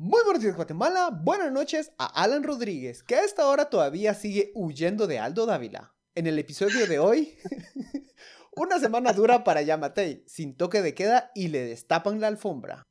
Muy 0.00 0.22
buenos 0.22 0.40
días 0.40 0.54
Guatemala, 0.54 1.10
buenas 1.10 1.50
noches 1.50 1.90
a 1.98 2.06
Alan 2.22 2.44
Rodríguez, 2.44 3.02
que 3.02 3.16
a 3.16 3.24
esta 3.24 3.48
hora 3.48 3.68
todavía 3.68 4.14
sigue 4.14 4.52
huyendo 4.54 5.08
de 5.08 5.18
Aldo 5.18 5.44
Dávila. 5.44 5.92
En 6.14 6.28
el 6.28 6.38
episodio 6.38 6.86
de 6.86 7.00
hoy, 7.00 7.36
una 8.52 8.78
semana 8.78 9.12
dura 9.12 9.42
para 9.42 9.60
Yamatei, 9.62 10.22
sin 10.28 10.56
toque 10.56 10.82
de 10.82 10.94
queda 10.94 11.32
y 11.34 11.48
le 11.48 11.64
destapan 11.64 12.20
la 12.20 12.28
alfombra. 12.28 12.84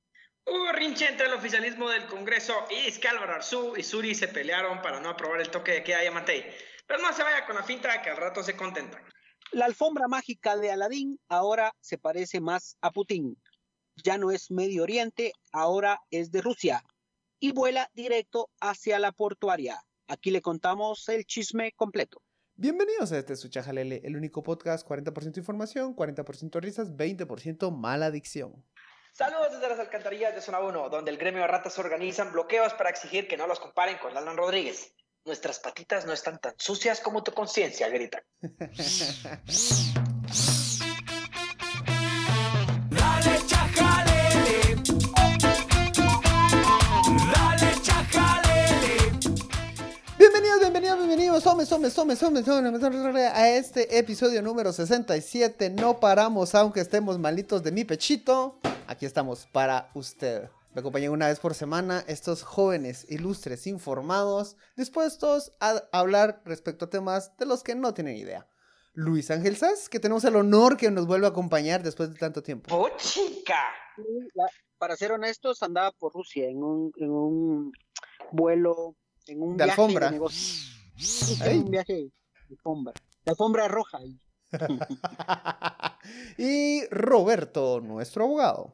Hubo 0.45 0.69
rinche 0.73 1.07
entre 1.07 1.27
el 1.27 1.33
oficialismo 1.35 1.89
del 1.89 2.07
Congreso 2.07 2.53
y 2.69 2.87
es 2.89 2.99
que 2.99 3.07
Álvaro 3.07 3.35
Arzú 3.35 3.77
y 3.77 3.83
Suri 3.83 4.13
se 4.13 4.27
pelearon 4.27 4.81
para 4.81 4.99
no 4.99 5.07
aprobar 5.07 5.39
el 5.39 5.49
toque 5.49 5.71
de 5.71 5.83
queda 5.85 5.99
a 5.99 6.03
Yamatei. 6.03 6.43
Pero 6.85 7.01
no 7.01 7.13
se 7.13 7.23
vaya 7.23 7.45
con 7.45 7.55
la 7.55 7.63
finta 7.63 8.01
que 8.01 8.09
al 8.09 8.17
rato 8.17 8.43
se 8.43 8.57
contentan. 8.57 9.01
La 9.53 9.63
alfombra 9.63 10.09
mágica 10.09 10.57
de 10.57 10.71
Aladín 10.71 11.17
ahora 11.29 11.71
se 11.79 11.97
parece 11.97 12.41
más 12.41 12.75
a 12.81 12.91
Putin. 12.91 13.37
Ya 14.03 14.17
no 14.17 14.29
es 14.29 14.51
Medio 14.51 14.83
Oriente, 14.83 15.31
ahora 15.53 16.01
es 16.11 16.31
de 16.31 16.41
Rusia 16.41 16.83
y 17.39 17.51
vuela 17.51 17.89
directo 17.93 18.49
hacia 18.59 18.99
la 18.99 19.11
portuaria. 19.11 19.81
Aquí 20.07 20.31
le 20.31 20.41
contamos 20.41 21.07
el 21.09 21.25
chisme 21.25 21.73
completo. 21.73 22.21
Bienvenidos 22.55 23.11
a 23.11 23.19
este 23.19 23.35
Suchajalele, 23.35 24.01
el 24.03 24.15
único 24.15 24.41
podcast 24.41 24.87
40% 24.87 25.37
información, 25.37 25.95
40% 25.95 26.59
risas, 26.59 26.91
20% 26.91 27.71
mala 27.71 28.07
adicción. 28.07 28.65
Saludos 29.13 29.51
desde 29.51 29.69
las 29.69 29.79
alcantarillas 29.79 30.33
de 30.33 30.41
Zona 30.41 30.59
1, 30.59 30.89
donde 30.89 31.11
el 31.11 31.17
gremio 31.17 31.41
de 31.41 31.47
ratas 31.47 31.77
organizan 31.79 32.31
bloqueos 32.31 32.73
para 32.73 32.89
exigir 32.89 33.27
que 33.27 33.37
no 33.37 33.47
los 33.47 33.59
comparen 33.59 33.97
con 33.97 34.15
Alan 34.15 34.37
Rodríguez. 34.37 34.93
Nuestras 35.25 35.59
patitas 35.59 36.05
no 36.05 36.13
están 36.13 36.39
tan 36.39 36.53
sucias 36.57 37.01
como 37.01 37.23
tu 37.23 37.33
conciencia, 37.33 37.89
gritan. 37.89 38.21
hombres, 51.45 51.71
hombres, 51.71 51.97
hombres, 51.97 52.23
hombres, 52.23 52.47
hombres, 52.47 53.31
a 53.33 53.49
este 53.49 53.97
episodio 53.99 54.41
número 54.41 54.73
67. 54.73 55.69
No 55.69 55.99
paramos 55.99 56.55
aunque 56.55 56.79
estemos 56.81 57.19
malitos 57.19 57.63
de 57.63 57.71
mi 57.71 57.85
pechito. 57.85 58.59
Aquí 58.87 59.05
estamos 59.05 59.47
para 59.51 59.89
usted. 59.93 60.49
Me 60.73 60.79
acompañan 60.79 61.11
una 61.11 61.27
vez 61.27 61.39
por 61.39 61.53
semana 61.55 62.03
estos 62.07 62.43
jóvenes 62.43 63.05
ilustres 63.09 63.67
informados, 63.67 64.57
dispuestos 64.75 65.53
a 65.59 65.83
hablar 65.91 66.41
respecto 66.45 66.85
a 66.85 66.89
temas 66.89 67.35
de 67.37 67.45
los 67.45 67.63
que 67.63 67.75
no 67.75 67.93
tienen 67.93 68.15
idea. 68.15 68.47
Luis 68.93 69.29
Ángel 69.29 69.57
Sass, 69.57 69.89
que 69.89 69.99
tenemos 69.99 70.23
el 70.23 70.35
honor 70.35 70.75
que 70.77 70.89
nos 70.89 71.05
vuelva 71.05 71.27
a 71.27 71.31
acompañar 71.31 71.83
después 71.83 72.11
de 72.11 72.17
tanto 72.17 72.41
tiempo. 72.41 72.75
¡Oh, 72.75 72.89
chica! 72.97 73.59
Para 74.77 74.95
ser 74.95 75.11
honestos, 75.11 75.61
andaba 75.63 75.91
por 75.91 76.13
Rusia 76.13 76.47
en 76.47 76.63
un, 76.63 76.91
en 76.97 77.11
un 77.11 77.71
vuelo, 78.31 78.95
en 79.27 79.41
un 79.41 79.57
De 79.57 79.65
viaje 79.65 79.81
alfombra. 79.81 80.11
negocio. 80.11 80.39
Sí, 80.39 80.76
Un 81.55 81.71
viaje 81.71 81.93
de 81.93 82.11
alfombra. 82.49 82.93
La 83.25 83.31
alfombra 83.31 83.67
roja. 83.67 83.97
ahí. 83.99 84.19
y 86.37 86.85
Roberto, 86.89 87.81
nuestro 87.81 88.23
abogado. 88.25 88.73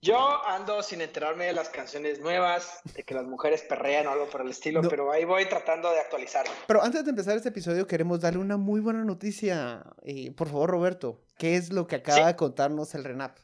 Yo 0.00 0.16
ando 0.46 0.80
sin 0.84 1.00
enterarme 1.00 1.46
de 1.46 1.52
las 1.54 1.70
canciones 1.70 2.20
nuevas, 2.20 2.80
de 2.94 3.02
que 3.02 3.14
las 3.14 3.24
mujeres 3.26 3.62
perrean 3.62 4.06
o 4.06 4.10
algo 4.12 4.30
por 4.30 4.42
el 4.42 4.50
estilo, 4.50 4.80
No. 4.80 4.88
pero 4.88 5.10
ahí 5.10 5.24
voy 5.24 5.48
tratando 5.48 5.90
de 5.90 5.98
actualizarme. 5.98 6.52
Pero 6.68 6.80
antes 6.84 7.02
de 7.04 7.10
empezar 7.10 7.36
este 7.36 7.48
episodio 7.48 7.84
queremos 7.88 8.20
darle 8.20 8.38
una 8.38 8.56
muy 8.56 8.80
buena 8.80 9.04
noticia. 9.04 9.82
Eh, 10.02 10.30
por 10.30 10.46
favor, 10.48 10.70
Roberto, 10.70 11.24
¿qué 11.36 11.56
es 11.56 11.72
lo 11.72 11.88
que 11.88 11.96
acaba 11.96 12.18
Sí. 12.18 12.24
de 12.24 12.36
contarnos 12.36 12.94
el 12.94 13.02
RENAP? 13.02 13.38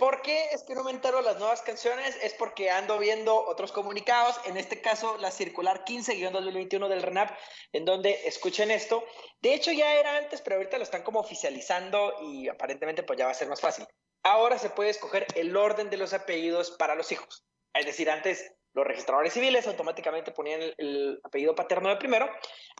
¿Por 0.00 0.22
qué 0.22 0.46
es 0.52 0.62
que 0.62 0.74
no 0.74 0.82
me 0.82 0.92
entero 0.92 1.20
las 1.20 1.38
nuevas 1.38 1.60
canciones? 1.60 2.16
Es 2.22 2.32
porque 2.32 2.70
ando 2.70 2.98
viendo 2.98 3.36
otros 3.36 3.70
comunicados, 3.70 4.40
en 4.46 4.56
este 4.56 4.80
caso 4.80 5.18
la 5.18 5.30
circular 5.30 5.84
15-2021 5.84 6.88
del 6.88 7.02
RENAP, 7.02 7.36
en 7.74 7.84
donde 7.84 8.18
escuchen 8.26 8.70
esto. 8.70 9.04
De 9.42 9.52
hecho 9.52 9.72
ya 9.72 9.92
era 9.92 10.16
antes, 10.16 10.40
pero 10.40 10.56
ahorita 10.56 10.78
lo 10.78 10.84
están 10.84 11.02
como 11.02 11.20
oficializando 11.20 12.14
y 12.22 12.48
aparentemente 12.48 13.02
pues 13.02 13.18
ya 13.18 13.26
va 13.26 13.32
a 13.32 13.34
ser 13.34 13.48
más 13.48 13.60
fácil. 13.60 13.86
Ahora 14.22 14.58
se 14.58 14.70
puede 14.70 14.88
escoger 14.88 15.26
el 15.34 15.54
orden 15.54 15.90
de 15.90 15.98
los 15.98 16.14
apellidos 16.14 16.70
para 16.70 16.94
los 16.94 17.12
hijos. 17.12 17.44
Es 17.74 17.84
decir, 17.84 18.10
antes 18.10 18.54
los 18.72 18.86
registradores 18.86 19.32
civiles 19.32 19.66
automáticamente 19.66 20.32
ponían 20.32 20.62
el, 20.62 20.74
el 20.78 21.20
apellido 21.24 21.54
paterno 21.54 21.88
de 21.88 21.96
primero, 21.96 22.30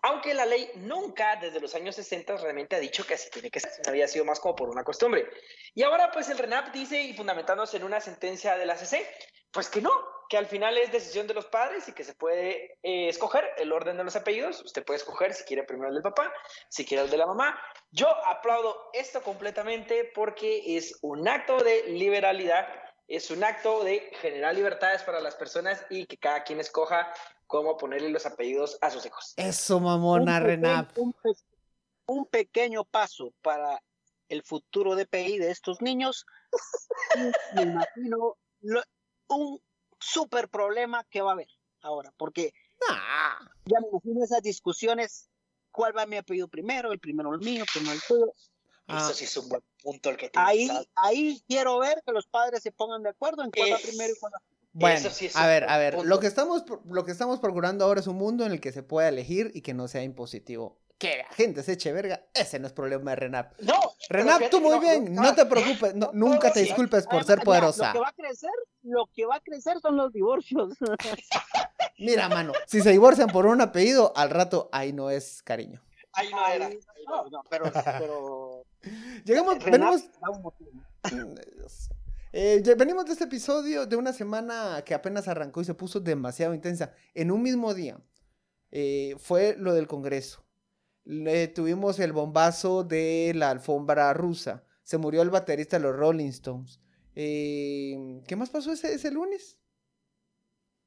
aunque 0.03 0.35
la 0.35 0.47
ley 0.47 0.71
nunca 0.77 1.37
desde 1.37 1.61
los 1.61 1.75
años 1.75 1.97
60 1.97 2.37
realmente 2.37 2.77
ha 2.77 2.81
dicho 2.81 3.07
que 3.07 3.15
así 3.15 3.31
tiene 3.31 3.51
que 3.51 3.61
ser, 3.61 3.73
había 3.89 4.09
sido 4.09 4.25
más 4.25 4.41
como 4.41 4.57
por 4.57 4.69
una 4.69 4.85
costumbre. 4.85 5.29
Y 5.75 5.83
ahora 5.83 6.11
pues 6.13 6.29
el 6.31 6.39
RENAP 6.39 6.73
dice, 6.73 7.03
y 7.03 7.15
fundamentándose 7.15 7.77
en 7.77 7.85
una 7.85 8.01
sentencia 8.01 8.57
de 8.57 8.67
la 8.67 8.77
CC, 8.77 9.07
pues 9.51 9.69
que 9.69 9.81
no, 9.81 9.91
que 10.29 10.37
al 10.39 10.47
final 10.47 10.79
es 10.79 10.93
decisión 10.93 11.27
de 11.27 11.35
los 11.35 11.47
padres 11.47 11.89
y 11.89 11.93
que 11.93 12.05
se 12.05 12.15
puede 12.15 12.79
eh, 12.85 13.09
escoger 13.09 13.45
el 13.59 13.73
orden 13.73 13.97
de 13.97 14.05
los 14.05 14.15
apellidos. 14.15 14.63
Usted 14.63 14.85
puede 14.85 14.99
escoger 14.99 15.35
si 15.35 15.43
quiere 15.43 15.65
primero 15.65 15.89
el 15.89 15.95
del 15.95 16.05
papá, 16.05 16.33
si 16.69 16.85
quiere 16.85 17.03
el 17.03 17.11
de 17.11 17.17
la 17.17 17.27
mamá. 17.27 17.61
Yo 17.91 18.09
aplaudo 18.27 18.91
esto 18.93 19.23
completamente 19.23 20.05
porque 20.15 20.77
es 20.77 20.99
un 21.03 21.27
acto 21.27 21.59
de 21.59 21.83
liberalidad, 21.89 22.69
es 23.11 23.29
un 23.33 23.43
acto 23.43 23.83
de 23.83 24.09
generar 24.21 24.55
libertades 24.55 25.03
para 25.03 25.21
las 25.21 25.35
personas 25.35 25.85
y 25.91 26.07
que 26.07 26.17
cada 26.17 26.45
quien 26.45 26.61
escoja 26.61 27.13
cómo 27.49 27.77
ponerle 27.77 28.09
los 28.09 28.25
apellidos 28.25 28.79
a 28.81 28.89
sus 28.91 29.05
hijos. 29.05 29.35
Eso, 29.37 29.81
mamona, 29.81 30.39
Un 30.39 30.45
RENAP. 30.45 30.97
Un, 30.97 31.13
pe- 31.13 31.31
un 32.07 32.27
pequeño 32.27 32.85
paso 32.85 33.35
para 33.43 33.83
el 34.29 34.45
futuro 34.45 34.95
DPI 34.95 35.39
de 35.39 35.51
estos 35.51 35.83
niños. 35.83 36.25
y 37.17 37.19
me 37.57 37.63
imagino 37.63 38.37
lo- 38.61 38.85
un 39.29 39.61
súper 39.99 40.49
problema 40.49 41.03
que 41.11 41.21
va 41.21 41.31
a 41.31 41.35
haber 41.35 41.49
ahora, 41.83 42.13
porque 42.17 42.53
Ah, 42.89 43.39
ya 43.67 43.79
me 43.81 43.89
imagino 43.89 44.25
esas 44.25 44.41
discusiones. 44.43 45.29
¿Cuál 45.73 45.97
va 45.97 46.07
mi 46.07 46.17
apellido 46.17 46.49
primero? 46.49 46.93
El 46.93 46.99
primero 47.01 47.35
el 47.35 47.41
mío, 47.41 47.63
el 47.65 47.69
primero 47.73 47.95
el 47.95 48.01
tuyo. 48.07 48.33
Ah, 48.91 48.99
Eso 49.05 49.15
sí 49.15 49.25
es 49.25 49.37
un 49.37 49.49
buen 49.49 49.63
punto 49.83 50.11
el 50.11 50.17
que 50.17 50.31
Ahí, 50.35 50.67
tienes. 50.69 50.89
ahí 50.97 51.43
quiero 51.49 51.79
ver 51.79 52.03
que 52.05 52.13
los 52.13 52.27
padres 52.27 52.63
se 52.63 52.73
pongan 52.73 53.03
de 53.03 53.11
acuerdo 53.11 53.43
en 53.45 53.51
cuál 53.51 53.73
va 53.73 53.77
Es- 53.77 53.83
primero 53.87 54.13
y 54.15 54.19
cuál 54.19 54.33
va 54.35 54.43
Bueno, 54.73 55.11
sí 55.11 55.29
a 55.35 55.47
ver, 55.47 55.69
a 55.69 55.79
ver, 55.79 55.95
punto. 55.95 56.09
lo 56.09 56.21
que, 56.21 56.27
estamos, 56.27 56.65
lo 56.89 57.05
que 57.05 57.13
estamos 57.13 57.41
procurando 57.41 57.85
ahora 57.85 58.01
es 58.01 58.07
un 58.07 58.17
mundo 58.17 58.45
en 58.47 58.53
el 58.53 58.61
que 58.61 58.73
se 58.73 58.83
pueda 58.83 59.09
elegir 59.09 59.51
y 59.55 59.63
que 59.63 59.75
no 59.75 59.89
sea 59.89 60.03
impositivo. 60.03 60.79
Que 60.99 61.17
la 61.17 61.35
gente 61.35 61.63
se 61.63 61.73
eche 61.73 61.93
verga, 61.93 62.27
ese 62.35 62.59
no 62.59 62.67
es 62.67 62.75
problema 62.75 63.13
de 63.13 63.17
RENAP. 63.17 63.59
No, 63.61 63.81
RENAP, 64.11 64.51
tú 64.51 64.61
muy 64.61 64.73
no, 64.73 64.81
bien, 64.81 65.15
no, 65.15 65.23
no 65.23 65.35
te 65.35 65.47
preocupes, 65.47 65.95
no- 65.95 66.11
nunca 66.13 66.53
te 66.53 66.61
disculpes 66.61 67.07
por 67.07 67.25
ser 67.25 67.41
poderosa. 67.41 67.87
Lo 67.87 67.93
que 67.95 67.99
va 68.01 68.09
a 68.09 68.13
crecer, 68.13 68.51
lo 68.83 69.07
que 69.07 69.25
va 69.25 69.37
a 69.37 69.41
crecer 69.41 69.81
son 69.81 69.97
los 69.97 70.13
divorcios. 70.13 70.75
Mira, 71.99 72.29
mano, 72.29 72.53
si 72.67 72.81
se 72.83 72.91
divorcian 72.91 73.29
por 73.29 73.47
un 73.47 73.61
apellido, 73.61 74.13
al 74.17 74.31
rato 74.31 74.69
ahí 74.73 74.93
no 74.93 75.11
es 75.11 75.43
cariño. 75.43 75.83
Ahí 76.13 76.31
no 76.31 76.47
era. 76.47 76.67
Ahí- 76.67 76.79
no, 77.07 77.25
no, 77.31 77.43
pero, 77.49 77.73
pero 77.99 78.63
Llegamos, 79.25 79.65
venimos. 79.65 80.03
Eh, 82.33 82.63
venimos 82.77 83.07
de 83.07 83.13
este 83.13 83.25
episodio 83.25 83.87
de 83.87 83.97
una 83.97 84.13
semana 84.13 84.83
que 84.87 84.95
apenas 84.95 85.27
arrancó 85.27 85.63
y 85.63 85.65
se 85.65 85.75
puso 85.75 85.99
demasiado 85.99 86.55
intensa. 86.55 86.95
En 87.13 87.33
un 87.33 87.43
mismo 87.43 87.75
día 87.75 88.01
eh, 88.71 89.17
fue 89.19 89.57
lo 89.59 89.75
del 89.75 89.89
Congreso. 89.89 90.45
Le- 91.03 91.49
tuvimos 91.49 91.99
el 91.99 92.13
bombazo 92.13 92.85
de 92.85 93.33
la 93.35 93.51
alfombra 93.51 94.13
rusa. 94.15 94.63
Se 94.85 94.97
murió 94.97 95.23
el 95.23 95.31
baterista 95.31 95.77
de 95.79 95.83
los 95.83 95.97
Rolling 95.97 96.29
Stones. 96.29 96.79
Eh, 97.17 98.23
¿Qué 98.29 98.37
más 98.37 98.51
pasó 98.51 98.71
ese, 98.71 98.95
ese 98.95 99.11
lunes? 99.11 99.59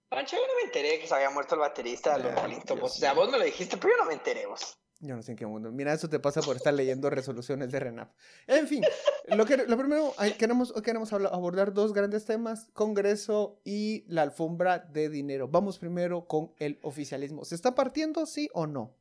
Pancho, 0.08 0.38
yo 0.38 0.44
no 0.48 0.56
me 0.62 0.68
enteré 0.68 0.98
que 1.00 1.08
se 1.08 1.14
había 1.16 1.30
muerto 1.30 1.56
el 1.56 1.62
baterista 1.62 2.18
de 2.18 2.24
los 2.24 2.36
Rolling 2.42 2.60
Stones. 2.60 2.84
O 2.86 2.88
sea, 2.88 3.12
vos 3.14 3.30
me 3.30 3.38
lo 3.38 3.44
dijiste, 3.44 3.76
pero 3.76 3.90
yo 3.98 4.04
no 4.04 4.06
me 4.08 4.14
enteré 4.14 4.46
vos. 4.46 4.78
Yo 5.04 5.18
no 5.18 5.22
sé 5.22 5.32
en 5.32 5.38
qué 5.38 5.46
mundo. 5.46 5.70
Mira, 5.70 5.92
eso 5.92 6.08
te 6.08 6.18
pasa 6.18 6.42
por 6.42 6.56
estar 6.56 6.74
leyendo 6.74 7.10
resoluciones 7.10 7.70
de 7.74 7.80
RENAP. 7.82 8.10
En 8.48 8.70
fin, 8.70 8.86
lo, 9.28 9.46
que, 9.46 9.58
lo 9.58 9.78
primero, 9.78 10.14
ay, 10.18 10.32
queremos, 10.36 10.72
queremos 10.82 11.12
abordar 11.12 11.74
dos 11.74 11.92
grandes 11.92 12.24
temas, 12.26 12.70
Congreso 12.72 13.60
y 13.66 14.06
la 14.08 14.22
alfombra 14.22 14.80
de 14.80 15.10
dinero. 15.10 15.50
Vamos 15.50 15.78
primero 15.78 16.26
con 16.26 16.54
el 16.58 16.80
oficialismo. 16.84 17.44
¿Se 17.44 17.54
está 17.54 17.76
partiendo, 17.76 18.26
sí 18.26 18.50
o 18.54 18.66
no? 18.66 18.96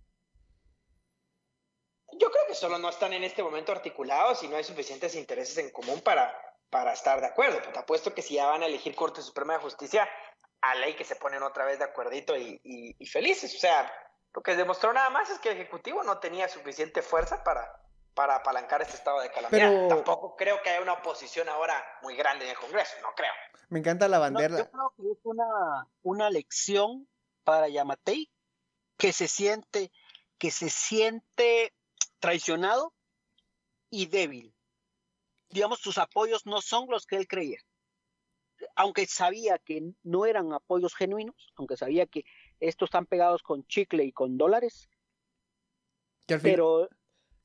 Yo 2.19 2.33
creo 2.33 2.47
que 2.49 2.57
solo 2.57 2.81
no 2.81 2.89
están 2.89 3.13
en 3.13 3.23
este 3.23 3.45
momento 3.45 3.71
articulados 3.71 4.43
y 4.43 4.49
no 4.49 4.57
hay 4.57 4.65
suficientes 4.65 5.15
intereses 5.15 5.57
en 5.59 5.71
común 5.71 6.01
para, 6.01 6.35
para 6.69 6.95
estar 6.95 7.21
de 7.21 7.29
acuerdo. 7.29 7.59
Pero 7.61 7.75
te 7.75 7.79
apuesto 7.79 8.13
que 8.13 8.23
si 8.23 8.35
ya 8.35 8.47
van 8.47 8.65
a 8.65 8.67
elegir 8.67 8.97
Corte 8.97 9.23
Suprema 9.23 9.53
de 9.53 9.61
Justicia, 9.61 10.09
a 10.63 10.75
ley 10.75 10.95
que 10.95 11.05
se 11.05 11.15
ponen 11.15 11.45
otra 11.45 11.65
vez 11.65 11.79
de 11.79 11.85
acuerdito 11.85 12.35
y 12.37 13.07
felices. 13.07 13.55
O 13.55 13.59
sea, 13.59 13.89
lo 14.35 14.43
que 14.43 14.57
demostró 14.57 14.93
nada 14.93 15.11
más 15.11 15.29
es 15.31 15.39
que 15.39 15.51
el 15.51 15.59
Ejecutivo 15.59 16.03
no 16.03 16.19
tenía 16.19 16.49
suficiente 16.49 17.03
fuerza 17.03 17.43
para, 17.45 17.81
para 18.15 18.37
apalancar 18.37 18.81
este 18.83 18.97
estado 18.97 19.21
de 19.21 19.31
calamidad. 19.31 19.69
Pero- 19.71 19.89
Tampoco 19.89 20.37
creo 20.37 20.63
que 20.63 20.71
haya 20.71 20.81
una 20.81 20.95
oposición 20.95 21.49
ahora 21.49 21.83
muy 22.03 22.17
grande 22.17 22.45
en 22.47 22.51
el 22.53 22.57
Congreso, 22.57 22.95
no 23.03 23.09
creo. 23.15 23.33
Me 23.69 23.79
encanta 23.81 24.09
la 24.09 24.17
No, 24.17 24.23
bandera. 24.23 24.59
yo 24.59 24.71
creo 24.71 24.93
que 24.97 25.13
es 25.13 25.19
una, 25.25 25.87
una 26.03 26.31
lección 26.31 27.09
para 27.45 27.69
Yamatei 27.69 28.31
que 28.97 29.13
se 29.13 29.29
siente, 29.29 29.91
que 30.39 30.51
se 30.51 30.71
siente 30.71 31.75
traicionado 32.21 32.93
y 33.91 34.07
débil. 34.07 34.55
Digamos, 35.51 35.81
sus 35.81 35.99
apoyos 35.99 36.47
no 36.47 36.63
son 36.63 36.89
los 36.89 37.07
que 37.07 37.17
él 37.17 37.27
creía. 37.29 37.59
aunque 38.77 39.07
sabía 39.07 39.59
que 39.59 39.83
no 40.05 40.25
eran 40.25 40.53
apoyos 40.53 40.95
genuinos, 40.95 41.53
aunque 41.57 41.77
sabía 41.77 42.07
que 42.07 42.25
estos 42.69 42.87
están 42.89 43.07
pegados 43.07 43.43
con 43.43 43.65
chicle 43.67 44.05
y 44.05 44.13
con 44.13 44.39
dólares, 44.39 44.89
Que 46.27 46.35
al 46.35 46.41
fin- 46.41 46.53
pero 46.53 46.89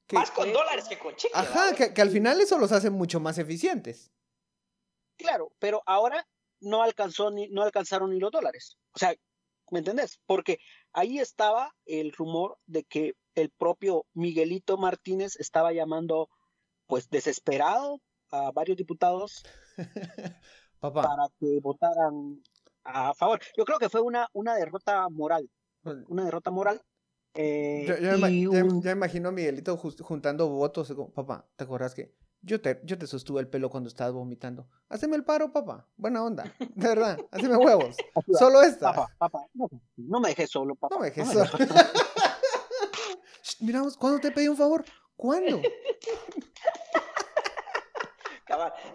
que- 0.08 0.16
Más 0.16 0.32
con 0.32 0.52
dólares 0.54 0.86
que 0.88 0.98
con 1.00 1.16
chicle. 1.16 1.38
Ajá, 1.40 1.76
que, 1.76 1.94
que 1.94 2.02
al 2.02 2.10
final 2.12 2.40
eso 2.40 2.58
los 2.58 2.72
hace 2.72 2.90
mucho 2.90 3.20
más 3.20 3.38
eficientes. 3.38 4.12
claro, 5.18 5.52
pero 5.60 5.82
ahora 5.86 6.28
no 6.62 6.82
alcanzó 6.84 7.32
ni, 7.32 7.50
no 7.50 7.64
alcanzaron 7.64 8.12
ni 8.12 8.20
los 8.20 8.32
dólares. 8.32 8.78
O 8.94 9.00
sea, 9.00 9.14
¿me 9.72 9.80
entendés? 9.80 10.20
Porque 10.26 10.60
ahí 10.94 11.20
estaba 11.20 11.76
el 11.86 12.12
rumor 12.14 12.58
de 12.68 12.84
que 12.84 13.16
el 13.36 13.50
propio 13.50 14.06
Miguelito 14.14 14.78
Martínez 14.78 15.36
estaba 15.40 15.74
llamando, 15.74 16.30
pues 16.86 17.10
desesperado 17.10 18.00
a 18.32 18.52
varios 18.52 18.78
diputados 18.78 19.44
Papá, 20.80 21.02
para 21.04 21.24
que 21.40 21.60
votaran 21.62 22.42
a 22.88 23.14
favor. 23.14 23.40
Yo 23.58 23.66
creo 23.66 23.78
que 23.80 23.90
fue 23.90 24.02
una, 24.02 24.28
una 24.34 24.56
derrota 24.56 25.08
moral, 25.10 25.50
una 26.08 26.26
derrota 26.26 26.50
moral. 26.52 26.82
eh, 27.34 27.86
yo, 27.88 27.98
yo 27.98 28.18
me, 28.18 28.32
y 28.32 28.44
ima- 28.46 28.54
yo- 28.54 28.66
un- 28.66 28.82
yo 28.82 28.90
imagino 28.92 29.30
a 29.30 29.32
Miguelito 29.32 29.78
juntando 29.78 30.48
votos. 30.50 30.88
como, 30.94 31.12
papá, 31.14 31.46
¿te 31.56 31.64
acuerdas 31.66 31.94
que 31.94 32.16
yo 32.42 32.62
te, 32.62 32.80
yo 32.84 32.98
te 32.98 33.06
sostuve 33.08 33.42
el 33.42 33.48
pelo 33.50 33.70
cuando 33.70 33.90
estabas 33.90 34.14
vomitando? 34.14 34.68
Haceme 34.90 35.16
el 35.18 35.24
paro, 35.26 35.52
papá. 35.52 35.88
Buena 35.98 36.24
onda. 36.24 36.44
De 36.60 36.88
verdad, 36.88 37.20
haceme 37.32 37.58
huevos. 37.58 37.98
Solo 38.40 38.62
esta. 38.64 38.92
Papá, 38.94 39.14
papá, 39.18 39.46
no, 39.54 39.70
no 39.98 40.20
me 40.20 40.30
dejes 40.30 40.50
solo, 40.50 40.76
papá. 40.76 40.96
No 40.96 41.02
me 41.02 41.08
dejes 41.08 41.28
no 41.28 41.34
solo. 41.46 41.46
Shh, 43.44 43.62
Miramos, 43.62 43.98
¿cuándo 43.98 44.20
te 44.20 44.32
pedí 44.32 44.48
un 44.48 44.58
favor? 44.58 44.84
¿Cuándo? 45.16 45.62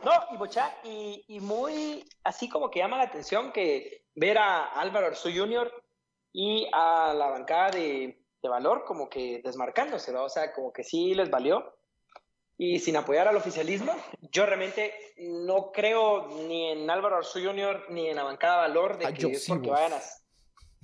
No, 0.05 0.13
y 0.33 0.37
Bocha, 0.37 0.75
y, 0.85 1.25
y 1.29 1.41
muy 1.41 2.09
así 2.25 2.49
como 2.49 2.71
que 2.71 2.81
llama 2.81 2.99
la 2.99 3.05
atención 3.05 3.53
que 3.53 4.07
ver 4.15 4.39
a 4.39 4.65
Álvaro 4.65 5.07
Arzú 5.07 5.31
Jr. 5.35 5.73
y 6.33 6.69
a 6.73 7.15
la 7.15 7.29
bancada 7.29 7.71
de, 7.71 8.23
de 8.43 8.49
Valor 8.49 8.85
como 8.85 9.09
que 9.09 9.41
desmarcándose, 9.45 10.13
¿va? 10.13 10.23
O 10.23 10.29
sea, 10.29 10.53
como 10.53 10.73
que 10.73 10.83
sí 10.83 11.15
les 11.15 11.31
valió. 11.31 11.77
Y 12.59 12.79
sin 12.81 12.97
apoyar 12.97 13.27
al 13.27 13.37
oficialismo, 13.37 13.93
yo 14.31 14.47
realmente 14.47 14.95
no 15.19 15.73
creo 15.73 16.29
ni 16.47 16.71
en 16.71 16.89
Álvaro 16.91 17.17
Arzú 17.17 17.41
Jr. 17.43 17.87
ni 17.89 18.09
en 18.09 18.17
la 18.17 18.25
bancada 18.25 18.55
de 18.57 18.69
Valor 18.69 18.99
de 18.99 19.07
Ah, 19.07 19.13
que 19.13 19.27
es 19.27 19.47
porque 19.49 19.71
vayan 19.71 19.95
a, 19.95 20.01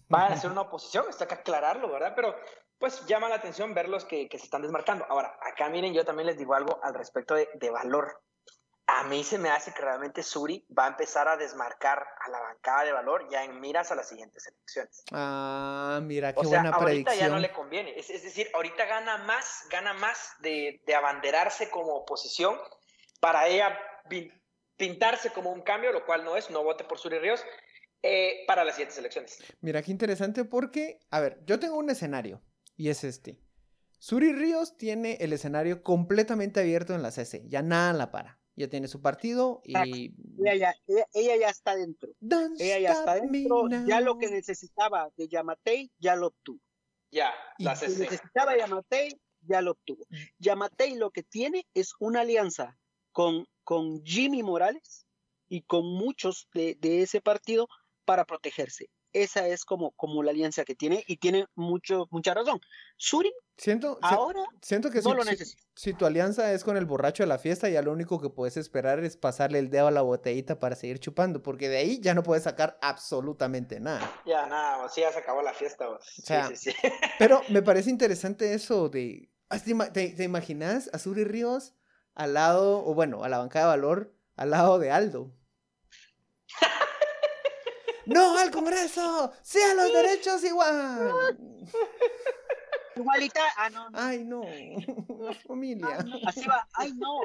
vayan 0.08 0.32
a 0.32 0.34
hacer 0.34 0.50
una 0.50 0.62
oposición, 0.62 1.04
hay 1.08 1.26
que 1.26 1.34
aclararlo, 1.34 1.90
¿verdad? 1.90 2.14
Pero 2.16 2.34
pues 2.78 3.04
llama 3.06 3.28
la 3.28 3.36
atención 3.36 3.74
verlos 3.74 4.04
que, 4.04 4.28
que 4.28 4.38
se 4.38 4.44
están 4.44 4.62
desmarcando. 4.62 5.04
Ahora, 5.08 5.38
acá 5.42 5.68
miren, 5.68 5.92
yo 5.92 6.04
también 6.04 6.26
les 6.26 6.38
digo 6.38 6.54
algo 6.54 6.80
al 6.82 6.94
respecto 6.94 7.34
de, 7.34 7.48
de 7.54 7.70
Valor. 7.70 8.22
A 8.90 9.04
mí 9.04 9.22
se 9.22 9.36
me 9.36 9.50
hace 9.50 9.72
que 9.74 9.82
realmente 9.82 10.22
Suri 10.22 10.66
va 10.76 10.86
a 10.86 10.88
empezar 10.88 11.28
a 11.28 11.36
desmarcar 11.36 12.06
a 12.24 12.30
la 12.30 12.40
bancada 12.40 12.84
de 12.84 12.92
Valor 12.92 13.28
ya 13.30 13.44
en 13.44 13.60
miras 13.60 13.92
a 13.92 13.94
las 13.94 14.08
siguientes 14.08 14.46
elecciones. 14.46 15.02
Ah, 15.12 16.00
mira, 16.02 16.32
qué 16.32 16.40
O 16.40 16.44
sea, 16.44 16.62
buena 16.62 16.74
ahorita 16.74 17.14
ya 17.14 17.28
no 17.28 17.38
le 17.38 17.52
conviene. 17.52 17.98
Es, 17.98 18.08
es 18.08 18.22
decir, 18.22 18.48
ahorita 18.54 18.86
gana 18.86 19.18
más, 19.18 19.66
gana 19.70 19.92
más 19.92 20.32
de, 20.40 20.80
de 20.86 20.94
abanderarse 20.94 21.68
como 21.68 21.96
oposición 21.96 22.56
para 23.20 23.46
ella 23.46 23.78
pin- 24.08 24.32
pintarse 24.78 25.30
como 25.32 25.52
un 25.52 25.60
cambio, 25.60 25.92
lo 25.92 26.06
cual 26.06 26.24
no 26.24 26.36
es, 26.36 26.48
no 26.48 26.64
vote 26.64 26.84
por 26.84 26.98
Suri 26.98 27.18
Ríos, 27.18 27.44
eh, 28.02 28.44
para 28.46 28.64
las 28.64 28.76
siguientes 28.76 28.96
elecciones. 28.96 29.38
Mira, 29.60 29.82
qué 29.82 29.90
interesante 29.90 30.46
porque, 30.46 30.98
a 31.10 31.20
ver, 31.20 31.40
yo 31.44 31.58
tengo 31.60 31.76
un 31.76 31.90
escenario 31.90 32.40
y 32.74 32.88
es 32.88 33.04
este. 33.04 33.38
Suri 33.98 34.32
Ríos 34.32 34.78
tiene 34.78 35.18
el 35.20 35.34
escenario 35.34 35.82
completamente 35.82 36.60
abierto 36.60 36.94
en 36.94 37.02
la 37.02 37.10
CC, 37.10 37.42
ya 37.48 37.60
nada 37.60 37.92
la 37.92 38.10
para. 38.10 38.38
Ya 38.58 38.68
tiene 38.68 38.88
su 38.88 39.00
partido 39.00 39.60
y... 39.62 40.12
Ella 40.40 40.56
ya, 40.56 40.74
ella, 40.88 41.06
ella 41.14 41.36
ya 41.36 41.48
está 41.48 41.76
dentro. 41.76 42.10
Don't 42.18 42.60
Ella 42.60 42.80
ya 42.80 42.92
está 42.92 43.14
dentro. 43.14 43.68
Ya 43.86 44.00
lo 44.00 44.18
que 44.18 44.28
necesitaba 44.28 45.10
de 45.16 45.28
Yamatei, 45.28 45.92
ya 46.00 46.16
lo 46.16 46.26
obtuvo. 46.26 46.58
Ya, 47.12 47.32
Y 47.56 47.64
la 47.64 47.74
Lo 47.74 47.80
que 47.80 47.88
necesitaba 47.88 48.58
Yamatei, 48.58 49.20
ya 49.42 49.62
lo 49.62 49.70
obtuvo. 49.70 50.04
Mm. 50.10 50.16
Yamatei 50.38 50.96
lo 50.96 51.12
que 51.12 51.22
tiene 51.22 51.68
es 51.72 51.92
una 52.00 52.22
alianza 52.22 52.76
con, 53.12 53.46
con 53.62 54.04
Jimmy 54.04 54.42
Morales 54.42 55.06
y 55.48 55.62
con 55.62 55.86
muchos 55.86 56.48
de, 56.52 56.76
de 56.80 57.02
ese 57.02 57.20
partido 57.20 57.68
para 58.04 58.24
protegerse. 58.24 58.90
Esa 59.12 59.46
es 59.48 59.64
como, 59.64 59.92
como 59.92 60.22
la 60.22 60.30
alianza 60.30 60.64
que 60.64 60.74
tiene 60.74 61.04
y 61.06 61.16
tiene 61.16 61.46
mucho, 61.54 62.06
mucha 62.10 62.34
razón. 62.34 62.60
Suri 62.96 63.32
Siento, 63.56 63.94
si- 63.94 64.14
ahora 64.14 64.44
siento 64.62 64.88
que 64.90 65.02
no 65.02 65.10
si, 65.10 65.16
lo 65.16 65.24
si- 65.24 65.56
si 65.74 65.92
tu 65.92 66.06
alianza 66.06 66.52
es 66.52 66.62
con 66.62 66.76
el 66.76 66.86
borracho 66.86 67.24
de 67.24 67.26
la 67.28 67.38
fiesta, 67.38 67.68
ya 67.68 67.82
lo 67.82 67.90
único 67.92 68.20
que 68.20 68.30
puedes 68.30 68.56
esperar 68.56 69.00
es 69.00 69.16
pasarle 69.16 69.58
el 69.58 69.68
dedo 69.68 69.88
a 69.88 69.90
la 69.90 70.02
botellita 70.02 70.60
para 70.60 70.76
seguir 70.76 71.00
chupando, 71.00 71.42
porque 71.42 71.68
de 71.68 71.78
ahí 71.78 72.00
ya 72.00 72.14
no 72.14 72.22
puedes 72.22 72.44
sacar 72.44 72.78
absolutamente 72.82 73.80
nada. 73.80 74.22
Ya, 74.24 74.46
nada, 74.46 74.82
vos, 74.82 74.94
sí, 74.94 75.00
ya 75.00 75.10
se 75.12 75.18
acabó 75.18 75.42
la 75.42 75.52
fiesta. 75.54 75.86
Sí, 76.00 76.22
sea, 76.22 76.46
sí, 76.48 76.56
sí. 76.56 76.70
Pero 77.18 77.42
me 77.48 77.62
parece 77.62 77.90
interesante 77.90 78.54
eso 78.54 78.88
de... 78.88 79.28
¿Te, 79.92 80.10
te- 80.10 80.24
imaginas 80.24 80.88
a 80.92 80.98
Suri 81.00 81.24
Ríos 81.24 81.74
al 82.14 82.34
lado, 82.34 82.84
o 82.84 82.94
bueno, 82.94 83.24
a 83.24 83.28
la 83.28 83.38
bancada 83.38 83.64
de 83.64 83.70
valor, 83.70 84.14
al 84.36 84.50
lado 84.50 84.78
de 84.78 84.92
Aldo? 84.92 85.32
¡No 88.08 88.38
al 88.38 88.50
Congreso! 88.50 89.32
¡Sí 89.42 89.58
a 89.60 89.74
los 89.74 89.92
derechos 89.92 90.42
igual! 90.44 91.36
Igualita, 92.96 93.40
ah, 93.56 93.70
no, 93.70 93.90
no, 93.90 93.98
¡Ay, 93.98 94.24
no! 94.24 94.42
La 95.20 95.34
familia. 95.46 95.98
no, 96.04 96.16
así 96.26 96.46
va, 96.46 96.66
ay, 96.72 96.92
no. 96.94 97.20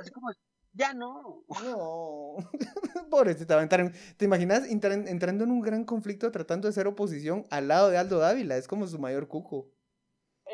Así 0.00 0.10
como, 0.10 0.30
ya 0.72 0.94
no. 0.94 1.44
No. 1.62 2.36
Pobrecita, 3.10 3.68
¿Te 4.16 4.24
imaginas 4.24 4.64
entrando 4.66 5.44
en 5.44 5.50
un 5.50 5.60
gran 5.60 5.84
conflicto 5.84 6.32
tratando 6.32 6.68
de 6.68 6.74
ser 6.74 6.86
oposición 6.86 7.46
al 7.50 7.68
lado 7.68 7.90
de 7.90 7.98
Aldo 7.98 8.18
Dávila? 8.18 8.56
Es 8.56 8.66
como 8.66 8.86
su 8.86 8.98
mayor 8.98 9.28
cuco. 9.28 9.68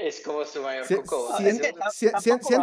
Es 0.03 0.23
como 0.23 0.45
su 0.45 0.63
mayor 0.63 0.87
Si- 0.87 0.95
cuco. 0.97 1.17
vos. 1.29 1.37
siento, 1.37 1.51
es 1.51 1.61
que 1.61 1.67
siento- 1.69 1.79
va- 1.81 1.91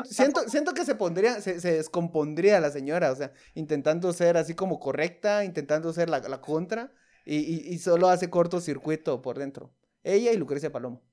siento- 0.06 0.16
tampoco- 0.34 0.50
siento 0.50 0.74
que 0.74 0.86
se 0.86 0.96
pondría, 0.96 1.40
se, 1.42 1.60
se 1.62 1.74
descompondría 1.74 2.60
la 2.60 2.72
señora, 2.72 3.12
o 3.12 3.16
sea, 3.16 3.32
intentando 3.54 4.12
ser 4.14 4.38
así 4.38 4.56
como 4.56 4.80
correcta, 4.80 5.44
intentando 5.46 5.94
ser 5.94 6.10
la, 6.10 6.20
la 6.20 6.42
contra, 6.42 6.92
y, 7.26 7.38
y- 7.38 7.74
y 7.74 7.78
solo 7.80 8.08
hace 8.10 8.30
cortocircuito 8.30 9.22
por 9.22 9.38
dentro. 9.38 9.74
Ella 10.04 10.32
y 10.32 10.38
Lucrecia 10.38 10.72
Palomo. 10.72 11.04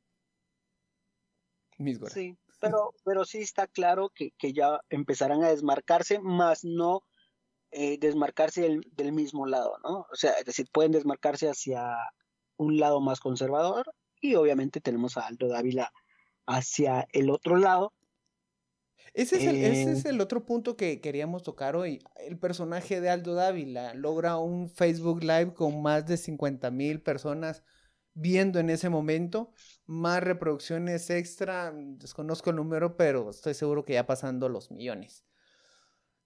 Mis 1.78 1.98
güeras. 1.98 2.14
Sí, 2.14 2.38
pero, 2.60 2.94
pero 3.04 3.24
sí 3.24 3.38
está 3.38 3.66
claro 3.66 4.10
que, 4.14 4.30
que 4.38 4.52
ya 4.52 4.80
empezarán 4.90 5.42
a 5.42 5.48
desmarcarse, 5.50 6.20
más 6.20 6.64
no 6.64 7.02
eh, 7.72 7.98
desmarcarse 7.98 8.62
del, 8.62 8.82
del 8.92 9.12
mismo 9.12 9.46
lado, 9.46 9.76
¿no? 9.82 10.06
O 10.10 10.14
sea, 10.14 10.30
es 10.34 10.44
decir, 10.44 10.68
pueden 10.72 10.92
desmarcarse 10.92 11.48
hacia 11.48 11.96
un 12.56 12.78
lado 12.78 13.00
más 13.00 13.18
conservador 13.18 13.92
y 14.20 14.36
obviamente 14.36 14.80
tenemos 14.80 15.16
a 15.16 15.26
Aldo 15.26 15.48
Dávila 15.48 15.92
hacia 16.46 17.06
el 17.12 17.30
otro 17.30 17.56
lado. 17.56 17.92
Ese 19.12 19.36
es, 19.36 19.44
el, 19.44 19.56
ese 19.56 19.92
es 19.92 20.04
Eh, 20.04 20.08
el 20.10 20.20
otro 20.20 20.44
punto 20.44 20.76
que 20.76 21.00
queríamos 21.00 21.42
tocar 21.42 21.76
hoy. 21.76 22.00
El 22.16 22.38
personaje 22.38 23.00
de 23.00 23.10
Aldo 23.10 23.34
Dávila 23.34 23.94
logra 23.94 24.36
un 24.38 24.68
Facebook 24.68 25.22
Live 25.22 25.54
con 25.54 25.82
más 25.82 26.04
de 26.06 26.16
50 26.16 26.70
mil 26.70 27.00
personas 27.00 27.62
viendo 28.14 28.60
en 28.60 28.70
ese 28.70 28.88
momento, 28.88 29.52
más 29.86 30.22
reproducciones 30.22 31.10
extra, 31.10 31.72
mm, 31.72 31.98
desconozco 31.98 32.50
el 32.50 32.56
número, 32.56 32.96
pero 32.96 33.30
estoy 33.30 33.54
seguro 33.54 33.84
que 33.84 33.94
ya 33.94 34.06
pasando 34.06 34.48
los 34.48 34.70
millones. 34.70 35.24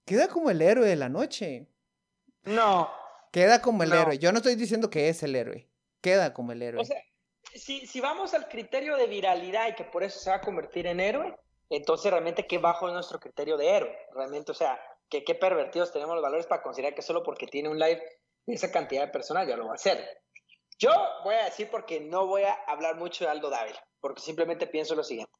Queda 0.04 0.28
como 0.28 0.50
el 0.50 0.62
héroe 0.62 0.86
de 0.88 0.96
la 0.96 1.08
noche. 1.08 1.68
No. 2.44 2.88
Queda 3.32 3.60
como 3.60 3.82
el 3.82 3.90
No. 3.90 3.96
héroe. 3.96 4.18
Yo 4.18 4.32
no 4.32 4.38
estoy 4.38 4.54
diciendo 4.54 4.88
que 4.90 5.08
es 5.08 5.22
el 5.22 5.34
héroe. 5.36 5.68
Queda 6.00 6.32
como 6.32 6.52
el 6.52 6.62
héroe. 6.62 6.82
O 6.82 6.84
sea, 6.84 6.96
si, 7.58 7.86
si 7.86 8.00
vamos 8.00 8.34
al 8.34 8.48
criterio 8.48 8.96
de 8.96 9.06
viralidad 9.06 9.68
y 9.68 9.74
que 9.74 9.84
por 9.84 10.02
eso 10.02 10.18
se 10.18 10.30
va 10.30 10.36
a 10.36 10.40
convertir 10.40 10.86
en 10.86 11.00
héroe, 11.00 11.36
entonces 11.70 12.10
realmente 12.10 12.46
qué 12.46 12.58
bajo 12.58 12.88
es 12.88 12.94
nuestro 12.94 13.20
criterio 13.20 13.56
de 13.56 13.68
héroe. 13.68 13.98
Realmente, 14.12 14.52
o 14.52 14.54
sea, 14.54 14.80
que 15.08 15.24
qué 15.24 15.34
pervertidos 15.34 15.92
tenemos 15.92 16.14
los 16.14 16.22
valores 16.22 16.46
para 16.46 16.62
considerar 16.62 16.94
que 16.94 17.02
solo 17.02 17.22
porque 17.22 17.46
tiene 17.46 17.68
un 17.68 17.78
live 17.78 18.02
de 18.46 18.54
esa 18.54 18.70
cantidad 18.70 19.02
de 19.02 19.12
personas 19.12 19.46
ya 19.46 19.56
lo 19.56 19.66
va 19.66 19.72
a 19.72 19.76
hacer. 19.76 20.22
Yo 20.78 20.90
voy 21.24 21.34
a 21.34 21.44
decir 21.44 21.68
porque 21.70 22.00
no 22.00 22.26
voy 22.26 22.44
a 22.44 22.52
hablar 22.66 22.96
mucho 22.96 23.24
de 23.24 23.30
Aldo 23.30 23.50
Dávila, 23.50 23.82
porque 24.00 24.22
simplemente 24.22 24.66
pienso 24.66 24.94
lo 24.94 25.02
siguiente. 25.02 25.32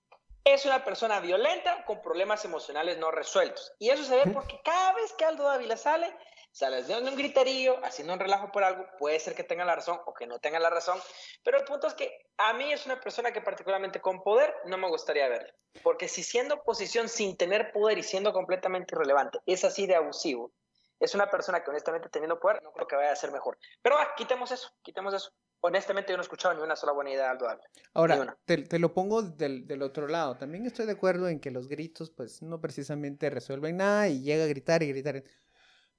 Es 0.45 0.65
una 0.67 0.85
persona 0.85 1.21
violenta 1.21 1.85
con 1.85 2.01
problemas 2.01 2.45
emocionales 2.45 2.99
no 2.99 3.11
resueltos. 3.11 3.73
Y 3.79 3.91
eso 3.91 4.03
se 4.05 4.17
ve 4.17 4.31
porque 4.33 4.61
cada 4.65 4.95
vez 4.95 5.13
que 5.13 5.25
Aldo 5.25 5.45
Dávila 5.45 5.77
sale, 5.77 6.13
sale 6.59 6.83
dando 6.83 7.11
un 7.11 7.17
griterío, 7.17 7.79
haciendo 7.85 8.12
un 8.12 8.19
relajo 8.19 8.50
por 8.50 8.65
algo, 8.65 8.85
puede 8.99 9.21
ser 9.21 9.37
que 9.37 9.45
tenga 9.45 9.65
la 9.65 9.77
razón 9.77 10.00
o 10.07 10.12
que 10.12 10.27
no 10.27 10.41
tenga 10.41 10.59
la 10.59 10.71
razón, 10.71 10.99
pero 11.45 11.57
el 11.57 11.65
punto 11.65 11.87
es 11.87 11.95
que 11.95 12.11
a 12.37 12.53
mí 12.53 12.73
es 12.73 12.85
una 12.85 13.00
persona 13.00 13.31
que 13.33 13.41
particularmente 13.41 14.00
con 14.00 14.23
poder 14.23 14.53
no 14.67 14.77
me 14.77 14.88
gustaría 14.88 15.29
verla. 15.29 15.53
Porque 15.85 16.09
si 16.09 16.25
siendo 16.25 16.57
oposición 16.57 17.09
sin 17.09 17.37
tener 17.37 17.71
poder 17.71 17.99
y 17.99 18.03
siendo 18.03 18.33
completamente 18.33 18.97
irrelevante 18.97 19.38
es 19.47 19.62
así 19.65 19.87
de 19.87 19.95
abusivo, 19.95 20.53
es 20.99 21.15
una 21.15 21.31
persona 21.31 21.62
que 21.62 21.71
honestamente 21.71 22.09
teniendo 22.09 22.41
poder 22.41 22.61
no 22.65 22.73
creo 22.73 22.88
que 22.88 22.97
vaya 22.97 23.12
a 23.12 23.17
ser 23.17 23.31
mejor. 23.31 23.57
Pero 23.81 23.97
ah, 23.97 24.15
quitemos 24.17 24.50
eso, 24.50 24.69
quitemos 24.83 25.15
eso. 25.15 25.31
Honestamente 25.61 26.11
yo 26.11 26.17
no 26.17 26.23
he 26.23 26.25
escuchado 26.25 26.55
ni 26.55 26.61
una 26.61 26.75
sola 26.75 26.93
buena 26.93 27.11
idea 27.11 27.25
de 27.25 27.31
Aldo 27.31 27.47
Dávila. 27.47 27.69
Ahora, 27.95 28.38
te, 28.45 28.59
te 28.59 28.79
lo 28.81 28.93
pongo 28.95 29.23
del, 29.23 29.67
del 29.69 29.83
otro 29.83 30.09
lado. 30.09 30.37
También 30.37 30.67
estoy 30.67 30.87
de 30.87 30.93
acuerdo 30.93 31.29
en 31.29 31.38
que 31.38 31.53
los 31.53 31.69
gritos, 31.69 32.11
pues, 32.11 32.43
no 32.43 32.61
precisamente 32.61 33.31
resuelven 33.31 33.77
nada 33.77 34.09
y 34.09 34.23
llega 34.23 34.43
a 34.43 34.49
gritar 34.49 34.83
y 34.83 34.88
gritar. 34.88 35.23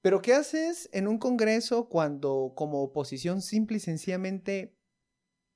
Pero 0.02 0.22
¿qué 0.22 0.34
haces 0.34 0.90
en 0.94 1.08
un 1.08 1.18
congreso 1.18 1.90
cuando 1.90 2.54
como 2.56 2.82
oposición 2.82 3.42
simple 3.42 3.78
y 3.78 3.80
sencillamente 3.82 4.76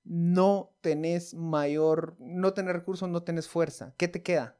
no 0.03 0.75
tenés 0.81 1.33
mayor, 1.33 2.15
no 2.19 2.53
tenés 2.53 2.73
recursos, 2.73 3.07
no 3.07 3.23
tenés 3.23 3.47
fuerza? 3.47 3.93
¿Qué 3.97 4.09
te 4.09 4.21
queda? 4.21 4.57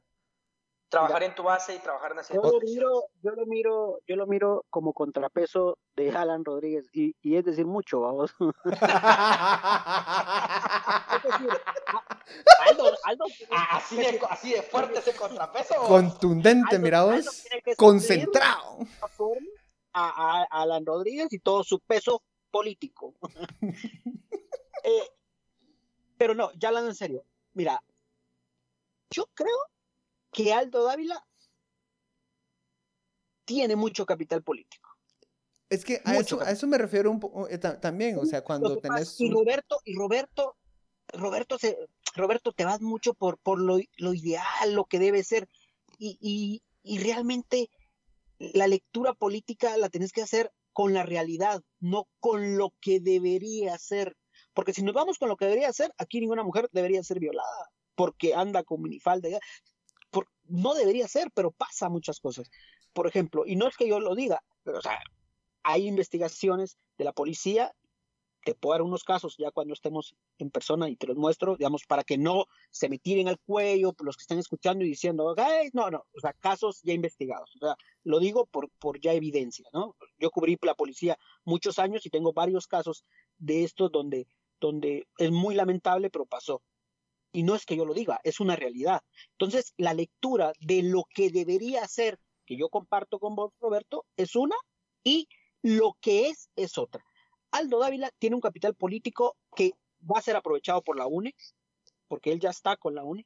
Trabajar 0.88 1.24
en 1.24 1.34
tu 1.34 1.42
base 1.42 1.74
y 1.74 1.78
trabajar 1.80 2.12
en 2.12 2.18
Yo 2.18 2.20
hacer 2.20 2.36
lo 2.36 2.60
miro, 2.60 3.04
yo 3.20 3.32
lo 3.32 3.46
miro, 3.46 3.98
yo 4.06 4.16
lo 4.16 4.26
miro 4.26 4.64
como 4.70 4.92
contrapeso 4.92 5.76
de 5.96 6.12
Alan 6.12 6.44
Rodríguez 6.44 6.88
y, 6.92 7.16
y 7.20 7.36
es 7.36 7.44
decir 7.44 7.66
mucho, 7.66 8.00
vamos. 8.00 8.32
Aldo, 12.68 12.92
Aldo, 13.04 13.24
Ah, 13.50 13.78
así, 13.78 13.96
de, 13.96 14.20
así 14.30 14.52
de 14.52 14.62
fuerte 14.62 15.00
ese 15.00 15.14
contrapeso. 15.16 15.74
Contundente, 15.86 16.78
mira 16.78 17.02
vos. 17.02 17.44
Concentrado. 17.76 18.78
A, 19.94 20.42
a- 20.42 20.62
Alan 20.62 20.84
Rodríguez 20.84 21.32
y 21.32 21.38
todo 21.38 21.64
su 21.64 21.80
peso 21.80 22.22
político. 22.50 23.14
Eh, 24.86 25.08
pero 26.18 26.34
no, 26.34 26.52
ya 26.58 26.68
hablando 26.68 26.90
en 26.90 26.94
serio, 26.94 27.24
mira, 27.54 27.82
yo 29.08 29.24
creo 29.32 29.56
que 30.30 30.52
Aldo 30.52 30.84
Dávila 30.84 31.26
tiene 33.46 33.76
mucho 33.76 34.04
capital 34.04 34.42
político. 34.42 34.90
Es 35.70 35.86
que 35.86 36.02
a 36.04 36.18
eso, 36.18 36.38
a 36.42 36.50
eso 36.50 36.66
me 36.66 36.76
refiero 36.76 37.10
un 37.10 37.18
poco 37.18 37.48
también, 37.80 38.18
o 38.18 38.26
sea, 38.26 38.44
cuando 38.44 38.78
tenés... 38.78 39.18
y 39.18 39.30
Roberto, 39.30 39.80
y 39.86 39.96
Roberto, 39.96 40.56
Roberto 41.08 41.58
se, 41.58 41.78
Roberto, 42.14 42.52
te 42.52 42.66
vas 42.66 42.82
mucho 42.82 43.14
por, 43.14 43.38
por 43.38 43.58
lo, 43.58 43.78
lo 43.96 44.12
ideal, 44.12 44.74
lo 44.74 44.84
que 44.84 44.98
debe 44.98 45.24
ser, 45.24 45.48
y, 45.98 46.18
y, 46.20 46.62
y 46.82 46.98
realmente 46.98 47.70
la 48.38 48.66
lectura 48.66 49.14
política 49.14 49.76
la 49.76 49.88
tenés 49.88 50.12
que 50.12 50.22
hacer 50.22 50.52
con 50.72 50.92
la 50.92 51.04
realidad, 51.04 51.62
no 51.80 52.08
con 52.20 52.56
lo 52.58 52.74
que 52.80 53.00
debería 53.00 53.78
ser. 53.78 54.16
Porque 54.52 54.72
si 54.72 54.82
nos 54.82 54.94
vamos 54.94 55.18
con 55.18 55.28
lo 55.28 55.36
que 55.36 55.46
debería 55.46 55.72
ser, 55.72 55.92
aquí 55.98 56.20
ninguna 56.20 56.42
mujer 56.42 56.68
debería 56.72 57.02
ser 57.02 57.20
violada, 57.20 57.70
porque 57.94 58.34
anda 58.34 58.64
con 58.64 58.82
minifalda. 58.82 59.28
no 60.44 60.74
debería 60.74 61.08
ser, 61.08 61.30
pero 61.32 61.52
pasa 61.52 61.88
muchas 61.88 62.20
cosas. 62.20 62.50
Por 62.92 63.06
ejemplo, 63.06 63.44
y 63.46 63.56
no 63.56 63.68
es 63.68 63.76
que 63.76 63.88
yo 63.88 64.00
lo 64.00 64.14
diga, 64.14 64.42
pero 64.62 64.80
hay 65.62 65.86
investigaciones 65.88 66.76
de 66.98 67.04
la 67.04 67.12
policía, 67.12 67.72
te 68.44 68.54
puedo 68.54 68.74
dar 68.74 68.82
unos 68.82 69.04
casos 69.04 69.36
ya 69.38 69.50
cuando 69.50 69.74
estemos 69.74 70.14
en 70.38 70.50
persona 70.50 70.88
y 70.88 70.96
te 70.96 71.06
los 71.06 71.16
muestro, 71.16 71.56
digamos, 71.56 71.84
para 71.86 72.04
que 72.04 72.18
no 72.18 72.46
se 72.70 72.88
me 72.88 72.98
tiren 72.98 73.28
al 73.28 73.38
cuello 73.40 73.94
los 74.00 74.16
que 74.16 74.22
están 74.22 74.38
escuchando 74.38 74.84
y 74.84 74.88
diciendo, 74.88 75.34
"Ay, 75.36 75.70
no, 75.72 75.90
no, 75.90 76.04
o 76.14 76.20
sea, 76.20 76.32
casos 76.34 76.80
ya 76.82 76.92
investigados. 76.92 77.50
O 77.56 77.58
sea, 77.58 77.76
lo 78.04 78.20
digo 78.20 78.46
por, 78.46 78.70
por 78.78 79.00
ya 79.00 79.12
evidencia, 79.12 79.68
¿no? 79.72 79.96
Yo 80.18 80.30
cubrí 80.30 80.58
la 80.62 80.74
policía 80.74 81.18
muchos 81.44 81.78
años 81.78 82.04
y 82.06 82.10
tengo 82.10 82.32
varios 82.32 82.66
casos 82.66 83.04
de 83.38 83.64
estos 83.64 83.90
donde, 83.90 84.26
donde 84.60 85.06
es 85.18 85.30
muy 85.30 85.54
lamentable, 85.54 86.10
pero 86.10 86.26
pasó. 86.26 86.62
Y 87.32 87.42
no 87.42 87.54
es 87.54 87.66
que 87.66 87.76
yo 87.76 87.84
lo 87.84 87.94
diga, 87.94 88.20
es 88.22 88.40
una 88.40 88.56
realidad. 88.56 89.00
Entonces, 89.32 89.74
la 89.76 89.94
lectura 89.94 90.52
de 90.60 90.82
lo 90.82 91.04
que 91.12 91.30
debería 91.30 91.86
ser, 91.88 92.20
que 92.46 92.56
yo 92.56 92.68
comparto 92.68 93.18
con 93.18 93.34
vos, 93.34 93.52
Roberto, 93.58 94.04
es 94.16 94.36
una, 94.36 94.54
y 95.02 95.28
lo 95.62 95.96
que 96.00 96.28
es 96.28 96.50
es 96.56 96.78
otra. 96.78 97.04
Aldo 97.54 97.78
Dávila 97.78 98.10
tiene 98.18 98.34
un 98.34 98.42
capital 98.42 98.74
político 98.74 99.36
que 99.54 99.74
va 100.02 100.18
a 100.18 100.22
ser 100.22 100.34
aprovechado 100.34 100.82
por 100.82 100.96
la 100.96 101.06
UNE, 101.06 101.36
porque 102.08 102.32
él 102.32 102.40
ya 102.40 102.50
está 102.50 102.76
con 102.76 102.96
la 102.96 103.04
UNE, 103.04 103.24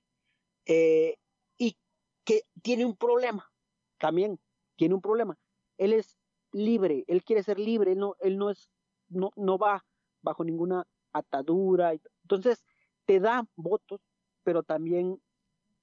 eh, 0.66 1.16
y 1.56 1.78
que 2.24 2.42
tiene 2.60 2.84
un 2.84 2.94
problema, 2.94 3.50
también 3.96 4.38
tiene 4.76 4.94
un 4.94 5.00
problema. 5.00 5.38
Él 5.78 5.94
es 5.94 6.18
libre, 6.52 7.04
él 7.08 7.24
quiere 7.24 7.42
ser 7.42 7.58
libre, 7.58 7.92
él 7.92 7.98
no, 8.38 8.50
es, 8.50 8.70
no, 9.08 9.58
va 9.58 9.82
bajo 10.20 10.44
ninguna 10.44 10.86
atadura. 11.14 11.94
Entonces, 12.22 12.62
te 13.06 13.20
da 13.20 13.48
votos, 13.56 14.02
pero 14.42 14.62
también 14.62 15.18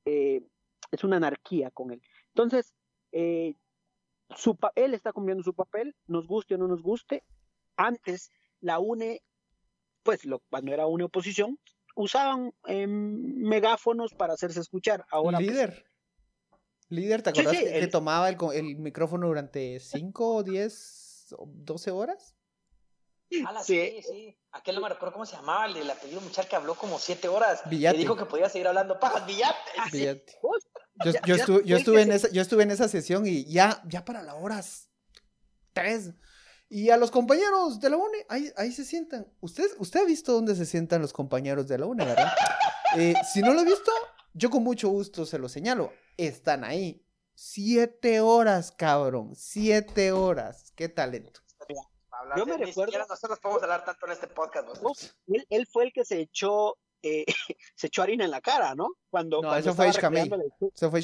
eh, 0.05 0.47
es 0.91 1.03
una 1.03 1.17
anarquía 1.17 1.71
con 1.71 1.91
él. 1.91 2.01
Entonces, 2.27 2.75
eh, 3.11 3.55
su 4.35 4.55
él 4.75 4.93
está 4.93 5.13
cumpliendo 5.13 5.43
su 5.43 5.55
papel, 5.55 5.95
nos 6.05 6.27
guste 6.27 6.53
o 6.53 6.57
no 6.59 6.67
nos 6.67 6.83
guste. 6.83 7.23
Antes, 7.77 8.31
la 8.61 8.79
UNE, 8.79 9.21
pues 10.03 10.25
lo, 10.25 10.39
cuando 10.49 10.73
era 10.73 10.87
UNE 10.87 11.05
oposición, 11.05 11.59
usaban 11.95 12.53
em, 12.65 13.35
megáfonos 13.37 14.13
para 14.13 14.33
hacerse 14.33 14.59
escuchar. 14.59 15.05
Ahora, 15.09 15.37
pues, 15.37 15.47
líder. 15.49 15.85
Líder, 16.89 17.21
¿te 17.23 17.31
Sí, 17.33 17.41
sí, 17.41 17.45
que, 17.57 17.63
que 17.63 17.79
el- 17.79 17.89
tomaba 17.89 18.29
el, 18.29 18.75
micrófono 18.77 19.27
durante 19.27 19.79
5, 19.79 20.43
10, 20.43 21.35
12 21.47 21.91
horas? 21.91 22.35
Ala, 23.47 23.63
Sí. 23.63 23.79
sí, 23.95 24.01
sí. 24.03 24.37
Aquel 24.51 24.75
no 24.75 24.81
me 24.81 24.89
recuerdo 24.89 25.13
cómo 25.13 25.25
se 25.25 25.35
llamaba, 25.35 25.65
el 25.65 25.73
del 25.73 25.89
apellido 25.89 26.21
muchacho 26.21 26.47
que 26.47 26.55
habló 26.55 26.75
como 26.75 26.99
siete 26.99 27.27
horas. 27.27 27.61
Villate. 27.69 27.97
Y 27.97 27.99
dijo 28.01 28.15
que 28.15 28.25
podía 28.25 28.47
seguir 28.49 28.67
hablando 28.67 28.99
pajas. 28.99 29.25
Villate. 29.25 29.57
Fíjate. 29.89 30.37
pues, 30.41 30.63
Yo, 31.25 31.35
estuve, 31.35 31.65
yo, 31.65 31.75
estuve 31.75 32.03
en 32.03 32.11
esa, 32.11 32.29
yo 32.29 32.41
estuve 32.41 32.63
en 32.63 32.71
esa 32.71 32.87
sesión 32.87 33.25
y 33.25 33.43
ya, 33.45 33.81
ya 33.87 34.05
para 34.05 34.21
las 34.21 34.35
horas 34.35 34.89
3. 35.73 36.13
Y 36.69 36.89
a 36.89 36.97
los 36.97 37.11
compañeros 37.11 37.79
de 37.79 37.89
la 37.89 37.97
UNE, 37.97 38.25
ahí, 38.27 38.51
ahí 38.57 38.71
se 38.71 38.83
sientan. 38.85 39.27
¿Usted, 39.39 39.65
usted 39.77 40.01
ha 40.01 40.05
visto 40.05 40.33
dónde 40.33 40.55
se 40.55 40.65
sientan 40.65 41.01
los 41.01 41.13
compañeros 41.13 41.67
de 41.67 41.77
la 41.77 41.85
UNE, 41.85 42.05
verdad? 42.05 42.31
Eh, 42.97 43.13
si 43.33 43.41
no 43.41 43.53
lo 43.53 43.59
ha 43.59 43.63
visto, 43.65 43.91
yo 44.33 44.49
con 44.49 44.63
mucho 44.63 44.87
gusto 44.87 45.25
se 45.25 45.37
lo 45.37 45.49
señalo. 45.49 45.91
Están 46.15 46.63
ahí. 46.63 47.05
Siete 47.33 48.21
horas, 48.21 48.71
cabrón. 48.71 49.35
Siete 49.35 50.13
horas. 50.13 50.71
Qué 50.77 50.87
talento. 50.87 51.41
Hablar 52.09 52.37
Yo 52.37 52.45
me 52.45 52.57
ni 52.57 52.63
recuerdo- 52.65 52.85
siquiera 52.91 53.05
nosotros 53.09 53.37
podemos 53.39 53.63
hablar 53.63 53.83
tanto 53.83 54.05
en 54.05 54.13
este 54.13 54.27
podcast. 54.27 54.67
vos. 54.69 54.81
Vos, 54.81 55.17
él, 55.27 55.45
él 55.49 55.67
fue 55.69 55.83
el 55.83 55.91
que 55.91 56.05
se 56.05 56.21
echó, 56.21 56.77
eh, 57.01 57.25
se 57.75 57.87
echó 57.87 58.01
harina 58.03 58.23
en 58.23 58.31
la 58.31 58.39
cara, 58.39 58.75
¿no? 58.75 58.87
Cuando, 59.09 59.41
No, 59.41 59.49
cuando 59.49 59.59
eso 59.59 59.75
fue 59.75 59.89
estaba 59.89 59.89
Ishkamei. 59.89 60.23
recreando 60.29 60.55
la- 60.61 60.67
Eso 60.73 60.89
fue 60.89 60.99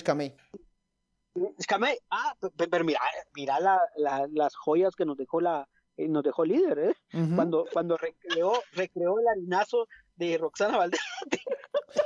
Ishkamei, 1.57 1.97
ah, 2.09 2.35
pe- 2.39 2.50
pe- 2.51 2.67
pero, 2.67 2.83
mira, 2.83 3.00
mira 3.33 3.59
la- 3.59 3.81
la- 3.95 4.27
las 4.31 4.55
joyas 4.55 4.95
que 4.95 5.05
nos 5.05 5.17
dejó 5.17 5.39
la, 5.41 5.67
eh, 5.97 6.07
nos 6.07 6.23
dejó 6.23 6.43
el 6.43 6.50
líder, 6.50 6.79
¿eh? 6.79 6.95
Cuando, 7.35 7.65
cuando 7.71 7.97
recreó, 7.97 8.53
recreó 8.73 9.19
el 9.19 9.27
harinazo 9.27 9.88
de 10.15 10.38
Roxana 10.38 10.77
Valdés. 10.77 11.00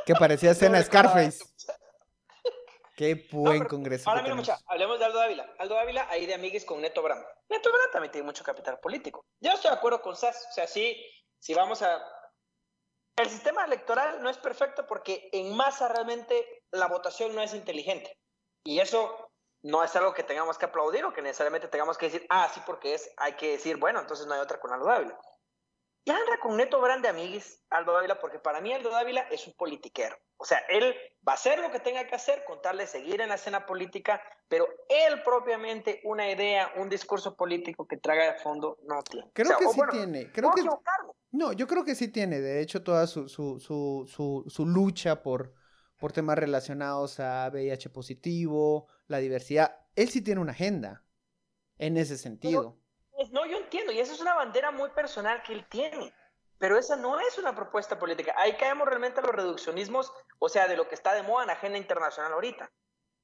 Que 0.06 0.14
parecía 0.16 0.52
escena 0.52 0.78
No 0.80 0.84
Scarface. 0.86 1.44
Qué 2.96 3.28
buen 3.32 3.60
pero 3.60 3.70
congreso. 3.70 4.10
Ahora 4.10 4.22
mira, 4.22 4.36
mucha, 4.36 4.58
hablemos 4.68 5.00
de 5.00 5.06
Aldo 5.06 5.18
Dávila. 5.20 5.54
Aldo 5.60 5.76
Dávila, 5.76 6.08
ahí 6.10 6.26
de 6.26 6.34
amigues 6.34 6.64
con 6.64 6.80
Neto 6.82 7.02
Brand. 7.02 7.26
Neto 7.50 7.70
Brand 7.70 7.92
también 7.92 8.12
tiene 8.12 8.26
mucho 8.26 8.44
capital 8.44 8.80
político. 8.80 9.26
Yo 9.42 9.52
estoy 9.52 9.72
de 9.72 9.78
acuerdo 9.78 10.02
con 10.02 10.16
SAS. 10.16 10.48
O 10.50 10.54
sea, 10.54 10.66
sí, 10.68 10.96
si 11.40 11.54
vamos 11.54 11.82
a. 11.82 12.02
El 13.18 13.30
sistema 13.30 13.66
electoral 13.66 14.22
no 14.22 14.30
es 14.30 14.38
perfecto 14.38 14.86
porque 14.88 15.30
en 15.34 15.56
masa 15.56 15.88
realmente 15.90 16.64
la 16.72 16.88
votación 16.88 17.36
no 17.36 17.42
es 17.42 17.54
inteligente. 17.54 18.18
Y 18.66 18.80
eso 18.80 19.32
no 19.64 19.84
es 19.84 19.96
algo 19.96 20.14
que 20.14 20.24
tengamos 20.24 20.58
que 20.58 20.66
aplaudir 20.66 21.06
o 21.06 21.14
que 21.14 21.22
necesariamente 21.22 21.68
tengamos 21.68 21.98
que 21.98 22.08
decir, 22.08 22.26
ah, 22.30 22.50
sí, 22.54 22.62
porque 22.66 22.96
es, 22.96 23.10
hay 23.18 23.34
que 23.34 23.52
decir, 23.52 23.78
bueno, 23.78 24.02
entonces 24.02 24.26
no 24.26 24.34
hay 24.34 24.42
otra 24.42 24.60
con 24.60 24.74
Aldo 24.74 24.88
Dávila. 24.88 25.20
Ya 26.08 26.16
anda 26.16 26.40
con 26.40 26.56
Neto 26.58 26.80
Brand 26.82 27.02
de 27.02 27.10
amiguis, 27.10 27.64
Aldo 27.70 27.94
Dávila, 27.94 28.20
porque 28.20 28.38
para 28.38 28.62
mí 28.62 28.74
Aldo 28.74 28.90
Dávila 28.90 29.22
es 29.32 29.48
un 29.48 29.54
politiquero. 29.54 30.16
O 30.38 30.46
sea, 30.46 30.60
él 30.70 30.96
va 31.28 31.32
a 31.32 31.36
hacer 31.36 31.60
lo 31.60 31.72
que 31.72 31.80
tenga 31.80 32.06
que 32.06 32.16
hacer, 32.16 32.44
contarle 32.46 32.86
seguir 32.86 33.22
en 33.22 33.30
la 33.30 33.36
escena 33.36 33.66
política, 33.66 34.22
pero 34.48 34.68
él 34.90 35.24
propiamente 35.24 36.02
una 36.04 36.30
idea, 36.30 36.72
un 36.76 36.90
discurso 36.90 37.36
político 37.36 37.88
que 37.88 37.98
traga 37.98 38.34
de 38.34 38.40
fondo 38.40 38.78
no 38.84 39.02
tiene. 39.04 39.32
Creo 39.34 39.48
O 39.48 39.50
sea, 39.50 39.58
que 39.58 39.68
sí 39.68 39.78
bueno, 39.78 39.94
tiene. 39.94 40.32
Creo 40.32 40.52
que, 40.52 40.64
no, 41.32 41.54
yo 41.54 41.66
creo 41.66 41.84
que 41.84 41.96
sí 41.96 42.08
tiene. 42.10 42.40
De 42.40 42.62
hecho, 42.62 42.84
toda 42.84 43.08
su, 43.08 43.28
su, 43.28 43.60
su, 43.60 44.44
su 44.48 44.66
lucha 44.68 45.24
por, 45.24 45.54
por 45.98 46.12
temas 46.12 46.38
relacionados 46.38 47.20
a 47.20 47.50
VIH 47.52 47.90
positivo, 47.90 48.88
la 49.08 49.20
diversidad. 49.20 49.78
Él 49.96 50.10
sí 50.10 50.22
tiene 50.22 50.42
una 50.42 50.52
agenda 50.52 51.04
en 51.78 51.98
ese 51.98 52.18
sentido. 52.18 52.78
Pues 53.12 53.32
no, 53.32 53.46
yo 53.46 53.58
entiendo, 53.58 53.92
y 53.92 54.00
esa 54.00 54.14
es 54.14 54.22
una 54.22 54.34
bandera 54.34 54.72
muy 54.72 54.90
personal 54.90 55.42
que 55.44 55.54
él 55.54 55.66
tiene, 55.70 56.14
pero 56.58 56.78
esa 56.78 56.96
no 56.96 57.20
es 57.20 57.38
una 57.38 57.56
propuesta 57.56 57.98
política. 57.98 58.34
Ahí 58.38 58.58
caemos 58.58 58.88
realmente 58.88 59.20
a 59.20 59.24
los 59.24 59.36
reduccionismos, 59.36 60.12
o 60.40 60.50
sea, 60.50 60.68
de 60.68 60.76
lo 60.76 60.88
que 60.88 60.96
está 60.96 61.14
de 61.14 61.24
moda 61.24 61.44
en 61.44 61.48
la 61.48 61.54
agenda 61.54 61.78
internacional 61.78 62.34
ahorita. 62.34 62.70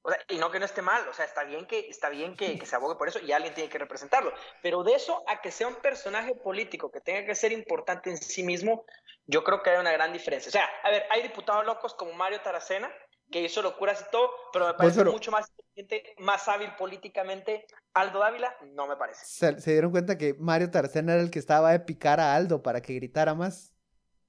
O 0.02 0.10
sea, 0.10 0.18
y 0.28 0.36
no 0.38 0.50
que 0.50 0.58
no 0.58 0.64
esté 0.64 0.82
mal, 0.82 1.06
o 1.08 1.14
sea, 1.14 1.24
está 1.24 1.44
bien 1.44 1.64
que, 1.66 1.88
está 1.88 2.08
bien 2.08 2.34
que, 2.36 2.58
que 2.58 2.66
se 2.66 2.74
abogue 2.74 2.96
por 2.96 3.06
eso 3.08 3.20
y 3.20 3.30
alguien 3.32 3.54
tiene 3.54 3.70
que 3.70 3.78
representarlo, 3.78 4.32
pero 4.60 4.82
de 4.82 4.94
eso 4.94 5.22
a 5.28 5.40
que 5.40 5.52
sea 5.52 5.68
un 5.68 5.76
personaje 5.76 6.34
político 6.34 6.90
que 6.90 7.00
tenga 7.00 7.24
que 7.24 7.34
ser 7.36 7.52
importante 7.52 8.10
en 8.10 8.16
sí 8.16 8.42
mismo, 8.42 8.84
yo 9.26 9.44
creo 9.44 9.62
que 9.62 9.70
hay 9.70 9.78
una 9.78 9.92
gran 9.92 10.12
diferencia. 10.12 10.48
O 10.48 10.52
sea, 10.52 10.68
a 10.82 10.90
ver, 10.90 11.04
hay 11.10 11.22
diputados 11.22 11.64
locos 11.64 11.94
como 11.94 12.12
Mario 12.14 12.40
Taracena, 12.40 12.90
que 13.30 13.42
hizo 13.42 13.62
locuras 13.62 14.04
y 14.06 14.10
todo, 14.10 14.30
pero 14.52 14.66
me 14.66 14.74
parece 14.74 14.96
Pues, 14.96 15.04
pero- 15.04 15.12
mucho 15.12 15.30
más 15.30 15.50
más 16.18 16.48
hábil 16.48 16.74
políticamente. 16.76 17.64
Aldo 17.94 18.18
Dávila, 18.18 18.54
no 18.72 18.86
me 18.86 18.96
parece. 18.96 19.24
Se, 19.24 19.58
se 19.58 19.72
dieron 19.72 19.90
cuenta 19.90 20.18
que 20.18 20.34
Mario 20.34 20.70
Tarcena 20.70 21.14
era 21.14 21.22
el 21.22 21.30
que 21.30 21.38
estaba 21.38 21.72
de 21.72 21.80
picar 21.80 22.20
a 22.20 22.34
Aldo 22.34 22.62
para 22.62 22.82
que 22.82 22.92
gritara 22.94 23.34
más. 23.34 23.72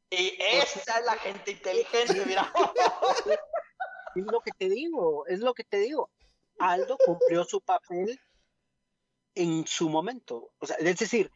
Y 0.10 0.38
esa 0.39 1.00
es 1.00 1.06
la 1.06 1.15
gente 1.18 1.51
inteligente, 1.51 2.24
mira. 2.25 2.50
Es 4.15 4.25
lo 4.25 4.41
que 4.41 4.51
te 4.51 4.70
digo, 4.70 5.25
es 5.27 5.39
lo 5.39 5.53
que 5.53 5.63
te 5.63 5.79
digo. 5.79 6.10
Aldo 6.60 6.98
cumplió 7.03 7.43
su 7.43 7.62
papel 7.62 8.20
en 9.36 9.65
su 9.65 9.89
momento. 9.89 10.51
O 10.60 10.65
sea, 10.67 10.75
es 10.77 11.00
decir, 11.00 11.32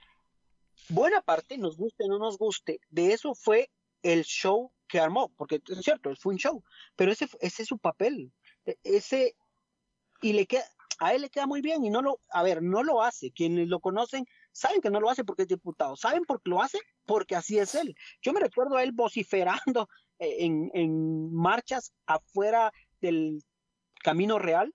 buena 0.89 1.22
parte, 1.22 1.57
nos 1.57 1.77
guste 1.77 2.03
o 2.05 2.07
no 2.07 2.19
nos 2.19 2.38
guste, 2.38 2.79
de 2.89 3.13
eso 3.13 3.34
fue 3.34 3.69
el 4.03 4.24
show 4.24 4.72
que 4.88 5.00
armó, 5.00 5.29
porque 5.36 5.60
es 5.67 5.84
cierto, 5.84 6.13
fue 6.15 6.34
un 6.34 6.39
show, 6.39 6.63
pero 6.96 7.12
ese, 7.12 7.27
ese 7.41 7.63
es 7.63 7.67
su 7.67 7.77
papel. 7.77 8.31
E- 8.65 8.77
Ese, 8.84 9.36
y 10.22 10.34
le 10.34 10.46
queda, 10.46 10.63
a 11.00 11.13
él 11.13 11.24
le 11.24 11.29
queda 11.29 11.46
muy 11.46 11.62
bien 11.62 11.84
y 11.84 11.89
no 11.89 12.01
lo, 12.01 12.22
a 12.29 12.43
ver, 12.43 12.62
no 12.62 12.84
lo 12.84 13.01
hace. 13.01 13.31
Quienes 13.31 13.67
lo 13.67 13.79
conocen 13.79 14.25
saben 14.51 14.81
que 14.81 14.89
no 14.89 15.00
lo 15.00 15.10
hace 15.10 15.24
porque 15.24 15.43
es 15.43 15.48
diputado, 15.48 15.96
saben 15.96 16.24
por 16.24 16.41
qué 16.41 16.50
lo 16.51 16.62
hace 16.62 16.79
porque 17.05 17.36
así 17.36 17.57
es 17.60 17.75
él. 17.75 17.96
Yo 18.22 18.34
me 18.34 18.39
recuerdo 18.39 18.77
a 18.77 18.84
él 18.84 18.91
vociferando 18.93 19.89
en, 20.19 20.71
en 20.74 21.33
marchas 21.33 21.93
afuera 22.05 22.71
del 23.01 23.43
Camino 24.03 24.39
Real, 24.39 24.74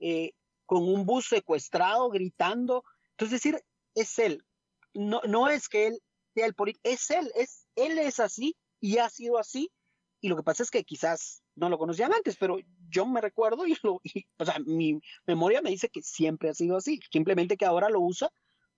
eh, 0.00 0.32
con 0.66 0.82
un 0.82 1.06
bus 1.06 1.26
secuestrado, 1.26 2.10
gritando. 2.10 2.84
Entonces, 3.12 3.36
es 3.36 3.42
decir, 3.42 3.64
es 3.94 4.18
él. 4.18 4.44
No, 4.92 5.20
no 5.26 5.48
es 5.48 5.68
que 5.68 5.88
él 5.88 5.98
sea 6.34 6.46
el 6.46 6.54
político, 6.54 6.80
es 6.84 7.10
él, 7.10 7.30
es, 7.34 7.66
él 7.76 7.98
es 7.98 8.20
así 8.20 8.56
y 8.80 8.98
ha 8.98 9.08
sido 9.08 9.38
así. 9.38 9.70
Y 10.20 10.28
lo 10.28 10.36
que 10.36 10.42
pasa 10.42 10.62
es 10.62 10.70
que 10.70 10.84
quizás 10.84 11.42
no 11.54 11.68
lo 11.68 11.78
conocían 11.78 12.12
antes, 12.12 12.36
pero 12.36 12.58
yo 12.88 13.06
me 13.06 13.20
recuerdo 13.20 13.66
y, 13.66 13.76
lo, 13.82 14.00
y, 14.02 14.24
o 14.38 14.44
sea, 14.44 14.58
mi 14.64 15.00
memoria 15.26 15.60
me 15.62 15.70
dice 15.70 15.88
que 15.88 16.02
siempre 16.02 16.48
ha 16.48 16.54
sido 16.54 16.76
así, 16.76 17.00
simplemente 17.10 17.56
que 17.56 17.66
ahora 17.66 17.88
lo 17.88 18.00
usa 18.00 18.30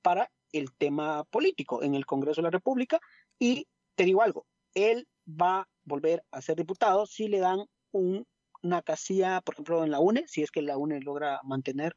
para 0.02 0.30
el 0.52 0.74
tema 0.76 1.24
político 1.24 1.82
en 1.82 1.94
el 1.94 2.06
Congreso 2.06 2.40
de 2.40 2.44
la 2.44 2.50
República. 2.50 3.00
Y 3.38 3.66
te 3.94 4.04
digo 4.04 4.22
algo, 4.22 4.46
él 4.74 5.08
va 5.26 5.60
a 5.60 5.68
volver 5.84 6.22
a 6.30 6.40
ser 6.40 6.56
diputado 6.56 7.06
si 7.06 7.28
le 7.28 7.38
dan 7.38 7.64
un, 7.92 8.26
una 8.62 8.82
casilla, 8.82 9.40
por 9.40 9.54
ejemplo, 9.54 9.84
en 9.84 9.90
la 9.90 10.00
UNE, 10.00 10.24
si 10.26 10.42
es 10.42 10.50
que 10.50 10.62
la 10.62 10.76
UNE 10.76 11.00
logra 11.00 11.40
mantener, 11.44 11.96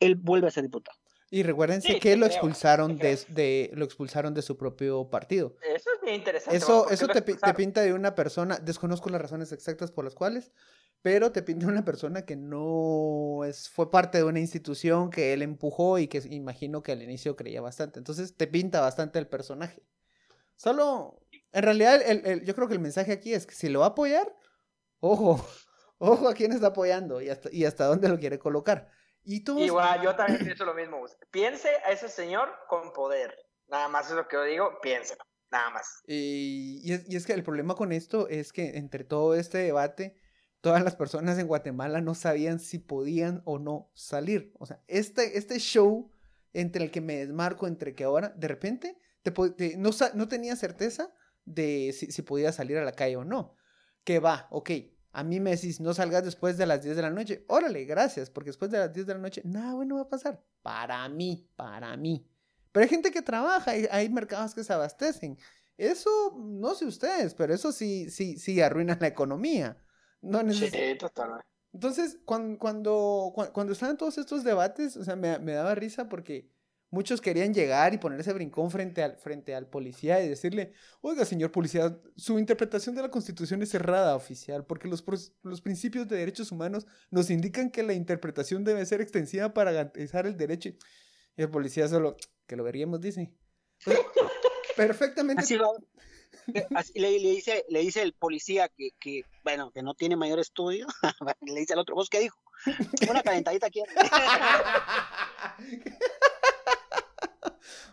él 0.00 0.16
vuelve 0.16 0.48
a 0.48 0.50
ser 0.50 0.64
diputado. 0.64 0.98
Y 1.28 1.42
recuérdense 1.42 1.94
Sí, 1.94 1.98
que 1.98 2.16
lo 2.16 2.26
expulsaron 2.26 2.98
de, 2.98 3.70
lo 3.74 3.84
expulsaron 3.84 4.32
de 4.32 4.42
su 4.42 4.56
propio 4.56 5.10
partido. 5.10 5.56
Eso 5.60 5.90
es 5.92 6.00
bien 6.00 6.14
interesante. 6.16 6.56
Eso, 6.56 6.82
¿por 6.82 6.88
qué 6.88 6.94
eso 6.94 7.08
te, 7.08 7.20
te 7.20 7.54
pinta 7.54 7.80
de 7.82 7.92
una 7.92 8.14
persona, 8.14 8.58
desconozco 8.58 9.10
las 9.10 9.20
razones 9.20 9.50
exactas 9.50 9.90
por 9.90 10.04
las 10.04 10.14
cuales, 10.14 10.52
pero 11.02 11.32
te 11.32 11.42
pinta 11.42 11.66
de 11.66 11.72
una 11.72 11.84
persona 11.84 12.24
que 12.24 12.36
no 12.36 13.44
es, 13.44 13.68
fue 13.68 13.90
parte 13.90 14.18
de 14.18 14.24
una 14.24 14.40
institución 14.40 15.10
que 15.10 15.32
él 15.32 15.42
empujó 15.42 15.98
y 15.98 16.06
que 16.08 16.22
imagino 16.30 16.82
que 16.82 16.92
al 16.92 17.02
inicio 17.02 17.36
creía 17.36 17.60
bastante. 17.60 17.98
Entonces 17.98 18.36
te 18.36 18.46
pinta 18.46 18.80
bastante 18.80 19.18
el 19.18 19.26
personaje. 19.26 19.82
Solo, 20.56 21.20
en 21.56 21.62
realidad, 21.62 22.00
el- 22.04 22.26
el- 22.26 22.44
yo 22.44 22.54
creo 22.54 22.68
que 22.68 22.74
el 22.74 22.80
mensaje 22.80 23.12
aquí 23.12 23.32
es 23.34 23.46
que 23.46 23.54
si 23.54 23.68
lo 23.68 23.80
va 23.80 23.86
a 23.86 23.88
apoyar, 23.90 24.32
ojo, 25.00 25.44
ojo 25.98 26.28
a 26.28 26.34
quién 26.34 26.52
está 26.52 26.68
apoyando 26.68 27.20
y 27.20 27.28
hasta, 27.30 27.48
y 27.52 27.64
hasta 27.64 27.86
dónde 27.86 28.08
lo 28.08 28.18
quiere 28.18 28.38
colocar. 28.38 28.88
Y 29.24 29.42
todos, 29.42 29.62
Igual, 29.62 30.02
yo 30.02 30.14
también 30.14 30.44
pienso 30.44 30.64
lo 30.64 30.74
mismo. 30.74 31.04
Piense 31.32 31.68
a 31.84 31.90
ese 31.90 32.08
señor 32.08 32.48
con 32.68 32.92
poder. 32.92 33.34
Nada 33.68 33.88
más 33.88 34.08
es 34.08 34.14
lo 34.16 34.28
que 34.28 34.36
yo 34.36 34.42
digo, 34.44 34.78
piénselo. 34.80 35.24
Nada 35.50 35.70
más. 35.70 36.02
Y, 36.06 36.80
y 36.84 36.92
es, 36.92 37.08
y 37.08 37.16
es 37.16 37.26
que 37.26 37.32
el 37.32 37.42
problema 37.42 37.74
con 37.74 37.90
esto 37.92 38.28
es 38.28 38.52
que 38.52 38.76
entre 38.76 39.02
todo 39.04 39.34
este 39.34 39.58
debate, 39.58 40.16
todas 40.60 40.82
las 40.84 40.94
personas 40.94 41.38
en 41.38 41.46
Guatemala 41.48 42.00
no 42.00 42.14
sabían 42.14 42.60
si 42.60 42.78
podían 42.78 43.42
o 43.44 43.58
no 43.58 43.90
salir. 43.94 44.52
O 44.58 44.66
sea, 44.66 44.80
este, 44.86 45.38
este 45.38 45.58
show 45.58 46.10
entre 46.52 46.84
el 46.84 46.90
que 46.90 47.00
me 47.00 47.16
desmarco, 47.16 47.66
entre 47.66 47.94
que 47.94 48.04
ahora, 48.04 48.28
de 48.36 48.48
repente, 48.48 48.98
te, 49.22 49.30
te- 49.32 49.76
no, 49.76 49.90
no 50.14 50.28
tenía 50.28 50.54
certeza 50.56 51.12
de 51.46 51.94
si, 51.98 52.12
si 52.12 52.20
podía 52.22 52.52
salir 52.52 52.76
a 52.76 52.84
la 52.84 52.92
calle 52.92 53.16
o 53.16 53.24
no. 53.24 53.54
Que 54.04 54.18
va, 54.18 54.46
ok, 54.50 54.70
a 55.12 55.24
mí 55.24 55.40
me 55.40 55.52
decís, 55.52 55.80
no 55.80 55.94
salgas 55.94 56.22
después 56.24 56.58
de 56.58 56.66
las 56.66 56.82
10 56.82 56.94
de 56.96 57.02
la 57.02 57.10
noche. 57.10 57.44
Órale, 57.48 57.84
gracias, 57.86 58.28
porque 58.28 58.50
después 58.50 58.70
de 58.70 58.78
las 58.78 58.92
10 58.92 59.06
de 59.06 59.14
la 59.14 59.20
noche, 59.20 59.40
nada 59.44 59.72
bueno 59.74 59.94
va 59.96 60.02
a 60.02 60.08
pasar. 60.10 60.44
Para 60.62 61.08
mí, 61.08 61.48
para 61.56 61.96
mí. 61.96 62.28
Pero 62.72 62.84
hay 62.84 62.90
gente 62.90 63.10
que 63.10 63.22
trabaja, 63.22 63.70
hay, 63.70 63.86
hay 63.90 64.08
mercados 64.10 64.54
que 64.54 64.62
se 64.62 64.72
abastecen. 64.74 65.38
Eso, 65.78 66.10
no 66.38 66.74
sé 66.74 66.84
ustedes, 66.84 67.34
pero 67.34 67.54
eso 67.54 67.72
sí, 67.72 68.10
sí, 68.10 68.38
sí 68.38 68.60
arruina 68.60 68.96
la 69.00 69.06
economía. 69.06 69.76
No 70.20 70.42
neces- 70.42 70.70
Sí, 70.70 70.98
totalmente. 70.98 71.46
Entonces, 71.72 72.18
cuando, 72.24 72.58
cuando, 72.58 73.32
cua- 73.34 73.52
cuando 73.52 73.72
estaban 73.74 73.96
todos 73.98 74.16
estos 74.18 74.44
debates, 74.44 74.96
o 74.96 75.04
sea, 75.04 75.16
me, 75.16 75.38
me 75.38 75.52
daba 75.52 75.74
risa 75.74 76.08
porque 76.08 76.50
muchos 76.90 77.20
querían 77.20 77.52
llegar 77.52 77.94
y 77.94 77.98
ponerse 77.98 78.32
brincón 78.32 78.70
frente 78.70 79.02
al, 79.02 79.16
frente 79.18 79.54
al 79.54 79.68
policía 79.68 80.22
y 80.22 80.28
decirle, 80.28 80.72
oiga, 81.00 81.24
señor 81.24 81.52
policía, 81.52 81.98
su 82.16 82.38
interpretación 82.38 82.94
de 82.94 83.02
la 83.02 83.10
Constitución 83.10 83.62
es 83.62 83.70
cerrada, 83.70 84.16
oficial, 84.16 84.64
porque 84.64 84.88
los, 84.88 85.04
los 85.42 85.60
principios 85.60 86.08
de 86.08 86.16
derechos 86.16 86.52
humanos 86.52 86.86
nos 87.10 87.30
indican 87.30 87.70
que 87.70 87.82
la 87.82 87.92
interpretación 87.92 88.64
debe 88.64 88.86
ser 88.86 89.00
extensiva 89.00 89.52
para 89.52 89.72
garantizar 89.72 90.26
el 90.26 90.36
derecho. 90.36 90.70
Y 91.36 91.42
el 91.42 91.50
policía 91.50 91.88
solo, 91.88 92.16
que 92.46 92.56
lo 92.56 92.64
veríamos, 92.64 93.00
dice. 93.00 93.32
O 93.86 93.90
sea, 93.90 93.98
perfectamente. 94.76 95.42
Así 95.42 95.56
lo- 95.56 95.76
eh, 96.54 96.66
así 96.74 96.92
le, 96.98 97.18
le 97.18 97.30
dice, 97.30 97.64
le 97.68 97.80
dice 97.80 98.02
el 98.02 98.12
policía 98.12 98.68
que, 98.68 98.90
que, 99.00 99.22
bueno, 99.42 99.72
que 99.72 99.82
no 99.82 99.94
tiene 99.94 100.16
mayor 100.16 100.38
estudio, 100.38 100.86
le 101.46 101.60
dice 101.60 101.72
al 101.72 101.80
otro, 101.80 101.94
¿vos 101.96 102.08
qué 102.08 102.20
dijo? 102.20 102.38
Una 103.10 103.22
calentadita 103.22 103.66
aquí. 103.66 103.82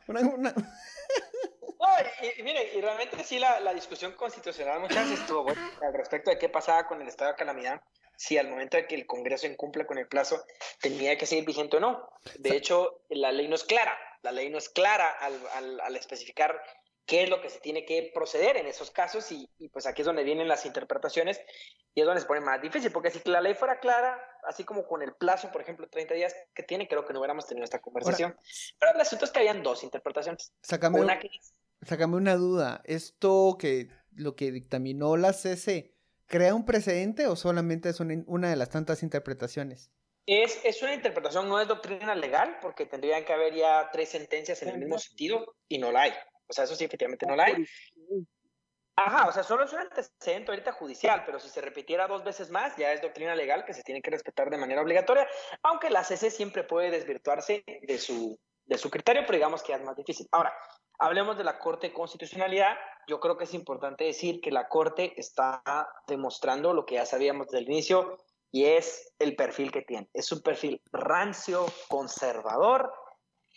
Una- 0.07 0.21
una- 0.21 0.53
No, 0.53 1.87
y, 2.21 2.39
y 2.39 2.43
mire, 2.43 2.71
y 2.75 2.81
realmente 2.81 3.23
sí 3.23 3.39
la, 3.39 3.59
la 3.59 3.73
discusión 3.73 4.13
constitucional 4.13 4.79
muchas 4.79 5.03
veces 5.03 5.19
estuvo 5.19 5.43
buena 5.43 5.69
al 5.81 5.93
respecto 5.93 6.29
de 6.29 6.37
qué 6.37 6.47
pasaba 6.49 6.87
con 6.87 7.01
el 7.01 7.07
estado 7.07 7.31
de 7.31 7.37
calamidad, 7.37 7.81
si 8.15 8.37
al 8.37 8.47
momento 8.47 8.77
de 8.77 8.87
que 8.87 8.95
el 8.95 9.05
Congreso 9.05 9.47
incumple 9.47 9.85
con 9.85 9.97
el 9.97 10.07
plazo 10.07 10.45
tenía 10.79 11.17
que 11.17 11.25
seguir 11.25 11.45
vigente 11.45 11.77
o 11.77 11.79
no. 11.81 12.09
De 12.39 12.55
hecho, 12.55 13.01
la 13.09 13.31
ley 13.33 13.47
no 13.49 13.55
es 13.55 13.63
clara, 13.65 13.97
la 14.21 14.31
ley 14.31 14.49
no 14.49 14.57
es 14.57 14.69
clara 14.69 15.09
al, 15.19 15.37
al- 15.55 15.81
al 15.81 15.95
especificar 15.97 16.61
qué 17.05 17.23
es 17.23 17.29
lo 17.29 17.41
que 17.41 17.49
se 17.49 17.59
tiene 17.59 17.85
que 17.85 18.11
proceder 18.13 18.57
en 18.57 18.67
esos 18.67 18.91
casos 18.91 19.31
y, 19.31 19.49
y 19.57 19.69
pues 19.69 19.85
aquí 19.85 20.01
es 20.01 20.05
donde 20.05 20.23
vienen 20.23 20.47
las 20.47 20.65
interpretaciones 20.65 21.41
y 21.93 22.01
es 22.01 22.05
donde 22.05 22.21
se 22.21 22.27
pone 22.27 22.41
más 22.41 22.61
difícil, 22.61 22.91
porque 22.91 23.11
si 23.11 23.19
la 23.29 23.41
ley 23.41 23.53
fuera 23.53 23.79
clara, 23.79 24.19
así 24.47 24.63
como 24.63 24.87
con 24.87 25.01
el 25.01 25.13
plazo, 25.13 25.51
por 25.51 25.61
ejemplo, 25.61 25.87
30 25.89 26.13
días 26.13 26.35
que 26.53 26.63
tiene, 26.63 26.87
creo 26.87 27.05
que 27.05 27.13
no 27.13 27.19
hubiéramos 27.19 27.45
tenido 27.45 27.63
esta 27.63 27.79
conversación. 27.79 28.35
Pero 28.79 28.93
el 28.93 29.01
asunto 29.01 29.25
es 29.25 29.31
que 29.31 29.39
habían 29.39 29.63
dos 29.63 29.83
interpretaciones. 29.83 30.53
Sácame, 30.61 31.01
Una 31.01 31.19
que 31.19 31.29
sácame 31.81 32.15
una 32.15 32.35
duda. 32.35 32.81
¿Esto 32.85 33.57
que 33.59 33.89
lo 34.15 34.35
que 34.35 34.51
dictaminó 34.51 35.17
la 35.17 35.33
CC 35.33 35.93
crea 36.27 36.55
un 36.55 36.65
precedente 36.65 37.27
o 37.27 37.35
solamente 37.35 37.89
es 37.89 37.99
una, 37.99 38.23
una 38.27 38.49
de 38.49 38.55
las 38.55 38.69
tantas 38.69 39.03
interpretaciones? 39.03 39.91
Es, 40.25 40.61
es 40.63 40.81
una 40.81 40.93
interpretación, 40.93 41.49
no 41.49 41.59
es 41.59 41.67
doctrina 41.67 42.15
legal, 42.15 42.57
porque 42.61 42.85
tendrían 42.85 43.25
que 43.25 43.33
haber 43.33 43.55
ya 43.55 43.89
tres 43.91 44.09
sentencias 44.09 44.61
en 44.63 44.69
el 44.69 44.79
mismo 44.79 44.97
sentido 44.97 45.55
y 45.67 45.79
no 45.79 45.91
la 45.91 46.03
hay. 46.03 46.13
O 46.47 46.53
sea, 46.53 46.65
eso 46.65 46.75
sí, 46.75 46.85
efectivamente 46.85 47.25
no 47.25 47.35
la 47.35 47.45
hay. 47.45 47.65
Ajá, 48.95 49.27
o 49.27 49.31
sea, 49.31 49.41
solo 49.41 49.65
es 49.65 49.73
un 49.73 49.79
antecedente 49.79 50.51
ahorita 50.51 50.71
judicial, 50.73 51.23
pero 51.25 51.39
si 51.39 51.49
se 51.49 51.61
repitiera 51.61 52.07
dos 52.07 52.23
veces 52.23 52.51
más, 52.51 52.75
ya 52.77 52.91
es 52.93 53.01
doctrina 53.01 53.33
legal 53.33 53.65
que 53.65 53.73
se 53.73 53.81
tiene 53.81 54.03
que 54.03 54.11
respetar 54.11 54.51
de 54.51 54.57
manera 54.57 54.83
obligatoria, 54.83 55.27
aunque 55.63 55.89
la 55.89 56.03
CC 56.03 56.29
siempre 56.29 56.63
puede 56.63 56.91
desvirtuarse 56.91 57.63
de 57.65 57.97
su, 57.97 58.37
de 58.65 58.77
su 58.77 58.91
criterio, 58.91 59.23
pero 59.25 59.37
digamos 59.37 59.63
que 59.63 59.69
ya 59.69 59.77
es 59.77 59.83
más 59.83 59.95
difícil. 59.95 60.27
Ahora, 60.31 60.53
hablemos 60.99 61.37
de 61.39 61.43
la 61.43 61.57
Corte 61.57 61.87
de 61.87 61.93
Constitucionalidad. 61.93 62.77
Yo 63.07 63.19
creo 63.19 63.35
que 63.35 63.45
es 63.45 63.53
importante 63.55 64.03
decir 64.03 64.39
que 64.41 64.51
la 64.51 64.67
Corte 64.67 65.19
está 65.19 65.63
demostrando 66.05 66.71
lo 66.73 66.85
que 66.85 66.95
ya 66.95 67.05
sabíamos 67.07 67.47
desde 67.47 67.63
el 67.63 67.71
inicio, 67.71 68.19
y 68.53 68.65
es 68.65 69.11
el 69.17 69.35
perfil 69.35 69.71
que 69.71 69.81
tiene. 69.81 70.07
Es 70.13 70.31
un 70.31 70.41
perfil 70.41 70.79
rancio, 70.91 71.65
conservador 71.89 72.93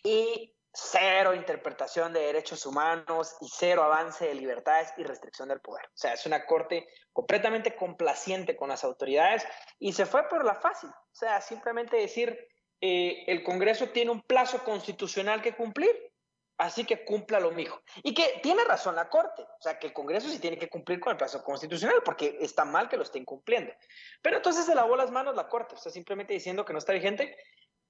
y 0.03 0.56
cero 0.79 1.35
interpretación 1.35 2.13
de 2.13 2.21
derechos 2.21 2.67
humanos 2.67 3.35
y 3.41 3.49
cero 3.49 3.83
avance 3.83 4.27
de 4.27 4.35
libertades 4.35 4.93
y 4.99 5.05
restricción 5.05 5.49
del 5.49 5.61
poder. 5.61 5.87
O 5.87 5.97
sea, 5.97 6.13
es 6.13 6.27
una 6.27 6.45
corte 6.45 6.87
completamente 7.15 7.75
complaciente 7.75 8.57
con 8.57 8.69
las 8.69 8.85
autoridades 8.85 9.47
y 9.79 9.95
se 9.95 10.05
fue 10.05 10.29
por 10.29 10.45
la 10.45 10.57
fácil. 10.57 10.91
O 10.91 11.15
sea, 11.15 11.41
simplemente 11.41 11.97
decir, 11.97 12.39
eh, 12.83 13.25
el 13.27 13.43
Congreso 13.43 13.89
tiene 13.89 14.11
un 14.11 14.21
plazo 14.21 14.63
constitucional 14.65 15.41
que 15.41 15.57
cumplir, 15.57 16.13
así 16.59 16.85
que 16.85 17.07
cumpla 17.07 17.41
lo 17.41 17.53
mijo. 17.53 17.81
Y 18.03 18.13
que 18.13 18.41
tiene 18.43 18.63
razón 18.65 18.97
la 18.97 19.09
Corte, 19.09 19.43
o 19.43 19.63
sea, 19.63 19.79
que 19.79 19.87
el 19.87 19.93
Congreso 19.95 20.29
sí 20.29 20.39
tiene 20.39 20.59
que 20.59 20.69
cumplir 20.69 21.01
con 21.01 21.13
el 21.13 21.17
plazo 21.17 21.43
constitucional 21.43 22.03
porque 22.05 22.37
está 22.43 22.67
mal 22.67 22.91
que 22.91 22.99
lo 22.99 23.05
esté 23.05 23.19
incumpliendo. 23.19 23.73
Pero 24.21 24.37
entonces 24.37 24.67
se 24.67 24.75
lavó 24.75 24.95
las 24.95 25.11
manos 25.11 25.37
la 25.37 25.49
Corte, 25.49 25.75
o 25.75 25.79
sea, 25.79 25.91
simplemente 25.91 26.35
diciendo 26.35 26.67
que 26.67 26.75
no 26.75 26.79
está 26.79 26.93
vigente 26.93 27.35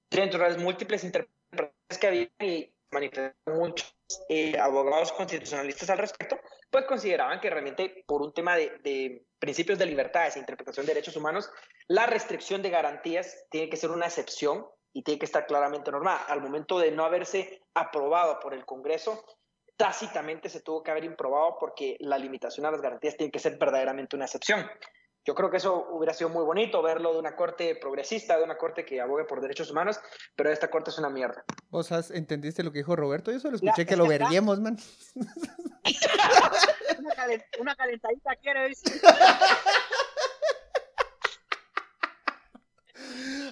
dentro 0.09 0.41
de 0.41 0.49
las 0.51 0.57
múltiples 0.57 1.03
interpretaciones 1.03 1.97
que 1.99 2.07
había 2.07 2.29
y 2.39 2.76
manifestaron 2.91 3.35
muchos 3.59 3.95
eh, 4.29 4.57
abogados 4.59 5.11
constitucionalistas 5.11 5.89
al 5.89 5.97
respecto, 5.97 6.39
pues 6.69 6.85
consideraban 6.85 7.39
que 7.39 7.49
realmente 7.49 8.03
por 8.07 8.21
un 8.21 8.33
tema 8.33 8.55
de, 8.55 8.77
de 8.83 9.25
principios 9.39 9.79
de 9.79 9.85
libertades 9.85 10.35
e 10.35 10.39
interpretación 10.39 10.85
de 10.85 10.93
derechos 10.93 11.15
humanos, 11.15 11.49
la 11.87 12.05
restricción 12.05 12.61
de 12.61 12.69
garantías 12.69 13.45
tiene 13.49 13.69
que 13.69 13.77
ser 13.77 13.91
una 13.91 14.05
excepción 14.05 14.65
y 14.93 15.03
tiene 15.03 15.19
que 15.19 15.25
estar 15.25 15.45
claramente 15.45 15.91
normada. 15.91 16.23
Al 16.23 16.41
momento 16.41 16.79
de 16.79 16.91
no 16.91 17.05
haberse 17.05 17.61
aprobado 17.73 18.39
por 18.39 18.53
el 18.53 18.65
Congreso, 18.65 19.23
tácitamente 19.77 20.49
se 20.49 20.61
tuvo 20.61 20.81
que 20.81 20.91
haber 20.91 21.03
improbado 21.03 21.57
porque 21.59 21.97
la 21.99 22.17
limitación 22.17 22.65
a 22.65 22.71
las 22.71 22.81
garantías 22.81 23.15
tiene 23.15 23.31
que 23.31 23.39
ser 23.39 23.57
verdaderamente 23.57 24.15
una 24.15 24.25
excepción. 24.25 24.67
Yo 25.27 25.35
creo 25.35 25.51
que 25.51 25.57
eso 25.57 25.87
hubiera 25.91 26.13
sido 26.13 26.29
muy 26.29 26.45
bonito 26.45 26.81
verlo 26.81 27.11
de 27.11 27.19
una 27.19 27.35
corte 27.35 27.75
progresista, 27.75 28.37
de 28.37 28.45
una 28.45 28.57
corte 28.57 28.85
que 28.85 29.01
abogue 29.01 29.25
por 29.25 29.41
derechos 29.41 29.69
humanos, 29.69 29.99
pero 30.37 30.49
esta 30.49 30.69
corte 30.69 30.89
es 30.89 30.97
una 30.99 31.09
mierda. 31.09 31.43
¿Vos 31.69 31.91
has- 31.91 32.11
entendiste 32.11 32.63
lo 32.63 32.71
que 32.71 32.77
dijo 32.77 32.95
Roberto? 32.95 33.29
Yo 33.33 33.39
solo 33.41 33.57
Ya, 33.57 33.71
escuché 33.71 33.85
que 33.85 33.97
lo 33.97 34.07
veríamos, 34.07 34.61
man. 34.61 34.77
Una, 36.99 37.09
calen- 37.13 37.43
una 37.59 37.75
calentadita 37.75 38.35
quiere 38.37 38.69
decir. 38.69 39.01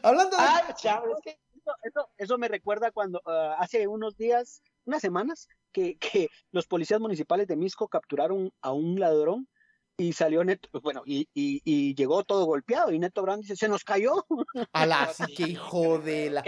Hablando 0.01 0.37
de... 0.37 0.43
Ay, 0.43 0.73
chavo, 0.75 1.07
es 1.17 1.21
que 1.23 1.31
Eso, 1.57 1.75
eso, 1.83 2.09
eso 2.17 2.37
me 2.37 2.47
recuerda 2.47 2.91
cuando 2.91 3.21
ah, 3.25 3.57
hace 3.59 3.87
unos 3.87 4.15
días, 4.15 4.61
unas 4.85 5.01
semanas, 5.01 5.47
que, 5.73 5.97
que 5.97 6.29
los 6.51 6.67
policías 6.67 7.01
municipales 7.01 7.47
de 7.47 7.55
Misco 7.57 7.87
capturaron 7.89 8.51
a 8.61 8.71
un 8.71 8.97
ladrón 8.99 9.47
y 9.97 10.13
salió 10.13 10.43
Neto, 10.43 10.69
bueno, 10.81 11.03
y, 11.05 11.27
y, 11.33 11.61
y 11.63 11.95
llegó 11.95 12.23
todo 12.23 12.45
golpeado 12.45 12.91
y 12.91 12.99
Neto 12.99 13.21
Brand 13.21 13.41
dice, 13.41 13.55
se 13.55 13.67
nos 13.69 13.83
cayó. 13.83 14.25
A 14.73 14.85
la 14.85 15.07
sí, 15.13 15.33
qué 15.35 15.43
hijo 15.43 15.99
de 15.99 16.29
la... 16.29 16.43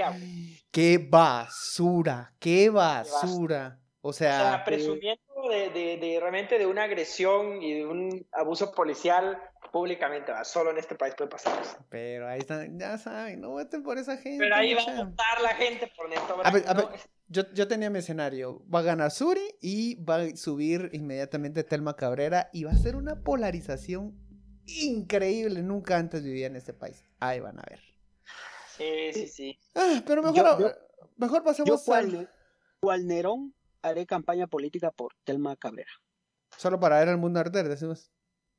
¿Qué 0.72 0.98
basura, 0.98 2.34
qué 2.40 2.70
basura. 2.70 3.80
O 4.02 4.10
O 4.10 4.14
sea, 4.14 4.64
presumiendo 4.66 5.22
de, 5.50 5.70
de- 5.70 5.98
de 5.98 6.20
realmente 6.20 6.58
de 6.58 6.66
una 6.66 6.84
agresión 6.84 7.62
y 7.62 7.74
de 7.74 7.86
un 7.86 8.26
abuso 8.32 8.72
policial 8.72 9.42
públicamente, 9.72 10.32
va, 10.32 10.44
solo 10.46 10.72
en 10.72 10.78
este 10.78 10.96
país 10.96 11.14
puede 11.16 11.30
pasar 11.30 11.62
eso. 11.62 11.78
pero 11.90 12.28
ahí 12.28 12.40
están, 12.40 12.80
ya 12.80 12.98
saben, 12.98 13.42
no 13.42 13.50
voten 13.50 13.84
por 13.84 13.98
esa 13.98 14.18
gente. 14.18 14.40
Pero 14.40 14.56
ahí 14.56 14.74
va 14.74 14.82
a 14.82 15.04
votar 15.04 15.42
la 15.42 15.56
gente 15.56 15.92
por 15.96 16.10
Neto 16.10 16.38
A 16.44 16.52
ver, 16.52 16.64
a 16.68 16.74
ver, 16.74 16.86
¿no? 16.86 16.92
Yo, 17.28 17.44
yo 17.54 17.68
tenía 17.68 17.90
mi 17.90 18.00
escenario. 18.00 18.64
Va 18.74 18.80
a 18.80 18.84
ganar 18.84 19.12
Suri 19.12 19.42
y 19.62 19.96
va 20.04 20.18
a 20.18 20.36
subir 20.36 20.90
inmediatamente 20.94 21.64
Telma 21.64 21.96
Cabrera 21.96 22.50
y 22.54 22.64
va 22.64 22.72
a 22.72 22.76
ser 22.78 22.96
una 22.96 23.22
polarización 23.24 24.16
increíble. 24.66 25.62
Nunca 25.64 25.98
antes 25.98 26.24
vivía 26.24 26.48
en 26.48 26.56
este 26.56 26.74
país. 26.74 27.04
Ahí 27.20 27.40
van 27.40 27.60
a 27.60 27.64
ver. 27.70 27.80
Sí, 28.78 29.14
sí, 29.14 29.28
sí. 29.28 29.60
Ah, 29.76 30.04
pero 30.06 30.22
mejor, 30.22 30.36
Yo- 30.38 30.60
yo- 30.60 30.72
mejor 31.18 31.40
Yo 31.40 31.44
pasemos 31.44 31.84
cual, 31.84 32.16
al- 32.16 32.30
cual 32.80 33.08
Nerón 33.08 33.54
haré 33.82 34.06
campaña 34.06 34.48
política 34.48 34.92
por 34.92 35.14
Telma 35.24 35.56
Cabrera. 35.56 35.90
solo 36.58 36.80
para 36.80 37.00
ver 37.00 37.10
al 37.10 37.18
mundo 37.18 37.40
arder, 37.40 37.68
decimos. 37.70 38.12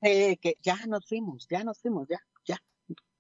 Eh, 0.03 0.37
que 0.39 0.57
ya 0.63 0.77
nos 0.87 1.07
fuimos, 1.07 1.47
ya 1.51 1.65
nos 1.65 1.81
fuimos, 1.81 2.07
ya, 2.09 2.21
ya, 2.45 2.63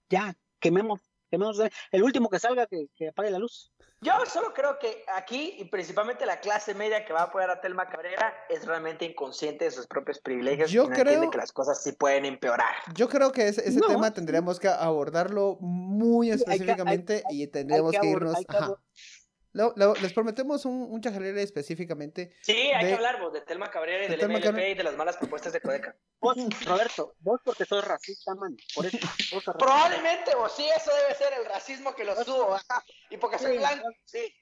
ya, 0.08 0.38
quememos, 0.60 1.00
quememos. 1.30 1.60
El 1.90 2.02
último 2.02 2.28
que 2.28 2.38
salga 2.38 2.66
que, 2.66 2.86
que 2.96 3.08
apague 3.08 3.30
la 3.30 3.38
luz. 3.38 3.72
Yo 4.00 4.12
solo 4.26 4.54
creo 4.54 4.78
que 4.78 5.04
aquí, 5.12 5.56
y 5.58 5.64
principalmente 5.64 6.24
la 6.24 6.38
clase 6.38 6.72
media 6.72 7.04
que 7.04 7.12
va 7.12 7.20
a 7.20 7.24
apoyar 7.24 7.50
a 7.50 7.60
Telma 7.60 7.88
Cabrera, 7.88 8.32
es 8.48 8.64
realmente 8.64 9.04
inconsciente 9.04 9.64
de 9.64 9.70
sus 9.72 9.88
propios 9.88 10.20
privilegios 10.20 10.70
Yo 10.70 10.84
y 10.84 10.86
no 10.86 10.94
entiende 10.94 11.18
creo- 11.18 11.30
que 11.32 11.38
las 11.38 11.50
cosas 11.52 11.82
sí 11.82 11.92
pueden 11.92 12.24
empeorar. 12.24 12.74
Yo 12.94 13.08
creo 13.08 13.32
que 13.32 13.48
ese, 13.48 13.68
ese 13.68 13.80
No, 13.80 13.88
tema 13.88 14.12
tendríamos 14.12 14.60
que 14.60 14.68
abordarlo 14.68 15.56
muy 15.60 16.30
hay 16.30 16.36
que- 16.38 16.44
hay- 16.44 16.52
específicamente 16.58 17.24
y 17.30 17.46
tendríamos 17.48 17.90
que, 17.90 17.98
abor- 17.98 18.10
irnos. 18.12 18.36
hay 18.36 18.44
que 18.44 18.56
ajá. 18.56 18.74
Lo- 19.58 19.72
lo- 19.74 19.94
les 19.94 20.12
prometemos 20.12 20.64
un, 20.66 20.86
un 20.88 21.00
chajalere 21.00 21.42
específicamente. 21.42 22.32
Sí, 22.42 22.52
hay 22.52 22.84
De- 22.84 22.90
que 22.90 22.94
hablar 22.94 23.20
vos, 23.20 23.32
de 23.32 23.40
Telma 23.40 23.68
Cabrera 23.72 24.04
y 24.04 24.08
de 24.08 24.16
del 24.16 24.28
MLP 24.30 24.44
Cabrera. 24.44 24.68
y 24.68 24.74
de 24.74 24.84
las 24.84 24.94
malas 24.96 25.16
propuestas 25.16 25.52
de 25.52 25.60
Codeca. 25.60 25.96
Vos, 26.20 26.36
Roberto, 26.64 27.14
vos 27.20 27.40
porque 27.44 27.64
sos 27.64 27.84
racista, 27.84 28.34
man. 28.36 28.56
Por 28.74 28.86
eso, 28.86 28.98
vos. 29.32 29.44
Probablemente, 29.58 30.32
vos 30.36 30.52
sí, 30.56 30.64
eso 30.76 30.92
debe 30.94 31.14
ser 31.16 31.32
el 31.40 31.44
racismo 31.44 31.92
que 31.96 32.04
lo 32.04 32.14
subo. 32.24 32.56
Y 33.10 33.16
porque 33.16 33.38
soy 33.40 33.52
Sí, 33.54 33.58
blanco, 33.58 33.88
sí. 34.04 34.32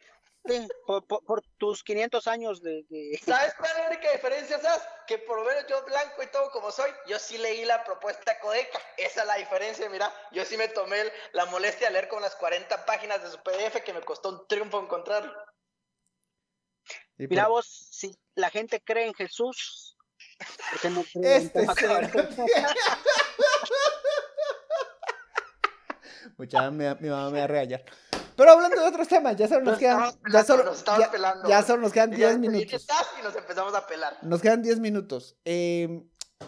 Por, 0.86 1.06
por- 1.06 1.24
por 1.24 1.42
tus 1.58 1.82
500 1.82 2.26
años 2.28 2.62
de... 2.62 2.84
de- 2.88 3.20
¿Sabes 3.24 3.54
cuál 3.58 3.70
es 3.72 3.76
la 3.78 3.86
única 3.88 4.12
diferencia, 4.12 4.58
Sas? 4.60 4.86
Que 5.06 5.18
por 5.18 5.38
lo 5.40 5.44
menos 5.44 5.66
yo 5.68 5.84
blanco 5.84 6.22
y 6.22 6.26
todo 6.28 6.50
como 6.50 6.70
soy, 6.70 6.90
yo 7.06 7.18
sí 7.18 7.36
leí 7.38 7.64
la 7.64 7.82
propuesta 7.84 8.32
de 8.34 8.38
Codeca. 8.40 8.78
Esa 8.96 9.22
es 9.22 9.26
la 9.26 9.34
diferencia, 9.36 9.88
mira. 9.90 10.12
Yo 10.32 10.44
sí 10.44 10.56
me 10.56 10.68
tomé 10.68 11.00
el- 11.00 11.12
la 11.32 11.46
molestia 11.46 11.88
de 11.88 11.94
leer 11.94 12.08
con 12.08 12.22
las 12.22 12.36
40 12.36 12.84
páginas 12.86 13.22
de 13.22 13.30
su 13.30 13.38
PDF 13.42 13.82
que 13.82 13.92
me 13.92 14.02
costó 14.02 14.28
un 14.30 14.46
triunfo 14.48 14.80
encontrarlo. 14.80 15.32
Y 17.18 17.26
Mira 17.26 17.44
por- 17.44 17.52
vos, 17.52 17.66
si 17.90 18.16
la 18.34 18.50
gente 18.50 18.80
cree 18.80 19.06
en 19.06 19.14
Jesús, 19.14 19.96
¿por 20.70 20.80
qué 20.80 20.90
no 20.90 21.02
cree 21.12 21.36
en 21.36 21.42
Este. 21.46 21.66
Cabrera? 21.66 22.10
Mucha, 26.38 26.70
mi, 26.70 26.84
mi 27.00 27.08
mamá 27.08 27.30
me 27.30 27.38
va 27.38 27.44
a 27.44 27.48
regañar. 27.48 27.84
Pero 28.36 28.50
hablando 28.52 28.80
de 28.80 28.86
otros 28.86 29.08
temas, 29.08 29.36
ya 29.36 29.48
solo 29.48 29.60
nos 29.62 29.72
Nos 29.72 29.78
quedan. 29.78 30.10
Ya 30.32 30.44
solo, 30.44 30.64
nos 30.64 30.78
estamos 30.78 31.00
ya, 31.00 31.10
pelando. 31.10 31.48
ya 31.48 31.62
solo 31.62 31.82
nos 31.82 31.92
quedan 31.92 32.10
Ya 32.12 32.16
10 32.16 32.32
te 32.32 32.38
minutos. 32.38 32.86
y 33.18 33.22
nos 33.22 33.36
empezamos 33.36 33.74
a 33.74 33.86
pelar. 33.86 34.16
Nos 34.22 34.40
quedan 34.40 34.62
10 34.62 34.80
minutos. 34.80 35.36
Eh, 35.44 36.02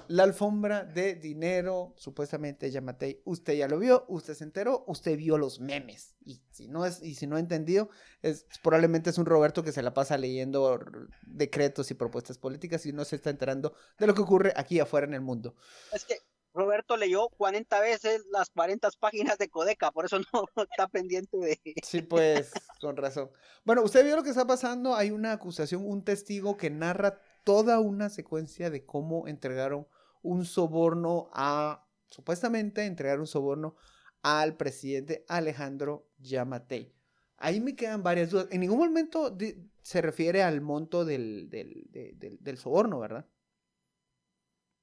la 0.08 0.24
alfombra 0.24 0.84
de 0.84 1.14
dinero, 1.14 1.94
supuestamente 1.96 2.70
Yamatei, 2.70 3.22
usted 3.24 3.54
ya 3.54 3.68
lo 3.68 3.78
vio, 3.78 4.04
usted 4.08 4.34
se 4.34 4.44
enteró, 4.44 4.84
usted 4.86 5.16
vio 5.16 5.38
los 5.38 5.60
memes. 5.60 6.14
Y 6.26 6.42
si 6.50 6.68
no 6.68 6.84
es, 6.84 7.02
y 7.02 7.14
si 7.14 7.26
no 7.26 7.36
ha 7.36 7.40
entendido, 7.40 7.88
es, 8.20 8.44
probablemente 8.62 9.08
es 9.08 9.16
un 9.16 9.24
Roberto 9.24 9.62
que 9.62 9.72
se 9.72 9.80
la 9.82 9.94
pasa 9.94 10.18
leyendo 10.18 10.78
decretos 11.22 11.90
y 11.90 11.94
propuestas 11.94 12.36
políticas 12.36 12.84
y 12.84 12.92
no 12.92 13.04
se 13.06 13.16
está 13.16 13.30
enterando 13.30 13.74
de 13.98 14.06
lo 14.06 14.14
que 14.14 14.20
ocurre 14.20 14.52
aquí 14.56 14.78
afuera 14.78 15.06
en 15.06 15.14
el 15.14 15.22
mundo. 15.22 15.54
Es 15.92 16.04
que 16.04 16.18
Roberto 16.58 16.96
leyó 16.96 17.28
40 17.30 17.80
veces 17.80 18.26
las 18.32 18.50
40 18.50 18.90
páginas 18.98 19.38
de 19.38 19.48
Codeca, 19.48 19.92
por 19.92 20.04
eso 20.04 20.18
no 20.18 20.44
está 20.70 20.88
pendiente 20.88 21.36
de... 21.38 21.60
Sí, 21.84 22.02
pues, 22.02 22.50
con 22.80 22.96
razón. 22.96 23.30
Bueno, 23.64 23.82
usted 23.82 24.04
vio 24.04 24.16
lo 24.16 24.22
que 24.24 24.30
está 24.30 24.46
pasando. 24.46 24.94
Hay 24.96 25.10
una 25.12 25.32
acusación, 25.32 25.82
un 25.86 26.04
testigo 26.04 26.56
que 26.56 26.70
narra 26.70 27.20
toda 27.44 27.78
una 27.80 28.10
secuencia 28.10 28.70
de 28.70 28.84
cómo 28.84 29.28
entregaron 29.28 29.86
un 30.20 30.44
soborno 30.44 31.30
a, 31.32 31.86
supuestamente 32.08 32.84
entregaron 32.84 33.20
un 33.20 33.26
soborno 33.28 33.76
al 34.22 34.56
presidente 34.56 35.24
Alejandro 35.28 36.10
Yamatei. 36.18 36.92
Ahí 37.36 37.60
me 37.60 37.76
quedan 37.76 38.02
varias 38.02 38.30
dudas. 38.30 38.48
En 38.50 38.60
ningún 38.60 38.78
momento 38.78 39.36
se 39.82 40.02
refiere 40.02 40.42
al 40.42 40.60
monto 40.60 41.04
del, 41.04 41.48
del, 41.48 41.86
de- 41.90 42.12
del- 42.16 42.38
del 42.40 42.58
soborno, 42.58 42.98
¿verdad? 42.98 43.26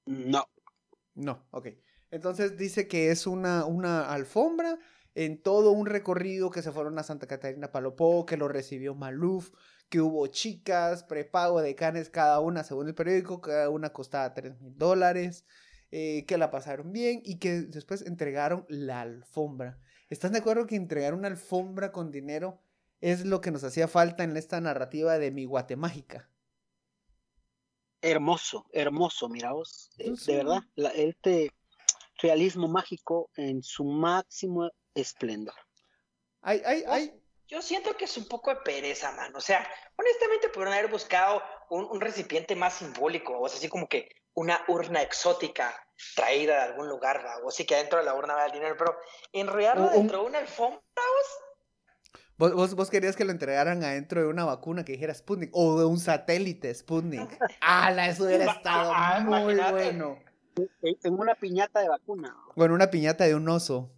No. 0.06 0.46
No, 1.15 1.47
ok. 1.51 1.69
Entonces 2.12 2.58
dice 2.58 2.88
que 2.88 3.12
es 3.12 3.25
una, 3.25 3.65
una 3.65 4.13
alfombra 4.13 4.78
en 5.15 5.41
todo 5.41 5.71
un 5.71 5.86
recorrido 5.86 6.51
que 6.51 6.62
se 6.62 6.71
fueron 6.71 6.99
a 6.99 7.04
Santa 7.04 7.25
Catarina 7.25 7.71
Palopó, 7.71 8.25
que 8.25 8.38
lo 8.38 8.47
recibió 8.49 8.95
Maluf, 8.95 9.51
que 9.89 10.01
hubo 10.01 10.28
chicas, 10.28 11.04
prepago 11.04 11.62
de 11.62 11.75
canes 11.75 12.10
cada 12.10 12.39
una, 12.41 12.63
según 12.63 12.88
el 12.88 12.95
periódico, 12.95 13.41
cada 13.41 13.69
una 13.69 13.93
costaba 13.93 14.34
3 14.34 14.60
mil 14.60 14.78
dólares, 14.78 15.45
eh, 15.91 16.25
que 16.25 16.38
la 16.38 16.51
pasaron 16.51 16.91
bien 16.91 17.21
y 17.23 17.39
que 17.39 17.62
después 17.62 18.01
entregaron 18.01 18.65
la 18.67 19.01
alfombra. 19.01 19.80
¿Están 20.10 20.34
de 20.34 20.39
acuerdo 20.39 20.67
que 20.67 20.75
entregar 20.75 21.13
una 21.13 21.30
alfombra 21.30 21.91
con 21.91 22.12
dinero 22.12 22.62
es 22.99 23.25
lo 23.25 23.39
que 23.41 23.51
nos 23.51 23.63
hacía 23.63 23.88
falta 23.88 24.23
en 24.23 24.36
esta 24.36 24.60
narrativa 24.60 25.17
de 25.17 25.32
mi 25.32 25.45
Guatemágica? 25.45 26.30
Hermoso, 28.01 28.65
hermoso, 28.71 29.29
mira 29.29 29.51
vos. 29.53 29.89
eh, 29.97 30.13
Sí. 30.15 30.31
De 30.31 30.38
verdad, 30.38 30.60
la- 30.75 30.89
este 30.89 31.51
realismo 32.17 32.67
mágico 32.67 33.29
en 33.36 33.63
su 33.63 33.84
máximo 33.84 34.69
esplendor. 34.93 35.55
Hay, 36.41 36.62
hay, 36.65 36.84
hay, 36.88 37.21
Yo 37.47 37.62
siento 37.62 37.95
que 37.95 38.05
es 38.05 38.17
un 38.17 38.27
poco 38.27 38.49
de 38.49 38.58
pereza, 38.62 39.12
man. 39.12 39.36
O 39.36 39.41
sea, 39.41 39.67
honestamente 39.97 40.49
pudieron 40.49 40.73
haber 40.73 40.89
buscado 40.89 41.41
un, 41.69 41.86
un 41.86 42.01
recipiente 42.01 42.55
más 42.55 42.75
simbólico, 42.75 43.39
o 43.39 43.47
sea, 43.47 43.58
así 43.60 43.69
como 43.69 43.88
que 43.88 44.10
una 44.34 44.63
urna 44.67 45.01
exótica 45.01 45.73
traída 46.15 46.55
de 46.58 46.62
algún 46.63 46.89
lugar, 46.89 47.23
¿va? 47.25 47.38
o 47.45 47.51
sí 47.51 47.65
que 47.65 47.75
adentro 47.75 47.99
de 47.99 48.05
la 48.05 48.15
urna 48.15 48.34
va 48.36 48.47
el 48.47 48.51
dinero, 48.51 48.75
pero 48.77 48.97
enrollarlo 49.31 49.84
Un- 49.84 49.88
un- 49.89 49.93
dentro 49.93 50.19
de 50.21 50.25
una 50.25 50.39
alfombra, 50.39 50.81
Vos, 50.95 51.27
vos, 52.38 52.76
vos 52.76 52.89
querías 52.89 53.15
que 53.15 53.26
lo 53.26 53.32
entregaran 53.32 53.84
adentro 53.84 54.21
de 54.21 54.28
una 54.28 54.45
vacuna 54.45 54.84
que 54.86 54.93
dijera 54.93 55.13
Sputnik 55.13 55.50
o 55.54 55.80
de 55.80 55.86
un 55.86 56.00
satélite 56.00 56.74
Sputnik. 56.74 57.30
¡Hala! 57.62 58.08
Eso 58.10 58.26
hubiera 58.26 58.52
estado 58.52 58.91
Ah, 58.93 59.19
muy 59.21 59.54
imagínate. 59.54 59.71
bueno. 59.71 60.19
En 60.82 61.13
una 61.19 61.36
piñata 61.36 61.82
de 61.82 61.89
vacuna. 61.89 62.36
Bueno, 62.56 62.74
una 62.76 62.89
piñata 62.89 63.26
de 63.26 63.36
un 63.36 63.48
oso. 63.50 63.91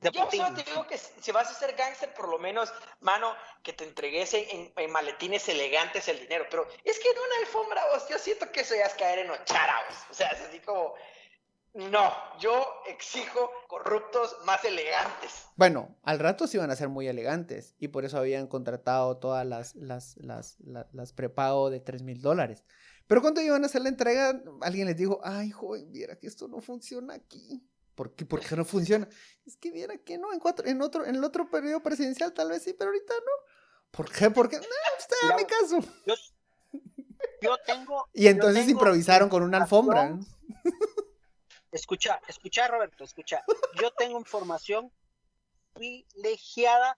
De 0.00 0.10
Yo 0.12 0.28
solo 0.30 0.54
te 0.54 0.62
digo 0.64 0.86
que 0.86 0.98
si 0.98 1.32
vas 1.32 1.50
a 1.50 1.54
ser 1.54 1.74
gángster, 1.76 2.12
por 2.12 2.28
lo 2.28 2.38
menos, 2.38 2.70
mano, 3.00 3.32
que 3.62 3.72
te 3.72 3.84
entregues 3.84 4.34
en, 4.34 4.70
en 4.76 4.90
maletines 4.92 5.48
elegantes 5.48 6.08
el 6.08 6.20
dinero. 6.20 6.44
Pero 6.50 6.68
es 6.84 6.98
que 6.98 7.08
en 7.10 7.16
una 7.16 7.36
alfombra, 7.40 7.80
vos, 7.90 8.06
yo 8.10 8.18
siento 8.18 8.52
que 8.52 8.60
eso 8.60 8.74
ya 8.74 8.84
es 8.84 8.94
caer 8.94 9.20
en 9.20 9.30
ochara, 9.30 9.74
vos. 9.88 9.96
O 10.10 10.14
sea, 10.14 10.28
es 10.28 10.42
así 10.42 10.60
como, 10.60 10.92
no, 11.74 12.12
yo 12.38 12.64
exijo 12.86 13.50
corruptos 13.68 14.36
más 14.46 14.64
elegantes. 14.64 15.46
Bueno, 15.56 15.96
al 16.02 16.18
rato 16.18 16.46
sí 16.46 16.56
iban 16.56 16.70
a 16.70 16.76
ser 16.76 16.88
muy 16.88 17.08
elegantes 17.08 17.74
y 17.78 17.88
por 17.88 18.04
eso 18.04 18.18
habían 18.18 18.46
contratado 18.46 19.16
todas 19.18 19.44
las, 19.46 19.74
las, 19.74 20.16
las, 20.18 20.56
la- 20.60 20.88
las 20.92 21.12
prepago 21.12 21.70
de 21.70 21.80
3 21.80 22.02
mil 22.02 22.20
dólares. 22.20 22.64
Pero 23.06 23.20
cuando 23.20 23.40
iban 23.40 23.62
a 23.62 23.66
hacer 23.66 23.82
la 23.82 23.88
entrega, 23.90 24.40
alguien 24.62 24.86
les 24.86 24.96
dijo, 24.96 25.20
ay, 25.22 25.50
joven, 25.50 25.90
viera 25.92 26.16
que 26.18 26.26
esto 26.26 26.48
no 26.48 26.60
funciona 26.60 27.14
aquí. 27.14 27.62
¿Por 27.94 28.14
qué, 28.14 28.24
¿Por 28.24 28.40
qué 28.40 28.56
no 28.56 28.64
funciona? 28.64 29.08
Es 29.46 29.56
que 29.56 29.70
viera 29.70 29.96
que 29.98 30.16
no, 30.16 30.32
en, 30.32 30.40
cuatro, 30.40 30.66
en, 30.66 30.80
otro, 30.80 31.04
en 31.04 31.14
el 31.16 31.22
otro 31.24 31.50
periodo 31.50 31.80
presidencial 31.82 32.32
tal 32.32 32.48
vez 32.50 32.62
sí, 32.62 32.72
pero 32.72 32.90
ahorita 32.90 33.14
no. 33.14 33.52
¿Por 33.90 34.10
qué? 34.10 34.30
Porque, 34.30 34.56
no, 34.56 34.62
usted 34.98 35.16
Mira, 35.22 35.34
hágame 35.34 35.46
caso. 35.46 35.80
Yo, 36.06 36.14
yo 37.42 37.56
tengo. 37.66 38.08
Y 38.12 38.26
entonces 38.26 38.64
tengo 38.66 38.78
improvisaron 38.78 39.28
con 39.28 39.42
una 39.42 39.58
alfombra. 39.58 40.18
Escucha, 41.74 42.20
escucha, 42.28 42.68
Roberto, 42.68 43.02
escucha. 43.02 43.42
Yo 43.80 43.90
tengo 43.90 44.16
información 44.16 44.92
privilegiada 45.72 46.96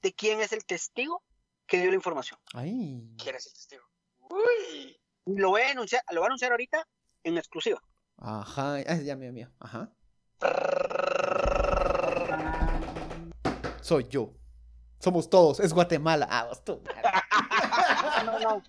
de 0.00 0.14
quién 0.14 0.40
es 0.40 0.52
el 0.52 0.64
testigo 0.64 1.22
que 1.66 1.78
dio 1.78 1.90
la 1.90 1.96
información. 1.96 2.40
Ay. 2.54 3.06
¿Quién 3.22 3.36
es 3.36 3.46
el 3.46 3.52
testigo? 3.52 3.84
Uy. 4.30 4.98
Lo 5.26 5.50
voy 5.50 5.60
a 5.60 5.72
anunciar, 5.72 6.02
lo 6.10 6.20
voy 6.20 6.24
a 6.24 6.28
anunciar 6.28 6.52
ahorita 6.52 6.88
en 7.22 7.36
exclusiva. 7.36 7.82
Ajá. 8.16 8.76
Ah, 8.86 8.96
ya 8.96 9.14
mío, 9.14 9.30
mío. 9.30 9.52
Ajá. 9.60 9.92
Soy 13.82 14.08
yo. 14.08 14.32
Somos 15.00 15.28
todos. 15.28 15.60
Es 15.60 15.74
Guatemala. 15.74 16.26
Ah, 16.30 16.44
vos 16.44 16.64
tú. 16.64 16.82
No, 18.24 18.38
no. 18.38 18.62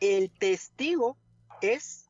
El 0.00 0.30
testigo 0.30 1.18
es 1.60 2.08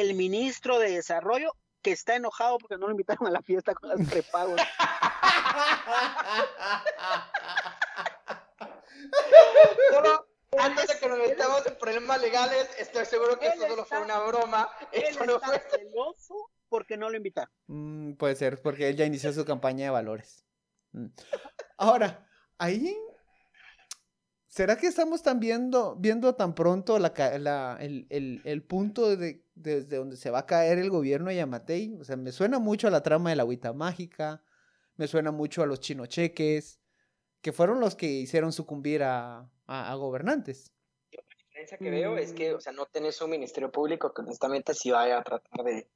el 0.00 0.14
ministro 0.14 0.78
de 0.78 0.92
Desarrollo 0.92 1.52
que 1.82 1.92
está 1.92 2.16
enojado 2.16 2.58
porque 2.58 2.76
no 2.76 2.86
lo 2.86 2.92
invitaron 2.92 3.28
a 3.28 3.30
la 3.30 3.42
fiesta 3.42 3.74
con 3.74 3.90
las 3.90 4.08
prepagos. 4.08 4.60
Solo 9.90 10.26
antes 10.58 10.88
de 10.88 10.98
que 10.98 11.08
nos 11.08 11.18
metamos 11.18 11.66
en 11.66 11.78
problemas 11.78 12.20
legales, 12.20 12.68
estoy 12.78 13.04
seguro 13.04 13.38
que 13.38 13.48
esto 13.48 13.68
solo 13.68 13.84
fue 13.84 14.00
una 14.00 14.18
broma. 14.20 14.68
Esto 14.92 15.26
no 15.26 15.40
fue. 15.40 15.62
celoso 15.70 16.50
porque 16.68 16.96
no 16.96 17.10
lo 17.10 17.16
invitaron. 17.16 17.52
Mm, 17.66 18.14
puede 18.14 18.36
ser, 18.36 18.60
porque 18.62 18.88
él 18.88 18.96
ya 18.96 19.04
inició 19.04 19.32
su 19.32 19.44
campaña 19.44 19.84
de 19.84 19.90
valores. 19.90 20.44
Mm. 20.92 21.06
Ahora, 21.78 22.26
ahí. 22.58 22.96
¿Será 24.56 24.78
que 24.78 24.86
estamos 24.86 25.22
tan 25.22 25.38
viendo, 25.38 25.96
viendo 25.96 26.34
tan 26.34 26.54
pronto 26.54 26.98
la, 26.98 27.12
ca- 27.12 27.38
la- 27.38 27.76
el, 27.78 28.06
el- 28.08 28.40
el 28.46 28.62
punto 28.62 29.14
de, 29.14 29.44
desde 29.54 29.98
donde 29.98 30.16
se 30.16 30.30
va 30.30 30.38
a 30.38 30.46
caer 30.46 30.78
el 30.78 30.88
gobierno 30.88 31.28
de 31.28 31.36
Yamatei? 31.36 31.94
O 32.00 32.04
sea, 32.04 32.16
me 32.16 32.32
suena 32.32 32.58
mucho 32.58 32.88
a 32.88 32.90
la 32.90 33.02
trama 33.02 33.28
de 33.28 33.36
la 33.36 33.42
agüita 33.42 33.74
mágica, 33.74 34.42
me 34.96 35.08
suena 35.08 35.30
mucho 35.30 35.62
a 35.62 35.66
los 35.66 35.80
chinocheques, 35.80 36.80
que 37.42 37.52
fueron 37.52 37.80
los 37.80 37.96
que 37.96 38.06
hicieron 38.06 38.50
sucumbir 38.50 39.02
a, 39.02 39.40
a- 39.66 39.92
a 39.92 39.94
gobernantes. 39.96 40.72
La 41.12 41.20
diferencia 41.36 41.76
que 41.76 41.90
veo 41.90 42.16
es 42.16 42.32
que, 42.32 42.54
o 42.54 42.60
sea, 42.62 42.72
no 42.72 42.86
tenés 42.86 43.20
un 43.20 43.28
ministerio 43.28 43.70
público 43.70 44.14
que 44.14 44.22
honestamente 44.22 44.72
sí 44.72 44.90
vaya 44.90 45.18
a 45.18 45.22
tratar 45.22 45.64
de. 45.66 45.86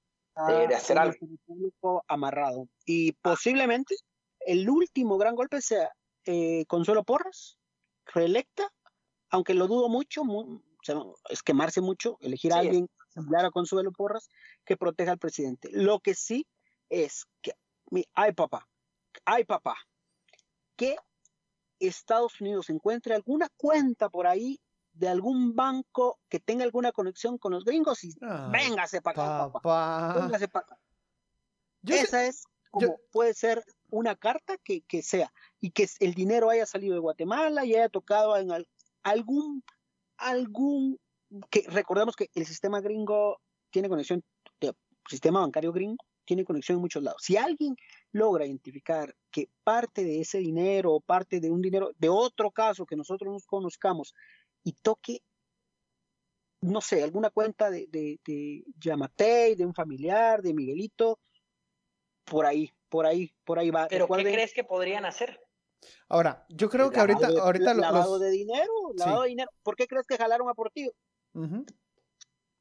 De- 0.49 0.69
de 0.69 0.75
hacer 0.75 0.99
Ah, 0.99 1.03
algo. 1.03 1.15
público 1.47 2.05
amarrado. 2.09 2.69
Y 2.85 3.13
posiblemente 3.13 3.95
el 4.41 4.69
último 4.69 5.17
gran 5.17 5.35
golpe 5.35 5.63
sea 5.63 5.91
eh, 6.27 6.67
Consuelo 6.67 7.05
Porras, 7.05 7.59
reelecta, 8.13 8.73
aunque 9.31 9.55
lo 9.55 9.67
dudo 9.67 9.89
mucho, 9.89 10.23
es 11.29 11.43
quemarse 11.43 11.81
mucho, 11.81 12.17
elegir 12.21 12.53
a 12.53 12.61
Sí, 12.61 12.67
alguien 12.67 12.89
similar 13.13 13.45
a 13.47 13.51
Consuelo 13.51 13.93
Porras 13.93 14.29
que 14.65 14.77
proteja 14.77 15.13
al 15.13 15.19
presidente. 15.19 15.69
Lo 15.73 16.01
que 16.01 16.15
sí 16.15 16.47
es 16.89 17.27
que, 17.43 17.53
mi, 17.91 18.05
ay 18.15 18.33
papá, 18.33 18.69
ay 19.25 19.45
papá, 19.45 19.77
que 20.77 20.97
Estados 21.79 22.41
Unidos 22.41 22.71
encuentre 22.71 23.15
alguna 23.15 23.49
cuenta 23.57 24.09
por 24.09 24.27
ahí 24.27 24.61
de 24.93 25.09
algún 25.09 25.55
banco 25.55 26.19
que 26.29 26.41
tenga 26.41 26.65
alguna 26.65 26.93
conexión 26.93 27.39
con 27.39 27.53
los 27.53 27.65
gringos 27.65 28.03
y 28.05 28.13
Ay, 28.21 28.51
véngase 28.51 29.01
para 29.01 29.23
acá, 29.23 29.53
papá. 29.53 29.61
Papá. 29.63 30.21
Véngase 30.21 30.49
para 30.49 30.67
acá. 30.67 30.79
Yo 31.83 31.95
sé- 31.97 32.03
Esa 32.03 32.27
es 32.27 32.45
como 32.71 32.99
puede 33.11 33.35
ser 33.35 33.65
una 33.91 34.17
carta 34.17 34.57
que, 34.59 34.83
que 34.83 35.03
sea 35.03 35.33
y 35.61 35.71
que 35.71 35.89
el 36.01 36.15
dinero 36.15 36.51
haya 36.51 36.67
salido 36.67 36.95
de 36.95 37.01
Guatemala 37.01 37.65
y 37.65 37.75
haya 37.75 37.89
tocado 37.89 38.37
en 38.37 38.51
al- 38.53 38.69
algún 39.03 39.63
algún 40.17 40.99
que 41.51 41.65
recordemos 41.69 42.17
que 42.17 42.29
el 42.35 42.47
sistema 42.47 42.81
gringo 42.81 43.41
tiene 43.71 43.89
conexión 43.89 44.23
el 44.61 44.75
sistema 45.09 45.41
bancario 45.41 45.73
gringo 45.73 46.05
tiene 46.25 46.45
conexión 46.45 46.77
en 46.77 46.83
muchos 46.83 47.03
lados. 47.03 47.23
Si 47.25 47.37
alguien 47.37 47.75
logra 48.13 48.47
identificar 48.47 49.17
que 49.33 49.49
parte 49.65 50.05
de 50.05 50.21
ese 50.21 50.39
dinero 50.39 50.93
o 50.93 51.01
parte 51.01 51.41
de 51.41 51.51
un 51.51 51.61
dinero 51.61 51.91
de 51.99 52.09
otro 52.09 52.53
caso 52.53 52.87
que 52.87 52.95
nosotros 52.95 53.33
nos 53.33 53.47
conozcamos 53.47 54.15
y 54.63 54.75
toque 54.75 55.23
no 56.63 56.81
sé, 56.81 57.03
alguna 57.03 57.31
cuenta 57.31 57.71
de, 57.71 57.87
de, 57.89 58.21
de 58.25 58.65
Yamatei, 58.79 59.55
de 59.55 59.65
un 59.65 59.75
familiar, 59.75 60.43
de 60.43 60.53
Miguelito, 60.53 61.19
por 62.25 62.45
ahí, 62.47 62.71
por 62.91 63.07
ahí, 63.07 63.35
por 63.45 63.59
ahí 63.59 63.71
va. 63.71 63.87
Pero 63.89 64.07
¿qué 64.07 64.23
crees 64.23 64.53
que 64.53 64.65
podrían 64.65 65.07
hacer? 65.07 65.41
Ahora, 66.09 66.45
yo 66.51 66.69
creo 66.69 66.91
que 66.91 67.01
ahorita, 67.01 67.31
de- 67.31 67.41
ahorita 67.41 67.73
lo- 67.73 67.81
lavado 67.81 68.13
los... 68.13 68.21
de 68.21 68.31
dinero, 68.31 68.71
lavado 68.95 69.19
Sí. 69.19 69.23
de 69.25 69.29
dinero. 69.31 69.51
¿Por 69.63 69.77
qué 69.77 69.87
crees 69.87 70.07
que 70.07 70.19
jalaron 70.19 70.49
a 70.51 70.55
Portillo? 70.55 70.93
Ujú. 71.33 71.65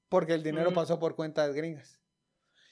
Porque 0.07 0.33
el 0.33 0.43
dinero 0.43 0.71
Mm. 0.71 0.75
pasó 0.75 0.97
por 0.99 1.15
cuentas 1.15 1.53
gringas. 1.53 1.99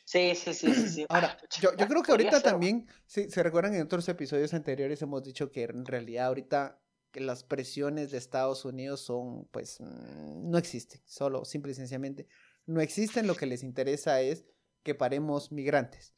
Sí, 0.06 0.34
sí, 0.36 0.54
sí, 0.54 0.74
sí. 0.74 0.88
sí. 0.88 1.06
Ahora, 1.10 1.38
Ah, 1.42 1.48
yo, 1.62 1.76
yo 1.76 1.88
creo 1.88 2.02
que 2.02 2.12
ahorita 2.12 2.40
ser, 2.40 2.44
también, 2.44 2.88
si 3.06 3.30
se 3.30 3.44
recuerdan 3.44 3.76
en 3.76 3.82
otros 3.82 4.08
episodios 4.08 4.54
anteriores 4.54 5.02
hemos 5.02 5.22
dicho 5.24 5.52
que 5.52 5.64
en 5.64 5.86
realidad 5.86 6.28
ahorita 6.28 6.80
que 7.12 7.20
las 7.20 7.44
presiones 7.44 8.12
de 8.12 8.18
Estados 8.18 8.64
Unidos 8.64 9.02
son, 9.02 9.46
pues, 9.52 9.82
mm, 9.82 10.50
no 10.50 10.58
existen, 10.58 11.02
solo, 11.06 11.44
simple 11.44 11.74
y 11.74 11.76
sencillamente, 11.76 12.28
no 12.66 12.80
existen, 12.80 13.28
lo 13.28 13.36
que 13.36 13.46
les 13.48 13.64
interesa 13.64 14.22
es 14.22 14.46
que 14.84 14.96
paremos 14.96 15.52
migrantes. 15.52 16.14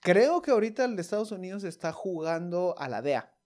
Creo 0.00 0.40
que 0.40 0.50
ahorita 0.50 0.84
el 0.84 0.96
de 0.96 1.02
Estados 1.02 1.30
Unidos 1.30 1.62
está 1.64 1.92
jugando 1.92 2.74
a 2.78 2.88
la 2.88 3.02
DEA. 3.02 3.36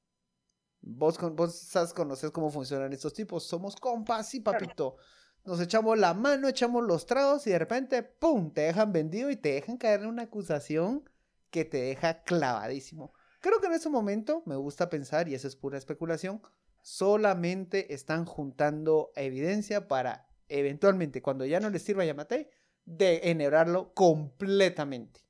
Vos, 0.81 1.19
con, 1.19 1.35
vos 1.35 1.59
sabes, 1.59 1.93
conoces 1.93 2.31
cómo 2.31 2.51
funcionan 2.51 2.93
estos 2.93 3.12
tipos. 3.12 3.45
Somos 3.45 3.75
compas, 3.75 4.29
sí, 4.29 4.40
papito. 4.40 4.97
Nos 5.45 5.61
echamos 5.61 5.99
la 5.99 6.14
mano, 6.14 6.47
echamos 6.47 6.85
los 6.85 7.07
tragos 7.07 7.47
y 7.47 7.51
de 7.51 7.59
repente, 7.59 8.03
¡pum!, 8.03 8.53
te 8.53 8.62
dejan 8.62 8.93
vendido 8.93 9.31
y 9.31 9.37
te 9.37 9.53
dejan 9.55 9.77
caer 9.77 10.01
en 10.01 10.07
una 10.07 10.23
acusación 10.23 11.09
que 11.51 11.64
te 11.64 11.83
deja 11.83 12.23
clavadísimo. 12.23 13.12
Creo 13.40 13.61
que 13.61 13.67
en 13.67 13.75
ese 13.75 13.90
momento, 13.90 14.43
me 14.47 14.57
gusta 14.57 14.88
pensar, 14.88 15.29
y 15.29 15.35
eso 15.35 15.49
es 15.49 15.57
pura 15.57 15.77
especulación, 15.77 16.40
solamente 16.81 17.93
están 17.93 18.25
juntando 18.25 19.11
evidencia 19.17 19.87
para 19.87 20.29
eventualmente, 20.49 21.21
cuando 21.21 21.45
ya 21.45 21.61
no 21.61 21.69
les 21.69 21.83
sirva 21.83 22.05
a 22.05 22.07
Yamatei, 22.07 22.49
de 22.85 23.21
enhebrarlo 23.25 23.93
completamente. 23.93 25.23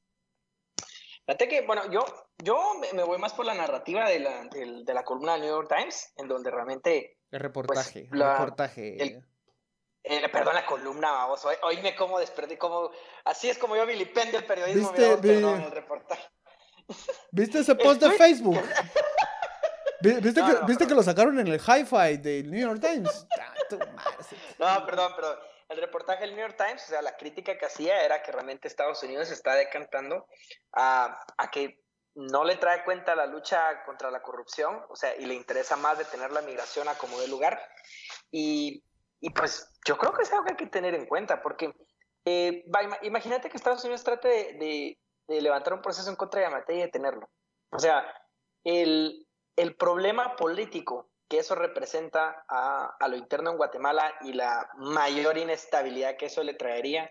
Fíjate 1.27 1.49
que, 1.49 1.63
bueno, 1.63 1.91
yo, 1.91 2.05
yo 2.43 2.75
me- 2.93 3.03
voy 3.03 3.19
más 3.19 3.33
por 3.33 3.47
la 3.47 3.55
narrativa 3.55 4.09
de 4.09 4.19
la, 4.21 4.45
de 4.45 4.95
la 4.95 5.05
columna 5.05 5.33
del 5.33 5.43
New 5.43 5.51
York 5.51 5.73
Times, 5.75 6.13
en 6.17 6.29
donde 6.29 6.51
realmente, 6.51 7.19
El 7.31 7.41
reportaje, 7.41 8.07
Pues, 8.09 8.19
la- 8.19 8.33
reportaje. 8.39 9.03
el- 9.03 9.25
eh, 10.03 10.29
perdón, 10.29 10.55
la 10.55 10.67
columna, 10.67 11.11
vamos, 11.13 11.43
hoy, 11.47 11.57
hoy 11.63 11.81
me 11.81 11.97
como 11.97 12.19
desperdí, 12.21 12.57
como, 12.59 12.91
así 13.25 13.49
es 13.49 13.57
como 13.57 13.75
yo 13.75 13.87
vilipendio 13.87 14.39
el 14.39 14.45
periodismo, 14.45 14.93
¿Viste? 14.93 15.17
Vi- 15.17 15.43
el 15.43 15.71
reportaje. 15.71 16.23
¿Viste 17.31 17.59
ese 17.61 17.75
post 17.75 18.03
de 18.03 18.11
Facebook? 18.13 18.61
Vi- 20.03 20.21
¿Viste, 20.21 20.41
No, 20.43 20.47
que, 20.47 20.53
no, 20.53 20.67
¿viste 20.67 20.87
que 20.87 20.95
lo 20.95 21.03
sacaron 21.03 21.39
en 21.41 21.47
el 21.47 21.59
hi-fi 21.59 22.19
del 22.19 22.51
New 22.51 22.61
York 22.61 22.81
Times? 22.83 23.27
Ah. 23.41 23.55
No, 24.59 24.85
perdón, 24.87 25.13
perdón. 25.17 25.39
El 25.75 25.81
reportaje 25.81 26.21
del 26.21 26.37
New 26.37 26.47
York 26.47 26.57
Times, 26.57 26.85
o 26.85 26.87
sea, 26.87 27.03
la 27.03 27.17
crítica 27.17 27.59
que 27.59 27.67
hacía 27.67 28.05
era 28.05 28.23
que 28.23 28.31
realmente 28.31 28.69
Estados 28.69 29.03
Unidos 29.03 29.31
está 29.33 29.55
decantando 29.55 30.27
a, 30.73 31.19
a 31.37 31.51
que 31.51 31.81
no 32.15 32.45
le 32.45 32.55
trae 32.57 32.85
cuenta 32.85 33.17
la 33.17 33.27
lucha 33.27 33.83
contra 33.85 34.09
la 34.13 34.23
corrupción, 34.23 34.85
o 34.89 34.95
sea, 34.95 35.17
y 35.17 35.27
le 35.27 35.35
interesa 35.35 35.77
más 35.77 35.99
detener 35.99 36.31
la 36.31 36.43
migración 36.43 36.89
a 36.89 36.95
como 36.97 37.19
de 37.21 37.27
lugar. 37.27 37.61
Y, 38.31 38.85
y 39.21 39.31
pues 39.31 39.69
yo 39.85 39.99
creo 39.99 40.13
que 40.13 40.23
es 40.23 40.33
algo 40.33 40.45
que 40.45 40.53
hay 40.53 40.57
que 40.57 40.67
tener 40.67 40.95
en 40.95 41.07
cuenta, 41.07 41.43
porque 41.43 41.75
eh, 42.25 42.65
va, 42.73 42.83
ima- 42.85 42.99
imagínate 43.03 43.51
que 43.51 43.57
Estados 43.57 43.83
Unidos 43.83 44.05
trate 44.05 44.29
de, 44.29 44.53
de- 44.55 44.99
de 45.27 45.41
levantar 45.43 45.73
un 45.73 45.83
proceso 45.83 46.09
en 46.09 46.17
contra 46.17 46.41
de 46.41 46.47
Yamate 46.47 46.75
y 46.75 46.81
detenerlo. 46.83 47.29
O 47.73 47.79
sea, 47.81 48.05
el, 48.63 49.27
el 49.57 49.75
problema 49.75 50.37
político 50.37 51.11
que 51.35 51.40
eso 51.40 51.55
representa 51.57 52.44
a, 52.49 52.97
a 52.99 53.09
lo 53.09 53.16
interno 53.16 53.51
en 53.51 53.57
Guatemala 53.57 54.12
y 54.23 54.33
la 54.35 54.70
mayor 54.77 55.37
inestabilidad 55.37 56.16
que 56.16 56.27
eso 56.27 56.42
le 56.44 56.55
traería. 56.55 57.11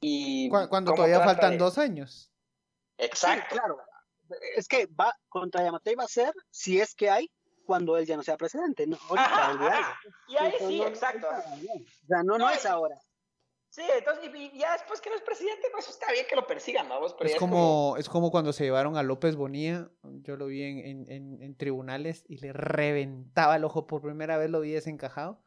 Y 0.00 0.48
Cu- 0.48 0.68
Cuando 0.70 0.94
todavía 0.94 1.20
faltan 1.20 1.52
de- 1.52 1.58
dos 1.58 1.76
años. 1.78 2.32
Exacto. 2.96 3.46
Sí, 3.50 3.56
claro. 3.58 3.76
Es 4.56 4.66
que 4.66 4.86
va 4.86 5.12
contra 5.28 5.62
Yamatei 5.62 5.94
va 5.94 6.04
a 6.04 6.08
ser 6.08 6.32
si 6.50 6.80
es 6.80 6.94
que 6.94 7.10
hay 7.10 7.30
cuando 7.66 7.96
él 7.98 8.06
ya 8.06 8.16
no 8.16 8.22
sea 8.22 8.36
presidente. 8.38 8.86
No, 8.86 8.96
ahorita, 9.10 9.24
Ajá, 9.24 9.50
olvídalo. 9.52 9.76
ajá. 9.76 9.98
Y 10.28 10.36
ahí 10.36 10.52
sí, 10.58 10.78
no, 10.80 10.86
exacto. 10.86 11.28
no. 11.30 11.38
O 11.38 12.06
sea, 12.06 12.18
no, 12.22 12.22
no 12.24 12.38
No, 12.38 12.50
es 12.50 12.64
ahora. 12.64 12.96
Sí, 13.74 13.82
entonces, 13.98 14.30
y, 14.32 14.38
y 14.54 14.58
ya 14.60 14.72
después 14.74 15.00
que 15.00 15.10
no 15.10 15.16
es 15.16 15.22
presidente, 15.22 15.66
pues 15.72 15.88
está 15.88 16.12
bien 16.12 16.24
que 16.30 16.36
lo 16.36 16.46
persigan, 16.46 16.88
vamos, 16.88 17.12
pero 17.14 17.26
Es 17.26 17.32
ya 17.32 17.38
como, 17.40 17.96
es 17.98 18.08
como 18.08 18.30
cuando 18.30 18.52
se 18.52 18.62
llevaron 18.62 18.96
a 18.96 19.02
López 19.02 19.34
Bonilla, 19.34 19.90
yo 20.04 20.36
lo 20.36 20.46
vi 20.46 20.62
en, 20.62 20.78
en- 20.78 21.10
en- 21.10 21.42
en 21.42 21.56
tribunales 21.56 22.22
y 22.28 22.36
le 22.36 22.52
reventaba 22.52 23.56
el 23.56 23.64
ojo 23.64 23.88
por 23.88 24.00
primera 24.00 24.36
vez, 24.36 24.48
lo 24.48 24.60
vi 24.60 24.70
desencajado. 24.70 25.42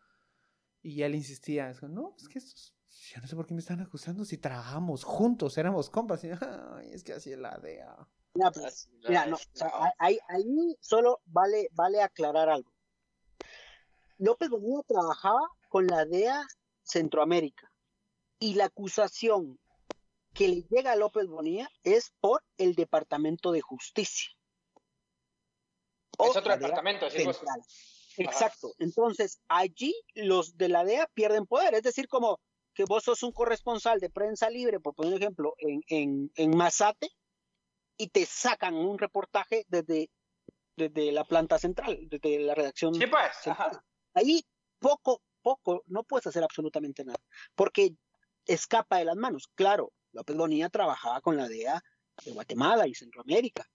Y 0.82 1.04
él 1.04 1.16
insistía, 1.16 1.70
es 1.70 1.80
como, 1.80 1.94
no, 1.94 2.16
es 2.18 2.28
que 2.28 2.40
estos, 2.40 2.76
yo 2.90 3.22
no 3.22 3.28
sé 3.28 3.36
por 3.38 3.48
qué 3.48 3.54
me 3.54 3.62
están 3.62 3.80
acusando 3.80 4.26
si 4.26 4.38
trabajamos 4.38 5.06
juntos, 5.06 5.58
éramos 5.58 5.90
compas. 5.90 6.22
Y, 6.26 6.30
Ay, 6.32 6.90
es 6.92 7.06
que 7.06 7.14
así 7.14 7.32
es 7.32 7.40
la 7.40 7.58
DEA. 7.60 7.96
Mira, 8.34 8.52
pues, 8.52 8.90
mira, 9.08 9.26
no, 9.26 9.38
o 9.38 9.40
sea, 9.54 9.70
no. 9.70 9.90
ahí, 10.00 10.20
ahí 10.28 10.76
solo 10.82 11.22
vale, 11.28 11.70
vale 11.72 12.02
aclarar 12.02 12.50
algo. 12.50 12.74
López 14.18 14.50
Bonilla 14.50 14.82
trabajaba 14.86 15.48
con 15.70 15.88
la 15.88 16.04
DEA 16.04 16.46
Centroamérica 16.84 17.72
y 18.40 18.56
la 18.56 18.66
acusación 18.66 19.60
que 20.34 20.48
le 20.48 20.62
llega 20.70 20.92
a 20.92 20.96
López 20.96 21.28
Bonilla 21.28 21.70
es 21.84 22.14
por 22.20 22.44
el 22.58 22.76
Departamento 22.76 23.52
de 23.52 23.62
Justicia. 23.62 24.30
Es 26.20 26.36
otro 26.36 26.58
departamento, 26.58 27.06
vos. 27.06 27.14
central. 27.14 27.62
Exacto. 28.18 28.74
Entonces, 28.80 29.40
allí 29.48 29.96
los 30.16 30.58
de 30.58 30.70
la 30.70 30.84
DEA 30.84 31.08
pierden 31.14 31.46
poder. 31.46 31.76
Es 31.76 31.84
decir, 31.84 32.08
como 32.08 32.40
que 32.74 32.86
vos 32.86 33.04
sos 33.04 33.24
un 33.24 33.32
corresponsal 33.32 34.00
de 34.00 34.10
prensa 34.10 34.50
libre, 34.50 34.80
por 34.80 34.94
poner 34.94 35.14
un 35.14 35.22
ejemplo, 35.22 35.56
en, 35.58 35.82
en, 35.88 36.32
en 36.36 36.56
Mazate, 36.56 37.10
y 37.98 38.10
te 38.10 38.26
sacan 38.26 38.76
un 38.76 39.00
reportaje 39.00 39.66
desde, 39.68 40.10
desde 40.76 41.12
la 41.12 41.24
planta 41.24 41.58
central, 41.58 42.00
desde 42.10 42.40
la 42.40 42.54
redacción 42.54 42.94
Sí, 42.94 43.08
pues. 43.08 43.56
Ahí 44.14 44.46
poco, 44.80 45.22
poco, 45.42 45.84
no 45.88 46.04
puedes 46.04 46.28
hacer 46.28 46.44
absolutamente 46.44 47.04
nada, 47.04 47.20
porque 47.56 47.96
escapa 48.48 48.98
de 48.98 49.06
las 49.06 49.16
manos. 49.16 49.50
Claro, 49.56 49.92
López 50.14 50.36
Bonilla 50.36 50.70
trabajaba 50.70 51.22
con 51.22 51.38
la 51.38 51.48
DEA 51.48 51.84
de 52.26 52.32
Guatemala 52.32 52.88
y 52.88 52.96
Centroamérica, 52.96 53.70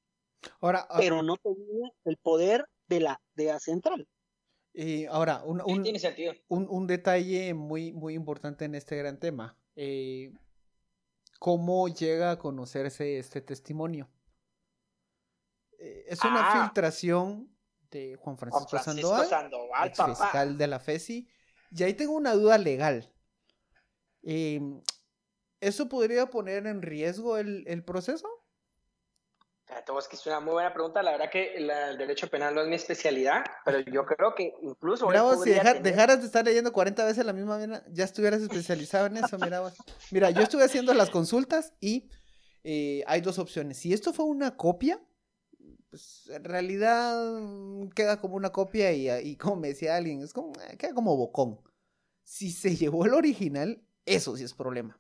Ahora, 0.61 0.87
ah, 0.91 0.97
pero 0.99 1.23
no 1.23 1.37
tenía 1.37 1.89
el 2.05 2.17
poder 2.17 2.67
de 2.89 3.01
la 3.01 3.21
DEA 3.35 3.61
central. 3.61 4.09
y 4.75 5.05
ahora 5.07 5.43
un, 5.45 5.59
Sí, 5.65 5.73
un- 5.73 5.83
tiene 5.83 5.99
sentido. 5.99 6.33
un, 6.49 6.67
un 6.69 6.87
detalle 6.87 7.53
muy, 7.55 7.93
muy 7.93 8.15
importante 8.15 8.65
en 8.65 8.75
este 8.75 8.97
gran 8.97 9.19
tema. 9.21 9.57
eh, 9.77 10.33
¿Cómo 11.39 11.89
llega 11.89 12.31
a 12.33 12.39
conocerse 12.39 13.19
este 13.19 13.41
testimonio? 13.41 14.09
Eh, 15.79 16.05
es 16.09 16.23
una 16.25 16.41
Ah. 16.53 16.65
filtración 16.67 17.49
de 17.91 18.17
Juan 18.17 18.39
Francisco, 18.39 18.69
Juan 18.69 18.85
Francisco 18.85 19.09
Sandoval, 19.11 19.29
Sandoval, 19.29 19.89
ex 19.89 19.99
papá. 19.99 20.15
fiscal 20.15 20.57
de 20.57 20.67
la 20.67 20.79
FESI. 20.79 21.29
Y 21.73 21.83
ahí 21.83 21.95
tengo 21.95 22.13
una 22.15 22.33
duda 22.35 22.59
legal. 22.59 23.13
Eh, 24.23 24.61
¿Eso 25.61 25.89
podría 25.89 26.27
poner 26.27 26.67
en 26.67 26.83
riesgo 26.83 27.37
el, 27.39 27.65
el 27.69 27.85
proceso? 27.85 28.29
Fíjate 29.65 29.93
vos 29.93 30.09
que 30.09 30.17
es 30.17 30.27
una 30.27 30.41
muy 30.41 30.53
buena 30.55 30.73
pregunta. 30.75 31.03
La 31.03 31.13
verdad 31.13 31.31
que 31.31 31.59
la- 31.61 31.91
el 31.91 31.99
derecho 31.99 32.29
penal 32.29 32.55
no 32.55 32.63
es 32.63 32.69
mi 32.69 32.75
especialidad, 32.75 33.45
pero 33.65 33.79
yo 33.81 34.05
creo 34.05 34.35
que 34.35 34.53
incluso. 34.61 35.07
Mira 35.07 35.23
vos, 35.23 35.43
si 35.45 35.51
tener- 35.51 35.83
dejaras 35.83 36.21
de 36.21 36.27
estar 36.27 36.45
leyendo 36.45 36.73
40 36.73 37.05
veces 37.05 37.25
la 37.25 37.33
misma 37.33 37.57
vaina, 37.59 37.85
ya 37.91 38.05
estuvieras 38.05 38.43
especializado 38.43 39.07
en 39.07 39.17
eso, 39.19 39.39
mira 39.39 39.61
vos. 39.61 39.73
Mira, 40.11 40.31
yo 40.31 40.43
estuve 40.43 40.65
haciendo 40.65 40.93
las 40.95 41.11
consultas 41.11 41.73
y 41.81 42.11
eh, 42.65 43.03
hay 43.07 43.21
dos 43.21 43.39
opciones. 43.39 43.79
Si 43.79 43.93
esto 43.93 44.13
fue 44.13 44.25
una 44.25 44.57
copia, 44.57 45.01
pues 45.91 46.29
en 46.29 46.45
realidad 46.45 47.33
mm, 47.41 47.89
queda 47.91 48.21
como 48.21 48.35
una 48.37 48.51
copia 48.51 48.93
y, 48.93 49.09
y 49.11 49.37
como 49.37 49.57
me 49.57 49.69
decía 49.69 49.97
alguien, 49.97 50.23
es 50.23 50.33
como, 50.33 50.53
eh, 50.69 50.77
queda 50.77 50.93
como 50.93 51.17
bocón. 51.17 51.61
Si 52.25 52.51
se 52.51 52.75
llevó 52.77 53.07
el 53.07 53.15
original, 53.15 53.83
eso 54.07 54.37
sí 54.37 54.45
es 54.45 54.55
problema. 54.55 54.99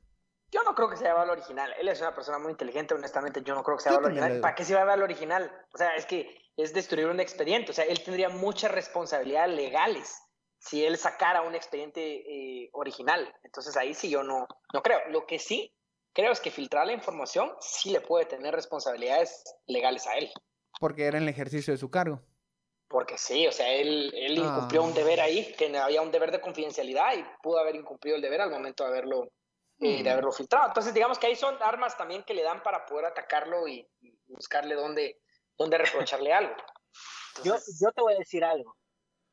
Yo 0.50 0.62
no 0.64 0.74
creo 0.74 0.88
que 0.90 0.96
se 0.96 1.04
lleve 1.04 1.18
al 1.18 1.30
original. 1.30 1.72
Él 1.78 1.88
es 1.88 2.00
una 2.00 2.14
persona 2.14 2.38
muy 2.38 2.52
inteligente, 2.52 2.94
honestamente. 2.94 3.42
Yo 3.42 3.54
no 3.54 3.62
creo 3.62 3.78
que 3.78 3.84
se 3.84 3.88
Yo 3.88 3.96
lleve 3.96 3.98
al 3.98 4.04
también 4.04 4.24
original. 4.24 4.40
¿Para 4.42 4.54
qué 4.54 4.64
se 4.64 4.74
va 4.74 4.82
a 4.82 4.92
al 4.92 5.02
original? 5.02 5.66
O 5.72 5.78
sea, 5.78 5.94
es 5.96 6.04
que 6.04 6.36
es 6.56 6.74
destruir 6.74 7.06
un 7.06 7.20
expediente. 7.20 7.70
O 7.70 7.74
sea, 7.74 7.84
él 7.84 8.02
tendría 8.04 8.28
muchas 8.28 8.70
responsabilidades 8.70 9.56
legales 9.56 10.22
si 10.58 10.84
él 10.84 10.96
sacara 10.96 11.42
un 11.42 11.54
expediente 11.54 12.02
eh, 12.02 12.70
original. 12.72 13.34
Entonces 13.42 13.76
ahí 13.76 13.94
sí 13.94 14.10
yo 14.10 14.22
no, 14.22 14.46
no 14.72 14.82
creo. 14.82 15.00
Lo 15.08 15.26
que 15.26 15.38
sí 15.38 15.74
creo 16.12 16.32
es 16.32 16.40
que 16.40 16.50
filtrar 16.50 16.86
la 16.86 16.92
información 16.92 17.50
sí 17.60 17.90
le 17.90 18.00
puede 18.00 18.26
tener 18.26 18.54
responsabilidades 18.54 19.42
legales 19.66 20.06
a 20.06 20.14
él. 20.18 20.30
Porque 20.78 21.06
era 21.06 21.16
en 21.16 21.24
el 21.24 21.28
ejercicio 21.30 21.72
de 21.72 21.78
su 21.78 21.90
cargo. 21.90 22.20
Sí, 23.16 23.46
o 23.46 23.52
sea, 23.52 23.72
él, 23.72 24.12
él 24.14 24.38
Ah. 24.42 24.46
incumplió 24.56 24.82
un 24.82 24.94
deber 24.94 25.20
ahí, 25.20 25.52
que 25.54 25.76
había 25.76 26.02
un 26.02 26.10
deber 26.10 26.30
de 26.32 26.40
confidencialidad 26.40 27.14
y 27.16 27.24
pudo 27.42 27.58
haber 27.58 27.76
incumplido 27.76 28.16
el 28.16 28.22
deber 28.22 28.40
al 28.40 28.50
momento 28.50 28.84
de 28.84 28.90
haberlo, 28.90 29.24
eh, 29.80 30.02
de 30.02 30.08
Hmm. 30.08 30.12
haberlo 30.12 30.32
filtrado. 30.32 30.68
Entonces, 30.68 30.94
digamos 30.94 31.18
que 31.18 31.26
ahí 31.26 31.36
son 31.36 31.56
armas 31.62 31.96
también 31.96 32.22
que 32.24 32.34
le 32.34 32.42
dan 32.42 32.62
para 32.62 32.84
poder 32.86 33.06
atacarlo 33.06 33.66
y, 33.68 33.86
y 34.00 34.14
buscarle 34.26 34.74
dónde, 34.74 35.20
dónde 35.58 35.78
reprocharle 35.78 36.32
algo. 36.32 36.54
Yo, 37.36 37.54
Entonces, 37.54 37.80
yo 37.82 37.90
te 37.92 38.00
voy 38.02 38.14
a 38.14 38.18
decir 38.18 38.44
algo. 38.44 38.76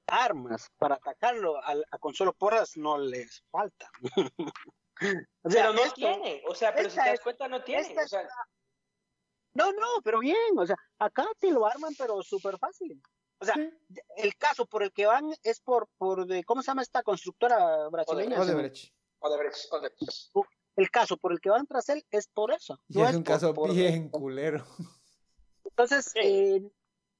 Armas 0.07 0.69
para 0.77 0.95
atacarlo 0.95 1.63
al- 1.63 1.85
a, 1.91 1.97
Consuelo 1.99 2.33
Porras 2.33 2.75
no 2.77 2.97
les 2.97 3.43
falta. 3.51 3.89
o 5.43 5.49
sea, 5.49 5.63
pero 5.63 5.73
no 5.73 5.81
esto- 5.83 5.93
tiene, 5.95 6.41
o 6.47 6.55
sea, 6.55 6.73
pero 6.73 6.89
si 6.89 6.97
te 6.97 7.09
das 7.09 7.19
cuenta, 7.19 7.47
no 7.47 7.63
tiene. 7.63 7.81
esta 7.83 8.03
O 8.03 8.07
sea, 8.07 8.27
No, 9.53 9.71
no, 9.73 10.01
pero 10.03 10.19
bien, 10.19 10.57
o 10.57 10.65
sea, 10.65 10.75
acá 10.99 11.27
te 11.39 11.51
lo 11.51 11.65
arman, 11.65 11.93
pero 11.97 12.21
súper 12.23 12.57
fácil. 12.57 13.01
O 13.41 13.45
sea, 13.45 13.55
Sí. 13.55 13.69
el 14.17 14.35
caso 14.35 14.65
por 14.65 14.83
el 14.83 14.91
que 14.91 15.05
van 15.05 15.31
es 15.43 15.61
por, 15.61 15.87
por 15.97 16.25
de, 16.25 16.43
¿cómo 16.43 16.61
se 16.61 16.67
llama 16.71 16.81
esta 16.81 17.03
constructora 17.03 17.87
brasileña? 17.89 18.39
Odebrecht. 18.41 18.93
Odebrecht, 19.19 19.71
Odebrecht. 19.71 20.31
El 20.75 20.91
caso 20.91 21.17
por 21.17 21.31
el 21.33 21.39
que 21.39 21.49
van 21.49 21.65
tras 21.67 21.89
él 21.89 22.05
es 22.11 22.27
por 22.27 22.51
eso. 22.51 22.79
Y 22.87 22.97
no 22.99 23.07
es 23.07 23.15
un 23.15 23.23
por- 23.23 23.33
caso 23.33 23.53
por- 23.53 23.73
bien 23.73 24.09
culero. 24.09 24.65
Entonces, 25.65 26.11
Sí. 26.13 26.19
eh, 26.21 26.71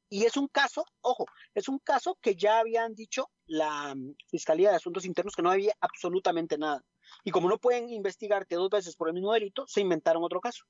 y 0.09 0.25
es 0.25 0.35
un 0.37 0.47
caso, 0.47 0.85
ojo, 1.01 1.25
es 1.53 1.67
un 1.69 1.79
caso 1.79 2.17
que 2.21 2.35
ya 2.35 2.59
habían 2.59 2.95
dicho 2.95 3.29
la 3.45 3.93
mm, 3.95 4.15
Fiscalía 4.27 4.69
de 4.71 4.75
Asuntos 4.77 5.05
Internos 5.05 5.35
que 5.35 5.41
no 5.41 5.51
había 5.51 5.73
absolutamente 5.79 6.57
nada. 6.57 6.83
Y 7.23 7.31
como 7.31 7.47
no 7.49 7.57
pueden 7.57 7.89
investigarte 7.89 8.55
dos 8.55 8.69
veces 8.69 8.95
por 8.95 9.07
el 9.07 9.13
mismo 9.13 9.33
delito, 9.33 9.65
se 9.67 9.81
inventaron 9.81 10.23
otro 10.23 10.39
caso. 10.41 10.63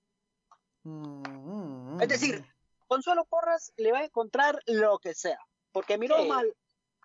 Mm, 0.84 2.02
Es 2.02 2.08
decir, 2.08 2.46
Consuelo 2.90 3.24
Porras 3.26 3.72
le 3.78 3.92
va 3.94 4.00
a 4.00 4.04
encontrar 4.04 4.60
lo 4.66 5.00
que 5.00 5.14
sea, 5.14 5.40
porque 5.72 5.98
miró 5.98 6.18
Sí. 6.18 6.28
mal 6.28 6.54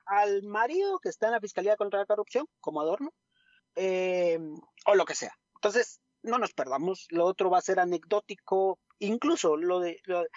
al 0.06 0.42
marido 0.42 0.98
que 0.98 1.10
está 1.10 1.26
en 1.26 1.32
la 1.32 1.40
Fiscalía 1.40 1.76
contra 1.76 2.00
la 2.00 2.06
Corrupción, 2.06 2.46
como 2.60 2.80
adorno, 2.80 3.12
eh, 3.76 4.38
o 4.86 4.94
lo 4.94 5.04
que 5.04 5.14
sea. 5.14 5.32
Entonces, 5.56 6.00
no 6.22 6.38
nos 6.38 6.52
perdamos, 6.52 7.06
lo 7.10 7.26
otro 7.26 7.50
va 7.50 7.58
a 7.58 7.62
ser 7.62 7.78
anecdótico, 7.80 8.78
incluso 8.98 9.56
lo 9.56 9.80
de... 9.80 10.00
lo 10.04 10.20
de- 10.22 10.28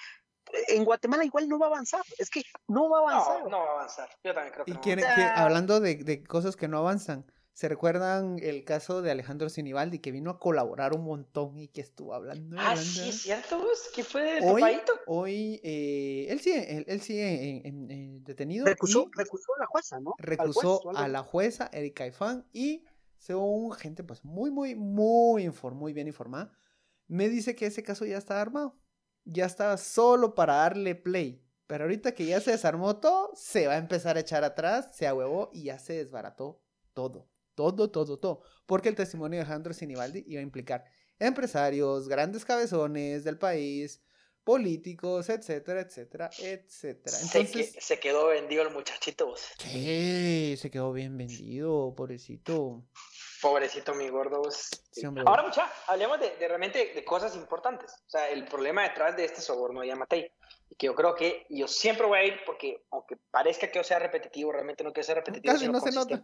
en 0.69 0.85
Guatemala 0.85 1.25
igual 1.25 1.49
no 1.49 1.59
va 1.59 1.65
a 1.65 1.69
avanzar, 1.69 2.01
es 2.17 2.29
que 2.29 2.41
no 2.69 2.89
va 2.89 2.99
a 2.99 3.01
avanzar. 3.01 3.43
No, 3.43 3.49
no 3.49 3.59
va 3.59 3.65
a 3.67 3.71
avanzar. 3.73 4.09
Yo 4.23 4.33
también 4.33 4.53
creo 4.53 4.65
que 4.65 4.71
Y 4.71 4.73
no. 4.75 4.81
sea- 4.83 4.95
quiere- 5.15 5.29
hablando 5.35 5.79
de, 5.81 5.95
de 5.95 6.23
cosas 6.23 6.55
que 6.55 6.67
no 6.69 6.77
avanzan, 6.77 7.25
¿se 7.57 7.67
recuerdan 7.67 8.37
el 8.39 8.63
caso 8.65 9.01
de 9.01 9.09
Alejandro 9.09 9.49
Sinibaldi 9.49 9.97
que 9.97 10.11
vino 10.11 10.29
a 10.29 10.39
colaborar 10.39 10.93
un 10.93 11.03
montón 11.03 11.57
y 11.57 11.69
que 11.69 11.81
estuvo 11.81 12.13
hablando? 12.13 12.55
Ah, 12.59 12.69
hablando? 12.69 12.83
sí, 12.83 13.09
es 13.09 13.21
cierto, 13.23 13.57
vos. 13.57 13.89
¿Qué 13.95 14.03
fue 14.03 14.21
de 14.21 14.41
Hoy, 14.43 14.61
papadito? 14.61 14.93
hoy 15.07 15.59
eh, 15.63 16.27
él 16.29 16.39
sigue, 16.39 16.77
él, 16.77 16.85
él 16.87 17.01
sigue 17.01 17.49
en- 17.49 17.65
en- 17.65 17.91
en 17.91 18.23
detenido 18.23 18.63
Recusó, 18.63 19.09
recusó 19.11 19.55
a 19.55 19.61
la 19.61 19.65
jueza, 19.65 19.99
¿no? 19.99 20.11
Juez 20.11 20.27
recusó 20.27 20.81
a 20.95 21.07
la 21.07 21.23
jueza 21.23 21.67
Erika 21.73 22.05
Ifán 22.05 22.45
y 22.53 22.85
según 23.17 23.71
gente 23.71 24.03
pues 24.03 24.23
muy, 24.23 24.51
muy, 24.51 24.75
muy, 24.75 25.51
muy 25.73 25.93
bien 25.93 26.05
informada, 26.05 26.51
me 27.07 27.27
dice 27.27 27.55
que 27.55 27.65
ese 27.65 27.81
caso 27.81 28.05
ya 28.05 28.19
está 28.19 28.39
armado. 28.39 28.77
Ya 29.25 29.45
estaba 29.47 29.77
solo 29.77 30.35
para 30.35 30.57
darle 30.57 30.93
play. 30.93 31.43
Pero 31.65 31.85
ahorita 31.85 32.13
que 32.13 32.27
ya 32.27 32.39
se 32.39 32.51
desarmó 32.51 32.97
todo, 32.97 33.31
se 33.33 33.65
va 33.65 33.73
a 33.73 33.77
empezar 33.77 34.15
a 34.15 34.19
echar 34.19 34.43
atrás, 34.43 34.95
se 34.95 35.07
ahuevó 35.07 35.49
y 35.51 35.63
ya 35.63 35.79
se 35.79 35.93
desbarató 35.93 36.61
todo. 36.93 37.27
Todo, 37.57 37.89
todo, 37.89 38.19
todo. 38.19 38.43
Porque 38.67 38.87
el 38.87 38.93
testimonio 38.93 39.39
de 39.39 39.41
Alejandro 39.41 39.73
Sinibaldi 39.73 40.23
iba 40.27 40.41
a 40.41 40.43
implicar 40.43 40.85
empresarios, 41.17 42.07
grandes 42.07 42.45
cabezones 42.45 43.23
del 43.23 43.39
país, 43.39 43.99
políticos, 44.43 45.27
etcétera, 45.27 45.81
etcétera, 45.81 46.29
etcétera. 46.37 47.17
Se, 47.17 47.39
Entonces, 47.39 47.75
se 47.79 47.99
quedó 47.99 48.27
vendido 48.27 48.61
el 48.61 48.69
muchachito, 48.69 49.25
vos. 49.25 49.41
¿qué? 49.57 50.55
Se 50.55 50.69
quedó 50.69 50.93
bien 50.93 51.17
vendido, 51.17 51.95
pobrecito. 51.95 52.83
Pobrecito 53.41 53.95
mi 53.95 54.07
gordo. 54.09 54.43
Sí. 54.51 55.01
Ahora, 55.25 55.41
mucha, 55.41 55.67
hablemos 55.87 56.19
de, 56.19 56.35
de 56.37 56.47
realmente 56.47 56.93
de 56.93 57.03
cosas 57.03 57.35
importantes. 57.35 57.91
O 58.05 58.09
sea, 58.09 58.29
el 58.29 58.45
problema 58.45 58.83
detrás 58.83 59.17
de 59.17 59.25
este 59.25 59.41
soborno 59.41 59.81
de 59.81 59.87
Yamatei. 59.87 60.31
Que 60.77 60.85
yo 60.85 60.93
creo 60.93 61.15
que 61.15 61.47
yo 61.49 61.67
siempre 61.67 62.05
voy 62.05 62.19
a 62.19 62.23
ir 62.23 62.35
porque, 62.45 62.85
aunque 62.91 63.17
parezca 63.31 63.67
que 63.67 63.79
yo 63.79 63.83
sea 63.83 63.97
repetitivo, 63.97 64.51
realmente 64.51 64.83
no 64.83 64.93
quiero 64.93 65.07
ser 65.07 65.15
repetitivo. 65.15 65.53
Casi 65.55 65.67
no 65.67 65.79
se 65.79 65.91
nota. 65.91 66.23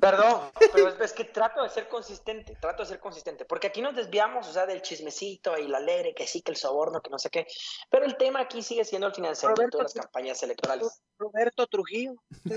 Perdón, 0.00 0.50
pero 0.72 0.88
es, 0.88 1.00
es 1.00 1.12
que 1.12 1.24
trato 1.24 1.62
de 1.62 1.68
ser 1.70 1.88
consistente, 1.88 2.56
trato 2.60 2.82
de 2.84 2.88
ser 2.88 3.00
consistente, 3.00 3.44
porque 3.44 3.66
aquí 3.66 3.82
nos 3.82 3.94
desviamos, 3.96 4.46
o 4.48 4.52
sea, 4.52 4.64
del 4.64 4.80
chismecito 4.80 5.58
y 5.58 5.66
la 5.68 5.78
alegre, 5.78 6.14
que 6.14 6.26
sí, 6.26 6.40
que 6.40 6.52
el 6.52 6.56
soborno, 6.56 7.02
que 7.02 7.10
no 7.10 7.18
sé 7.18 7.28
qué, 7.30 7.46
pero 7.90 8.04
el 8.06 8.16
tema 8.16 8.40
aquí 8.40 8.62
sigue 8.62 8.84
siendo 8.84 9.08
el 9.08 9.14
financiamiento 9.14 9.60
Roberto, 9.60 9.78
de 9.78 9.82
las 9.84 9.94
campañas 9.94 10.42
electorales. 10.42 11.02
Roberto 11.18 11.66
Trujillo. 11.66 12.14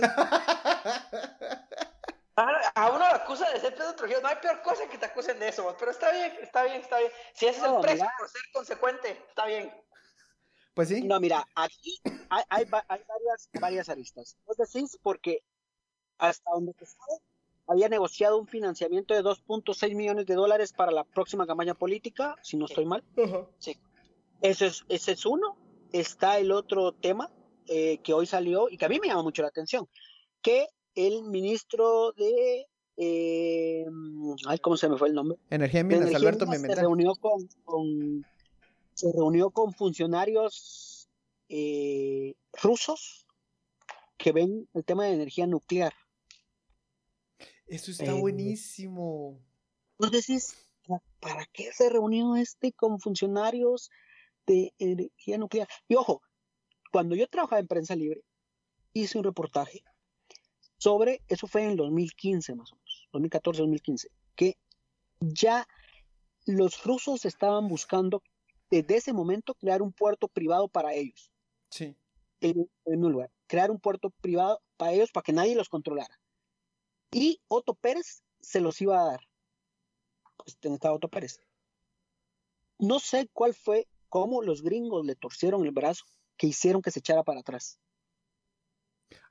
Ah, 2.37 2.71
A 2.75 2.89
uno 2.91 2.99
lo 2.99 3.05
acusa 3.13 3.49
de 3.51 3.59
ser 3.59 3.75
Pedro 3.75 3.93
Trujillo. 3.93 4.21
No 4.21 4.29
hay 4.29 4.37
peor 4.37 4.61
cosa 4.61 4.87
que 4.87 4.97
te 4.97 5.05
acusen 5.05 5.37
de 5.37 5.49
eso, 5.49 5.63
vos, 5.63 5.75
pero 5.77 5.91
está 5.91 6.11
bien, 6.13 6.31
está 6.41 6.63
bien, 6.63 6.79
está 6.81 6.97
bien. 6.97 7.11
Si 7.33 7.45
ese 7.45 7.59
es 7.59 7.65
el 7.65 7.75
precio 7.81 8.03
mira. 8.05 8.13
por 8.17 8.29
ser 8.29 8.41
consecuente, 8.53 9.09
está 9.27 9.45
bien. 9.47 9.71
Pues 10.73 10.87
sí. 10.87 11.01
No, 11.03 11.19
mira, 11.19 11.45
aquí 11.55 11.99
hay, 12.29 12.43
hay 12.49 12.65
va- 12.65 12.85
hay 12.87 13.03
varias, 13.05 13.49
varias 13.59 13.89
aristas. 13.89 14.37
Vos 14.45 14.55
decís 14.55 14.97
porque 15.03 15.43
hasta 16.21 16.51
donde 16.51 16.73
se 16.73 16.85
sabe, 16.85 17.19
había 17.67 17.89
negociado 17.89 18.37
un 18.37 18.47
financiamiento 18.47 19.13
de 19.13 19.21
2.6 19.23 19.95
millones 19.95 20.25
de 20.25 20.35
dólares 20.35 20.71
para 20.71 20.91
la 20.91 21.03
próxima 21.03 21.47
campaña 21.47 21.73
política, 21.73 22.35
si 22.43 22.57
no 22.57 22.65
estoy 22.65 22.85
mal. 22.85 23.03
Sí. 23.57 23.77
Ese 24.41 24.67
es, 24.67 24.83
ese 24.87 25.13
es 25.13 25.25
uno. 25.25 25.57
Está 25.91 26.37
el 26.39 26.51
otro 26.51 26.91
tema 26.93 27.31
eh, 27.67 27.97
que 28.03 28.13
hoy 28.13 28.25
salió 28.27 28.69
y 28.69 28.77
que 28.77 28.85
a 28.85 28.89
mí 28.89 28.99
me 28.99 29.07
llama 29.07 29.23
mucho 29.23 29.41
la 29.41 29.47
atención, 29.49 29.87
que 30.41 30.67
el 30.95 31.23
ministro 31.23 32.11
de 32.13 32.67
eh, 32.97 33.85
ay, 34.47 34.59
¿cómo 34.59 34.77
se 34.77 34.87
me 34.89 34.97
fue 34.97 35.07
el 35.07 35.15
nombre? 35.15 35.37
Energía 35.49 35.83
Minas, 35.83 36.01
Energía 36.01 36.17
Alberto 36.19 36.45
Minas 36.45 36.61
se 36.61 36.75
reunió 36.75 37.15
con, 37.15 37.47
con- 37.63 38.25
se 38.93 39.11
reunió 39.11 39.49
con 39.49 39.73
funcionarios 39.73 41.09
eh, 41.49 42.35
rusos 42.61 43.25
que 44.17 44.31
ven 44.33 44.67
el 44.73 44.83
tema 44.85 45.05
de 45.05 45.13
energía 45.13 45.47
nuclear. 45.47 45.93
Eso 47.71 47.91
está 47.91 48.11
Eh, 48.11 48.19
buenísimo. 48.19 49.39
Entonces 49.97 50.27
decís, 50.27 50.55
¿pa- 50.85 51.01
¿para 51.21 51.45
qué 51.53 51.71
se 51.71 51.89
reunió 51.89 52.35
este 52.35 52.73
con 52.73 52.99
funcionarios 52.99 53.89
de 54.45 54.73
energía 54.77 55.37
nuclear? 55.37 55.69
Y 55.87 55.95
ojo, 55.95 56.21
cuando 56.91 57.15
yo 57.15 57.27
trabajaba 57.29 57.61
en 57.61 57.67
prensa 57.67 57.95
libre, 57.95 58.23
hice 58.91 59.17
un 59.17 59.23
reportaje 59.23 59.83
sobre, 60.77 61.21
eso 61.29 61.47
fue 61.47 61.63
en 61.63 61.77
2015 61.77 62.55
más 62.55 62.73
o 62.73 62.75
menos, 62.75 63.07
2014-2015, 63.13 64.09
que 64.35 64.57
ya 65.21 65.65
los 66.45 66.83
rusos 66.83 67.23
estaban 67.23 67.69
buscando 67.69 68.21
desde 68.69 68.97
ese 68.97 69.13
momento 69.13 69.53
crear 69.55 69.81
un 69.81 69.93
puerto 69.93 70.27
privado 70.27 70.67
para 70.67 70.93
ellos, 70.93 71.31
Sí. 71.69 71.95
en, 72.41 72.69
en 72.83 73.05
un 73.05 73.13
lugar, 73.13 73.31
crear 73.47 73.71
un 73.71 73.79
puerto 73.79 74.09
privado 74.09 74.59
para 74.75 74.91
ellos 74.91 75.11
para 75.13 75.23
que 75.23 75.31
nadie 75.31 75.55
los 75.55 75.69
controlara. 75.69 76.19
Y 77.11 77.41
Otto 77.47 77.73
Pérez 77.73 78.23
se 78.39 78.61
los 78.61 78.81
iba 78.81 79.01
a 79.01 79.11
dar. 79.11 79.19
Este, 80.45 80.73
estaba 80.73 80.95
Otto 80.95 81.09
Pérez. 81.09 81.39
No 82.79 82.99
sé 82.99 83.29
cuál 83.33 83.53
fue, 83.53 83.87
cómo 84.09 84.41
los 84.41 84.63
gringos 84.63 85.05
le 85.05 85.15
torcieron 85.15 85.65
el 85.65 85.71
brazo 85.71 86.05
que 86.37 86.47
hicieron 86.47 86.81
que 86.81 86.91
se 86.91 86.99
echara 86.99 87.23
para 87.23 87.41
atrás. 87.41 87.79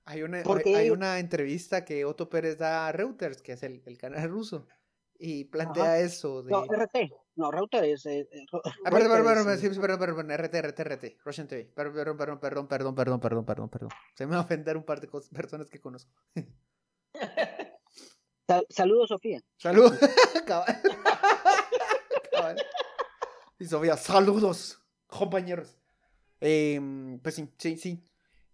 Hay 0.04 0.22
una, 0.22 0.42
hay, 0.76 0.90
una 0.90 1.18
entrevista 1.18 1.84
que 1.84 2.04
Otto 2.04 2.28
Pérez 2.28 2.58
da 2.58 2.88
a 2.88 2.92
Reuters, 2.92 3.42
que 3.42 3.52
es 3.52 3.62
el, 3.62 3.82
el 3.84 3.98
canal 3.98 4.28
ruso, 4.28 4.66
y 5.18 5.44
plantea 5.44 6.00
eso. 6.00 6.42
De... 6.42 6.50
No, 6.50 6.64
RT. 6.64 7.12
No, 7.36 7.50
Reuters. 7.50 8.06
Eh, 8.06 8.28
ah, 8.52 8.90
perdón, 8.90 9.10
perdón, 9.10 9.44
perdón, 9.44 9.58
sí. 9.58 9.80
perdón, 9.80 9.98
perdón, 9.98 10.30
RT, 10.30 10.54
RT, 10.62 10.80
RT, 10.80 11.04
Russian 11.24 11.48
TV. 11.48 11.64
Perdón, 11.74 12.16
perdón, 12.16 12.40
perdón, 12.40 12.68
perdón, 12.68 12.94
perdón, 12.94 13.20
perdón, 13.20 13.44
perdón, 13.44 13.68
perdón. 13.68 13.90
Se 14.14 14.26
me 14.26 14.32
va 14.32 14.38
a 14.38 14.44
ofender 14.44 14.76
un 14.76 14.84
par 14.84 15.00
de 15.00 15.08
personas 15.08 15.68
que 15.68 15.80
conozco 15.80 16.12
sal- 18.50 18.66
Saludos, 18.68 19.08
Sofía. 19.08 19.40
Saludos. 19.56 19.92
Cabal. 20.46 20.82
Cabal. 22.32 22.56
Y 23.58 23.64
Sofía, 23.66 23.96
saludos, 23.96 24.82
compañeros. 25.06 25.76
Em, 26.40 27.18
pues 27.20 27.34
sí, 27.36 27.48
sí, 27.58 27.76
sí. 27.76 28.02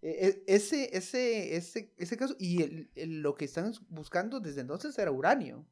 E- 0.01 0.27
e- 0.27 0.43
Ese, 0.55 0.95
ese, 0.95 1.55
ese, 1.55 1.93
ese 1.97 2.17
caso, 2.17 2.35
y 2.37 2.61
el- 2.61 2.91
el- 2.95 3.21
lo 3.21 3.33
que 3.35 3.45
están 3.45 3.73
buscando 3.89 4.39
desde 4.39 4.61
entonces 4.61 4.97
era 4.99 5.11
uranio. 5.11 5.65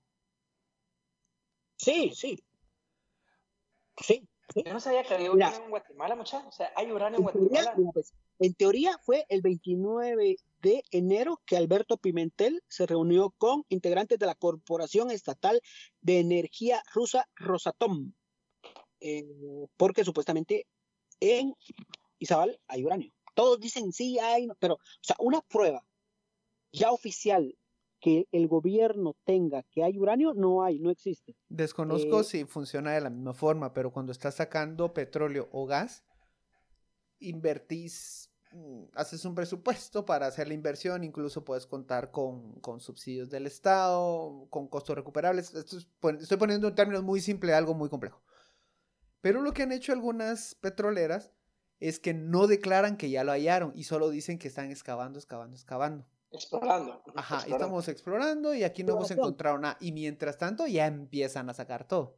Sí, 1.77 2.11
sí. 2.15 2.41
Sí. 4.01 4.27
Yo 4.55 4.73
no 4.73 4.79
sabía 4.79 5.03
que 5.03 5.13
había 5.13 5.31
uranio 5.31 5.63
en 5.63 5.69
Guatemala, 5.69 6.15
muchachos. 6.15 6.47
O 6.47 6.51
sea, 6.51 6.71
hay 6.75 6.91
uranio 6.91 7.17
en 7.17 7.23
Guatemala. 7.23 7.75
pues, 7.93 8.13
en 8.39 8.53
teoría 8.53 8.97
fue 9.03 9.25
el 9.29 9.41
29 9.41 10.37
de 10.61 10.83
enero 10.91 11.41
que 11.45 11.57
Alberto 11.57 11.97
Pimentel 11.97 12.61
se 12.67 12.85
reunió 12.85 13.31
con 13.37 13.63
integrantes 13.69 14.17
de 14.19 14.25
la 14.25 14.35
Corporación 14.35 15.11
Estatal 15.11 15.61
de 16.01 16.19
Energía 16.19 16.81
Rusa 16.93 17.27
Rosatom, 17.35 18.13
eh, 18.99 19.25
porque 19.77 20.03
supuestamente 20.03 20.67
en 21.19 21.53
Izabal 22.19 22.59
hay 22.67 22.83
uranio. 22.83 23.11
Todos 23.33 23.59
dicen 23.59 23.91
sí 23.91 24.17
hay, 24.19 24.47
no, 24.47 24.55
pero, 24.55 24.75
o 24.75 24.79
sea, 25.01 25.15
una 25.19 25.41
prueba 25.41 25.85
ya 26.71 26.91
oficial 26.91 27.57
que 27.99 28.27
el 28.31 28.47
gobierno 28.47 29.15
tenga 29.23 29.63
que 29.71 29.83
hay 29.83 29.97
uranio, 29.97 30.33
no 30.33 30.63
hay, 30.63 30.79
no 30.79 30.91
existe. 30.91 31.35
Desconozco 31.49 32.21
Eh, 32.21 32.23
si 32.23 32.45
funciona 32.45 32.93
de 32.93 33.01
la 33.01 33.09
misma 33.09 33.33
forma, 33.33 33.73
pero 33.73 33.91
cuando 33.91 34.11
estás 34.11 34.35
sacando 34.35 34.93
petróleo 34.93 35.49
o 35.51 35.65
gas, 35.65 36.03
invertís, 37.19 38.29
haces 38.93 39.25
un 39.25 39.35
presupuesto 39.35 40.05
para 40.05 40.27
hacer 40.27 40.47
la 40.47 40.53
inversión, 40.53 41.03
incluso 41.03 41.43
puedes 41.45 41.65
contar 41.67 42.11
con, 42.11 42.53
con 42.61 42.79
subsidios 42.79 43.29
del 43.29 43.47
Estado, 43.47 44.47
con 44.49 44.67
costos 44.67 44.95
recuperables. 44.95 45.53
Esto 45.53 45.77
es 45.77 45.85
pon- 45.99 46.17
estoy 46.19 46.37
poniendo 46.37 46.67
en 46.67 46.75
términos 46.75 47.03
muy 47.03 47.21
simples 47.21 47.53
algo 47.55 47.73
muy 47.73 47.89
complejo. 47.89 48.21
Pero 49.21 49.41
lo 49.41 49.53
que 49.53 49.63
han 49.63 49.71
hecho 49.71 49.91
algunas 49.91 50.55
petroleras 50.55 51.31
es 51.79 51.99
que 51.99 52.13
no 52.13 52.47
declaran 52.47 52.95
que 52.97 53.09
ya 53.09 53.23
lo 53.23 53.31
hallaron 53.31 53.71
y 53.75 53.83
solo 53.83 54.09
dicen 54.09 54.37
que 54.39 54.47
están 54.47 54.71
excavando, 54.71 55.19
excavando, 55.19 55.55
excavando. 55.55 56.05
Explorando. 56.31 57.01
Ajá, 57.15 57.35
explorando. 57.37 57.55
estamos 57.65 57.87
explorando 57.87 58.53
y 58.55 58.63
aquí 58.63 58.83
no 58.83 58.93
hemos 58.93 59.11
encontrado 59.11 59.57
nada. 59.57 59.77
Y 59.79 59.91
mientras 59.91 60.37
tanto 60.37 60.67
ya 60.67 60.85
empiezan 60.85 61.49
a 61.49 61.53
sacar 61.53 61.87
todo. 61.87 62.17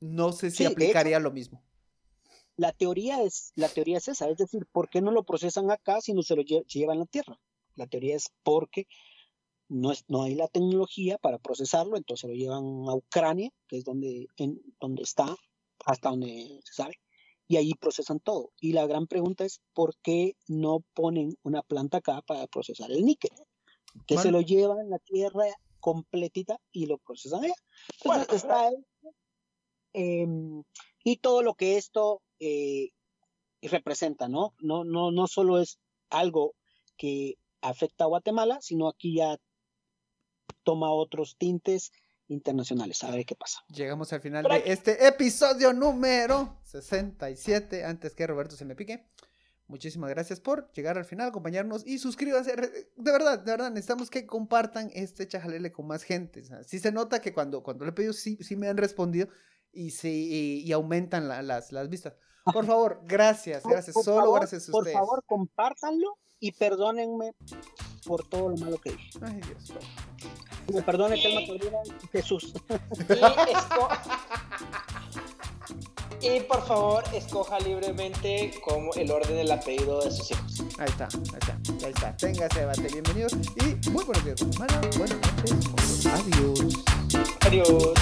No 0.00 0.32
sé 0.32 0.50
si 0.50 0.56
Sí, 0.58 0.62
de 0.64 0.68
hecho- 0.68 0.74
aplicaría 0.74 1.18
lo 1.20 1.30
mismo. 1.30 1.62
La 2.56 2.72
teoría 2.72 3.22
es, 3.22 3.52
la 3.54 3.68
teoría 3.68 3.98
es 3.98 4.08
esa, 4.08 4.28
es 4.28 4.38
decir, 4.38 4.66
¿por 4.72 4.88
qué 4.88 5.00
no 5.02 5.10
lo 5.10 5.24
procesan 5.24 5.70
acá 5.70 6.00
si 6.00 6.14
no 6.14 6.22
se 6.22 6.36
lo 6.36 6.42
lle- 6.42 6.64
llevan 6.66 6.96
a 6.96 7.00
la 7.00 7.06
tierra? 7.06 7.38
La 7.74 7.86
teoría 7.86 8.16
es 8.16 8.30
porque 8.42 8.86
no, 9.68 9.92
es, 9.92 10.04
no 10.08 10.22
hay 10.22 10.34
la 10.34 10.48
tecnología 10.48 11.18
para 11.18 11.38
procesarlo, 11.38 11.96
entonces 11.96 12.30
lo 12.30 12.34
llevan 12.36 12.64
a 12.88 12.94
Ucrania, 12.94 13.50
que 13.68 13.78
es 13.78 13.84
donde, 13.84 14.28
en, 14.36 14.60
donde 14.80 15.02
está, 15.02 15.36
hasta 15.84 16.10
donde 16.10 16.60
se 16.64 16.72
sabe, 16.72 16.94
y 17.48 17.56
ahí 17.56 17.74
procesan 17.74 18.20
todo. 18.20 18.52
Y 18.60 18.72
la 18.72 18.86
gran 18.86 19.06
pregunta 19.06 19.44
es, 19.44 19.60
¿por 19.74 19.94
qué 20.02 20.36
no 20.48 20.80
ponen 20.94 21.36
una 21.42 21.62
planta 21.62 21.98
acá 21.98 22.22
para 22.22 22.46
procesar 22.46 22.90
el 22.90 23.04
níquel? 23.04 23.30
Que 24.06 24.16
se 24.18 24.30
lo 24.30 24.40
llevan 24.40 24.78
en 24.80 24.90
la 24.90 24.98
tierra 24.98 25.44
completita 25.80 26.58
y 26.72 26.86
lo 26.86 26.98
procesan 26.98 27.44
allá. 27.44 27.54
Bueno, 28.04 28.22
Entonces 28.22 28.44
está 28.44 28.70
em, 29.92 30.62
y 31.06 31.18
todo 31.18 31.40
lo 31.40 31.54
que 31.54 31.76
esto 31.76 32.20
eh, 32.40 32.90
representa, 33.62 34.26
¿no? 34.28 34.54
No, 34.58 34.82
no, 34.82 35.12
no 35.12 35.28
solo 35.28 35.60
es 35.60 35.78
algo 36.10 36.56
que 36.96 37.36
afecta 37.60 38.02
a 38.02 38.08
Guatemala, 38.08 38.58
sino 38.60 38.88
aquí 38.88 39.14
ya 39.18 39.38
toma 40.64 40.92
otros 40.92 41.36
tintes 41.38 41.92
internacionales. 42.26 43.04
A 43.04 43.12
ver 43.12 43.24
qué 43.24 43.36
pasa. 43.36 43.60
Llegamos 43.68 44.12
al 44.12 44.20
final 44.20 44.46
de 44.46 44.64
este 44.66 45.06
episodio 45.06 45.72
número 45.72 46.58
67. 46.64 47.84
Antes 47.84 48.12
que 48.16 48.26
Roberto 48.26 48.56
se 48.56 48.64
me 48.64 48.74
pique. 48.74 49.06
Muchísimas 49.68 50.10
gracias 50.10 50.40
por 50.40 50.72
llegar 50.72 50.98
al 50.98 51.04
final, 51.04 51.28
acompañarnos 51.28 51.86
y 51.86 51.98
suscríbanse. 51.98 52.56
De 52.56 53.12
verdad, 53.12 53.38
de 53.38 53.52
verdad, 53.52 53.70
necesitamos 53.70 54.10
que 54.10 54.26
compartan 54.26 54.90
este 54.92 55.28
chajalele 55.28 55.70
con 55.70 55.86
más 55.86 56.02
gente. 56.02 56.40
O 56.40 56.44
sea, 56.44 56.64
sí 56.64 56.80
se 56.80 56.90
nota 56.90 57.20
que 57.20 57.32
cuando, 57.32 57.62
cuando 57.62 57.84
le 57.84 57.90
he 57.90 57.94
pedido, 57.94 58.12
sí, 58.12 58.38
sí 58.40 58.56
me 58.56 58.66
han 58.66 58.76
respondido 58.76 59.28
y, 59.76 59.90
se, 59.90 60.08
y, 60.08 60.62
y 60.64 60.72
aumentan 60.72 61.28
la, 61.28 61.42
las, 61.42 61.70
las 61.70 61.88
vistas. 61.88 62.14
Por 62.44 62.64
favor, 62.64 63.00
gracias, 63.04 63.64
gracias, 63.64 63.92
por, 63.92 64.04
por 64.04 64.04
solo 64.04 64.20
favor, 64.22 64.40
gracias 64.40 64.68
a 64.68 64.76
ustedes. 64.76 64.96
Por 64.96 65.06
favor, 65.06 65.24
compártanlo 65.26 66.18
y 66.38 66.52
perdónenme 66.52 67.34
por 68.04 68.26
todo 68.28 68.50
lo 68.50 68.56
malo 68.56 68.78
que 68.78 68.92
dije. 68.92 69.10
Ay, 69.20 69.40
Dios. 69.40 69.72
Me 70.72 70.82
perdone, 70.82 71.20
Telma 71.20 71.46
Cordera, 71.46 71.78
Jesús. 72.12 72.54
Y, 76.20 76.26
y, 76.28 76.40
por 76.40 76.64
favor, 76.66 77.04
escoja 77.12 77.58
libremente 77.60 78.52
como 78.64 78.92
el 78.94 79.10
orden 79.10 79.36
del 79.36 79.50
apellido 79.50 80.02
de 80.02 80.10
sus 80.10 80.30
hijos. 80.30 80.60
Ahí 80.78 80.88
está, 80.88 81.08
ahí 81.12 81.38
está, 81.40 81.86
ahí 81.86 81.92
está. 81.92 82.16
Tenga 82.16 82.46
ese 82.46 82.60
debate, 82.60 82.82
bienvenidos 82.82 83.32
y 83.34 83.90
muy 83.90 84.04
buenos 84.04 84.24
días, 84.24 84.38
semana. 84.38 84.80
Buenas 84.96 85.18
noches, 85.18 86.06
adiós. 86.06 86.84
Adiós. 87.40 87.94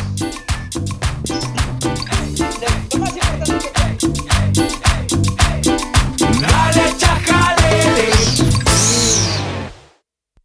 Dale, 6.41 6.95
chaja. 6.99 7.43